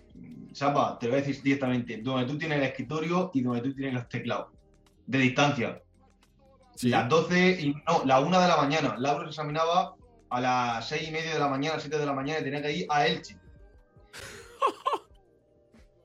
[0.53, 3.73] Sapa, te lo voy a decir directamente, donde tú tienes el escritorio y donde tú
[3.73, 4.47] tienes los teclados,
[5.05, 5.81] de distancia.
[6.75, 6.89] Sí.
[6.89, 8.95] Las 12, y, no, la 1 de la mañana.
[8.97, 9.95] Laura se examinaba
[10.29, 12.71] a las 6 y media de la mañana, 7 de la mañana y tenía que
[12.71, 13.37] ir a Elche.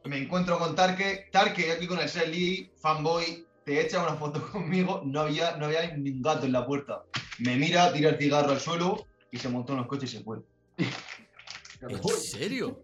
[0.04, 5.02] Me encuentro con Tarque, Tarque aquí con el Selly, fanboy, te echa una foto conmigo,
[5.04, 7.04] no había, no había ni un gato en la puerta.
[7.38, 10.22] Me mira, tira el cigarro al suelo y se montó en los coches y se
[10.22, 10.38] fue.
[10.76, 12.82] ¿En serio?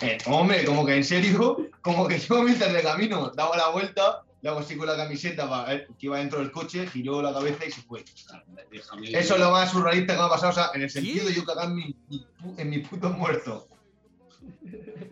[0.00, 4.22] Eh, hombre, como que en serio, como que yo mientras de camino daba la vuelta,
[4.40, 7.32] le hago así con la camiseta para ver que iba dentro del coche, giró la
[7.32, 8.04] cabeza y se fue.
[8.70, 9.10] Déjame.
[9.10, 11.34] Eso es lo más surrealista que me ha pasado, o sea, en el sentido de
[11.34, 11.96] yo cagar en mi,
[12.56, 13.66] en mi puto muerto.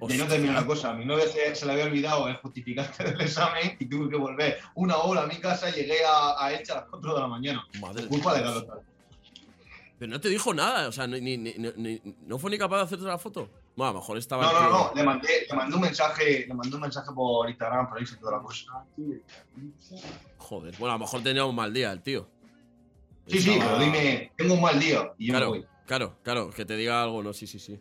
[0.09, 3.05] Y no terminó la cosa, a mi novia se, se le había olvidado el justificante
[3.11, 6.53] del examen y tuve que volver una hora a mi casa y llegué a, a
[6.53, 7.65] Elche a las 4 de la mañana.
[7.81, 8.67] Madre culpa de Tarque.
[9.99, 12.83] Pero no te dijo nada, o sea, ni, ni- ni- no fue ni capaz de
[12.83, 13.49] hacerte la foto.
[13.77, 14.43] Bueno, a lo mejor estaba.
[14.43, 17.49] No, no, tío- no, le mandé, le mandé un mensaje, le mandé un mensaje por
[17.49, 18.85] Instagram, por ahí se toda la cosa.
[20.39, 22.29] Joder, bueno, a lo mejor tenía un mal día el tío.
[23.29, 25.65] Sí, sí, pero dime, tengo un mal día y yo me Claro, voy.
[25.87, 27.79] claro, claro, que te diga algo, no, sí, sí, sí.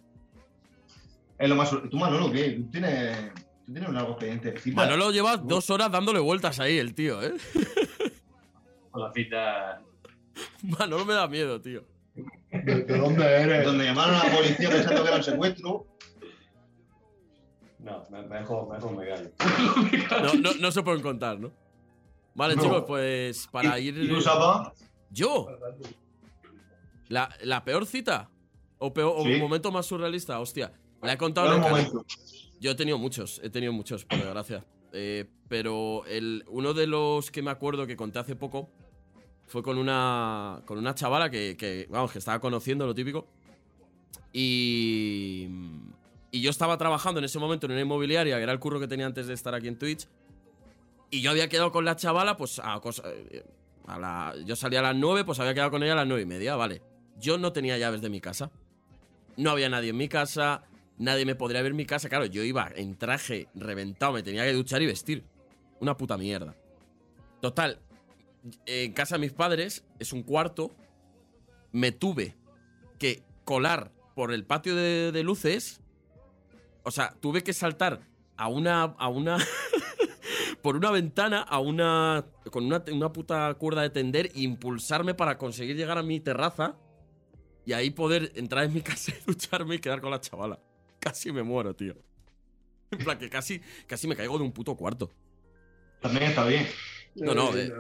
[1.42, 1.70] Es lo más.
[1.72, 2.52] ¿Tú, Manolo, qué?
[2.52, 3.34] ¿Tú tienes,
[3.66, 4.58] tú tienes un largo expediente?
[4.60, 4.76] ¿Cita?
[4.76, 7.34] Manolo lleva dos horas dándole vueltas ahí, el tío, ¿eh?
[8.92, 9.82] Con la cita.
[10.80, 11.84] Manolo me da miedo, tío.
[12.52, 13.66] ¿De, de dónde eres?
[13.66, 15.88] Donde llamaron a la policía pensando que era un secuestro.
[17.80, 19.32] No, me- mejor, mejor me callo.
[20.24, 21.52] No, no, no se pueden contar, ¿no?
[22.36, 22.62] Vale, No.
[22.64, 23.98] chicos, pues para ¿Y, ir.
[24.04, 24.74] ¿Y tú, Sapa?
[25.10, 25.48] ¿Yo?
[27.08, 28.30] ¿La, la peor cita?
[28.78, 30.40] ¿O, peor, o un momento más surrealista?
[30.40, 30.72] Hostia,
[31.02, 31.70] la he contado canal.
[31.72, 32.06] momento.
[32.60, 34.64] Yo he tenido muchos, he tenido muchos, por desgracia.
[34.94, 38.70] Eh, pero el, uno de los que me acuerdo que conté hace poco
[39.48, 43.28] fue con una, con una chavala que, que, vamos, que estaba conociendo lo típico.
[44.34, 45.48] Y,
[46.32, 48.88] y yo estaba trabajando en ese momento en una inmobiliaria, que era el curro que
[48.88, 50.08] tenía antes de estar aquí en Twitch.
[51.10, 53.04] Y yo había quedado con la chavala, pues a cosa.
[53.08, 53.44] eh,
[53.88, 56.22] A la, yo salía a las 9, pues había quedado con ella a las 9
[56.22, 56.82] y media, vale.
[57.20, 58.52] Yo no tenía llaves de mi casa.
[59.36, 60.64] No había nadie en mi casa.
[61.02, 62.10] Nadie me podría ver mi casa.
[62.10, 65.24] Claro, yo iba en traje reventado, me tenía que duchar y vestir.
[65.80, 66.56] Una puta mierda.
[67.42, 67.80] Total,
[68.68, 70.70] en casa de mis padres es un cuarto.
[71.72, 72.36] Me tuve
[73.00, 75.82] que colar por el patio de, de luces.
[76.84, 78.02] O sea, tuve que saltar
[78.38, 78.84] a una.
[78.84, 79.40] a una.
[80.62, 82.28] por una ventana a una.
[82.52, 86.76] con una, una puta cuerda de tender e impulsarme para conseguir llegar a mi terraza.
[87.66, 90.60] Y ahí poder entrar en mi casa y ducharme y quedar con la chavala.
[91.02, 91.96] Casi me muero, tío.
[92.92, 95.12] En plan, que casi, casi me caigo de un puto cuarto.
[96.00, 96.68] También está bien.
[97.16, 97.72] No, no, eh,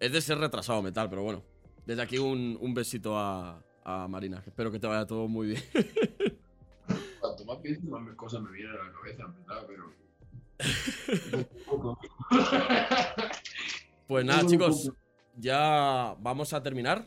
[0.00, 1.42] es de ser retrasado metal, pero bueno.
[1.86, 5.62] Desde aquí un, un besito a, a Marina, espero que te vaya todo muy bien.
[7.20, 9.92] Cuanto más pienso, más cosas me vienen a la cabeza, en verdad, pero.
[14.06, 14.92] Pues nada, chicos,
[15.36, 17.04] ya vamos a terminar.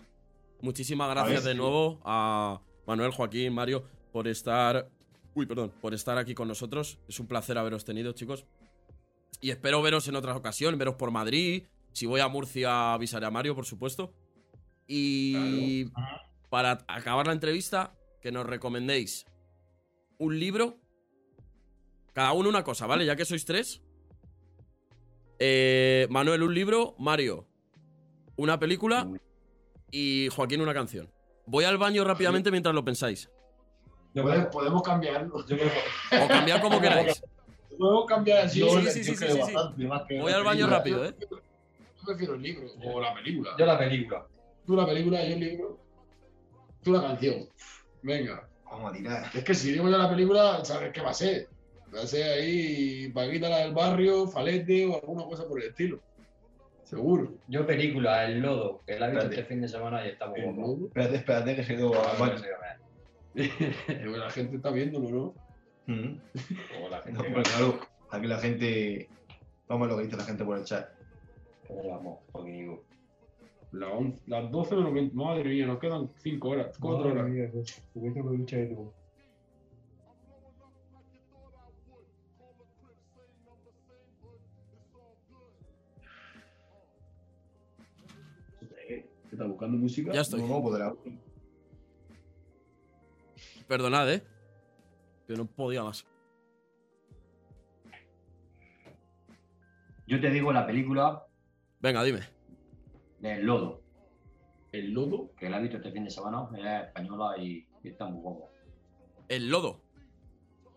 [0.62, 4.90] Muchísimas gracias ver, de nuevo a Manuel, Joaquín, Mario, por estar.
[5.36, 6.98] Uy, perdón, por estar aquí con nosotros.
[7.10, 8.46] Es un placer haberos tenido, chicos.
[9.42, 11.66] Y espero veros en otra ocasión, veros por Madrid.
[11.92, 14.14] Si voy a Murcia, avisaré a Mario, por supuesto.
[14.88, 15.86] Y
[16.50, 19.26] para acabar la entrevista, que nos recomendéis
[20.18, 20.80] un libro.
[22.14, 23.06] Cada uno una cosa, ¿vale?
[23.06, 23.82] Ya que sois tres.
[25.38, 26.96] Eh, Manuel, un libro.
[26.98, 27.46] Mario,
[28.38, 29.12] una película.
[29.92, 31.12] Y Joaquín, una canción.
[31.46, 33.30] Voy al baño rápidamente mientras lo pensáis.
[34.16, 35.46] Yo Podemos, creo, podemos cambiarlo.
[35.46, 35.70] yo creo
[36.10, 37.22] que- O cambiar como queráis.
[37.78, 38.62] Podemos cambiar así.
[38.62, 39.26] Sí, Yo- sí, sí, sí,
[40.22, 41.14] Voy al baño rápido, ¿eh?
[41.30, 41.38] Yo
[42.06, 43.52] prefiero el libro o la película.
[43.58, 44.26] yo la película.
[44.66, 45.78] tú la película, yo el libro,
[46.82, 47.48] tú la canción.
[48.02, 48.48] Venga.
[48.66, 49.32] Vamos a tirar.
[49.34, 51.48] Es que si digo yo la película, ¿sabes qué va a ser?
[51.96, 56.00] Va a ser ahí Paquita la del barrio, Falete o alguna cosa por el estilo.
[56.84, 57.34] Seguro.
[57.48, 60.42] Yo película, El Lodo, que la he visto este fin de semana y está muy
[60.42, 60.86] guapo.
[60.88, 62.36] Espérate, espérate, que se quedó Ah, al bueno,
[64.18, 65.34] La gente está viéndolo, ¿no?
[65.94, 66.18] Mm.
[66.72, 67.80] Luego la gente No, claro,
[68.10, 69.10] aquí la gente.
[69.68, 70.90] Vamos a lo que dice la gente por el chat.
[71.70, 72.84] vamos, digo,
[73.72, 75.16] La on- las 12 menos 20.
[75.16, 77.26] Madre mía, nos quedan 5 horas, 4 horas.
[88.88, 90.14] ¿Qué estás buscando música?
[90.14, 90.42] Ya estoy.
[90.42, 90.96] No, no, pues de la-
[93.68, 94.24] Perdonad, ¿eh?
[95.28, 96.06] Que no podía más.
[100.08, 101.26] Yo te digo la película
[101.80, 102.20] Venga, dime.
[103.20, 103.82] del Lodo,
[104.72, 105.32] El lodo.
[105.36, 108.50] que la he visto este fin de semana, es española y, y está muy guapo.
[109.28, 109.82] El lodo.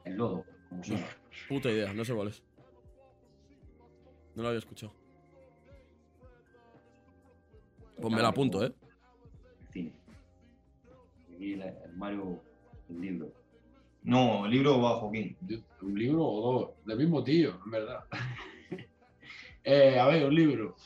[0.05, 1.06] El Lodo, como suena.
[1.48, 2.43] Puta idea, no sé cuál es.
[4.35, 4.93] No lo había escuchado.
[8.01, 8.73] Pues me la apunto, ¿eh?
[9.66, 9.93] El cine.
[11.39, 12.40] Y el, el Mario,
[12.90, 13.32] el libro.
[14.05, 15.36] No, el libro va Joaquín.
[15.82, 18.05] Un libro o dos, del mismo tío, en verdad.
[19.65, 20.77] Eh, a ver, un libro.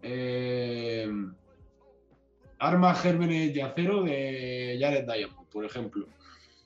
[0.00, 1.06] Eh,
[2.58, 6.06] Armas, gérmenes de acero de Jared Diamond, por ejemplo.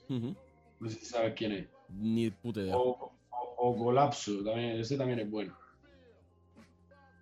[0.09, 1.67] No sé si sabes quién es.
[1.89, 2.77] Ni puta idea.
[2.77, 5.57] O, o- o Colapso, también, ese también es bueno.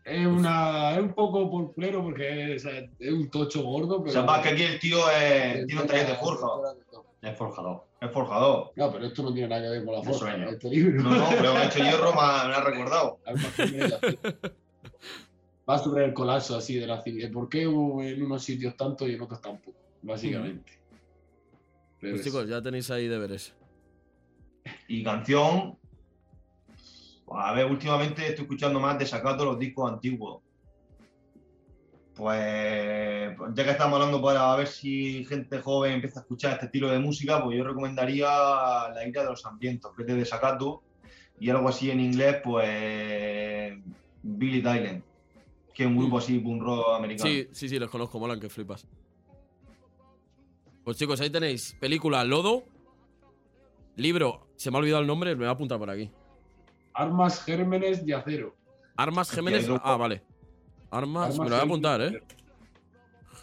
[0.04, 4.12] Es, una, es un poco porplero porque es, es un tocho gordo, O pero.
[4.12, 6.46] sea, más que aquí el tío es, tiene un taller de forja.
[7.22, 7.84] Es forjador.
[8.00, 8.72] Es forjador.
[8.76, 10.48] No, pero esto no tiene nada que ver con la De forja, sueño.
[10.50, 11.02] este libro.
[11.04, 13.18] No, no, pero ha hecho hierro, me ha, me ha recordado.
[13.58, 14.52] De.
[15.68, 17.30] Va sobre el colapso así de la civil.
[17.30, 19.78] ¿Por qué hubo en unos sitios tanto y en otros tampoco?
[20.02, 20.72] Básicamente.
[22.00, 23.54] Pero Pues es- chicos, ya tenéis ahí deberes.
[24.88, 25.78] Y canción.
[27.30, 30.42] a ver, últimamente estoy escuchando más desacato los discos antiguos.
[32.14, 36.66] Pues, pues, ya que estamos hablando para ver si gente joven empieza a escuchar este
[36.66, 38.28] estilo de música, pues yo recomendaría
[38.94, 40.82] La ira de los hambrientos, que es de desacato,
[41.40, 43.74] y algo así en inglés, pues
[44.22, 45.02] Billy Dylan,
[45.74, 47.30] que es un grupo así, punk rock americano.
[47.30, 48.86] Sí, sí, sí, los conozco, molan que flipas.
[50.84, 52.64] Pues chicos, ahí tenéis película Lodo.
[53.96, 56.10] Libro, se me ha olvidado el nombre, me voy a apuntar por aquí.
[56.94, 58.54] Armas, gérmenes de acero.
[58.96, 59.68] Armas Gémenes.
[59.82, 60.22] Ah, vale.
[60.92, 62.22] Armas, Armas, me lo voy a apuntar, eh.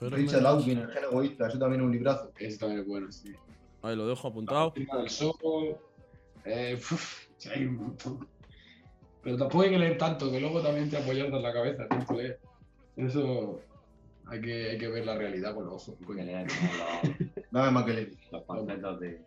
[0.02, 2.32] Richard Dawkins, el gen egoísta, eso también es un librazo.
[2.38, 3.34] Ese también es bueno, sí.
[3.82, 4.72] Ahí lo dejo apuntado.
[4.76, 5.36] Encima del sol.
[6.46, 8.28] Eh, uf, hay un montón.
[9.24, 12.14] Pero tampoco hay que leer tanto, que luego también te apoyas en la cabeza, tanto
[12.14, 12.40] leer.
[12.96, 13.60] Eso
[14.28, 16.00] hay que, hay que ver la realidad con los ojos.
[16.00, 16.24] Que coño.
[16.24, 18.14] leer como los, Dame más que leer.
[18.32, 19.22] los panfletos de.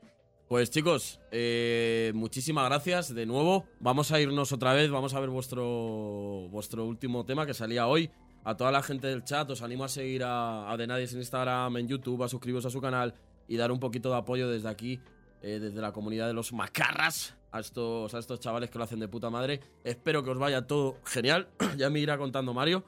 [0.52, 3.64] Pues chicos, eh, muchísimas gracias de nuevo.
[3.80, 8.10] Vamos a irnos otra vez, vamos a ver vuestro, vuestro último tema que salía hoy.
[8.44, 11.78] A toda la gente del chat, os animo a seguir a, De Nadies en Instagram,
[11.78, 13.14] en YouTube, a suscribiros a su canal
[13.48, 15.00] y dar un poquito de apoyo desde aquí,
[15.40, 19.00] eh, desde la comunidad de los macarras, a estos, a estos chavales que lo hacen
[19.00, 19.58] de puta madre.
[19.84, 21.48] Espero que os vaya todo genial.
[21.78, 22.84] ya me irá contando Mario,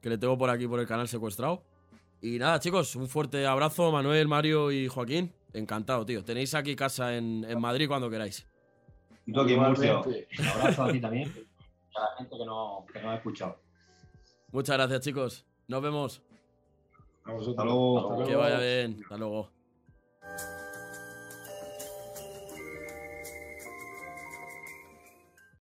[0.00, 1.64] que le tengo por aquí por el canal secuestrado.
[2.22, 5.32] Y nada, chicos, un fuerte abrazo, Manuel, Mario y Joaquín.
[5.54, 6.24] Encantado, tío.
[6.24, 8.46] Tenéis aquí casa en, en Madrid cuando queráis.
[9.24, 9.86] Y tú aquí en Murcia.
[9.86, 10.28] Igualmente.
[10.38, 11.32] Un abrazo a ti también.
[11.36, 13.60] Y a la gente que no, que no ha escuchado.
[14.50, 15.46] Muchas gracias, chicos.
[15.68, 16.22] Nos vemos.
[17.24, 17.56] A vosotros.
[17.56, 18.12] Hasta luego.
[18.12, 19.00] Hasta Que vaya bien.
[19.02, 19.53] Hasta luego.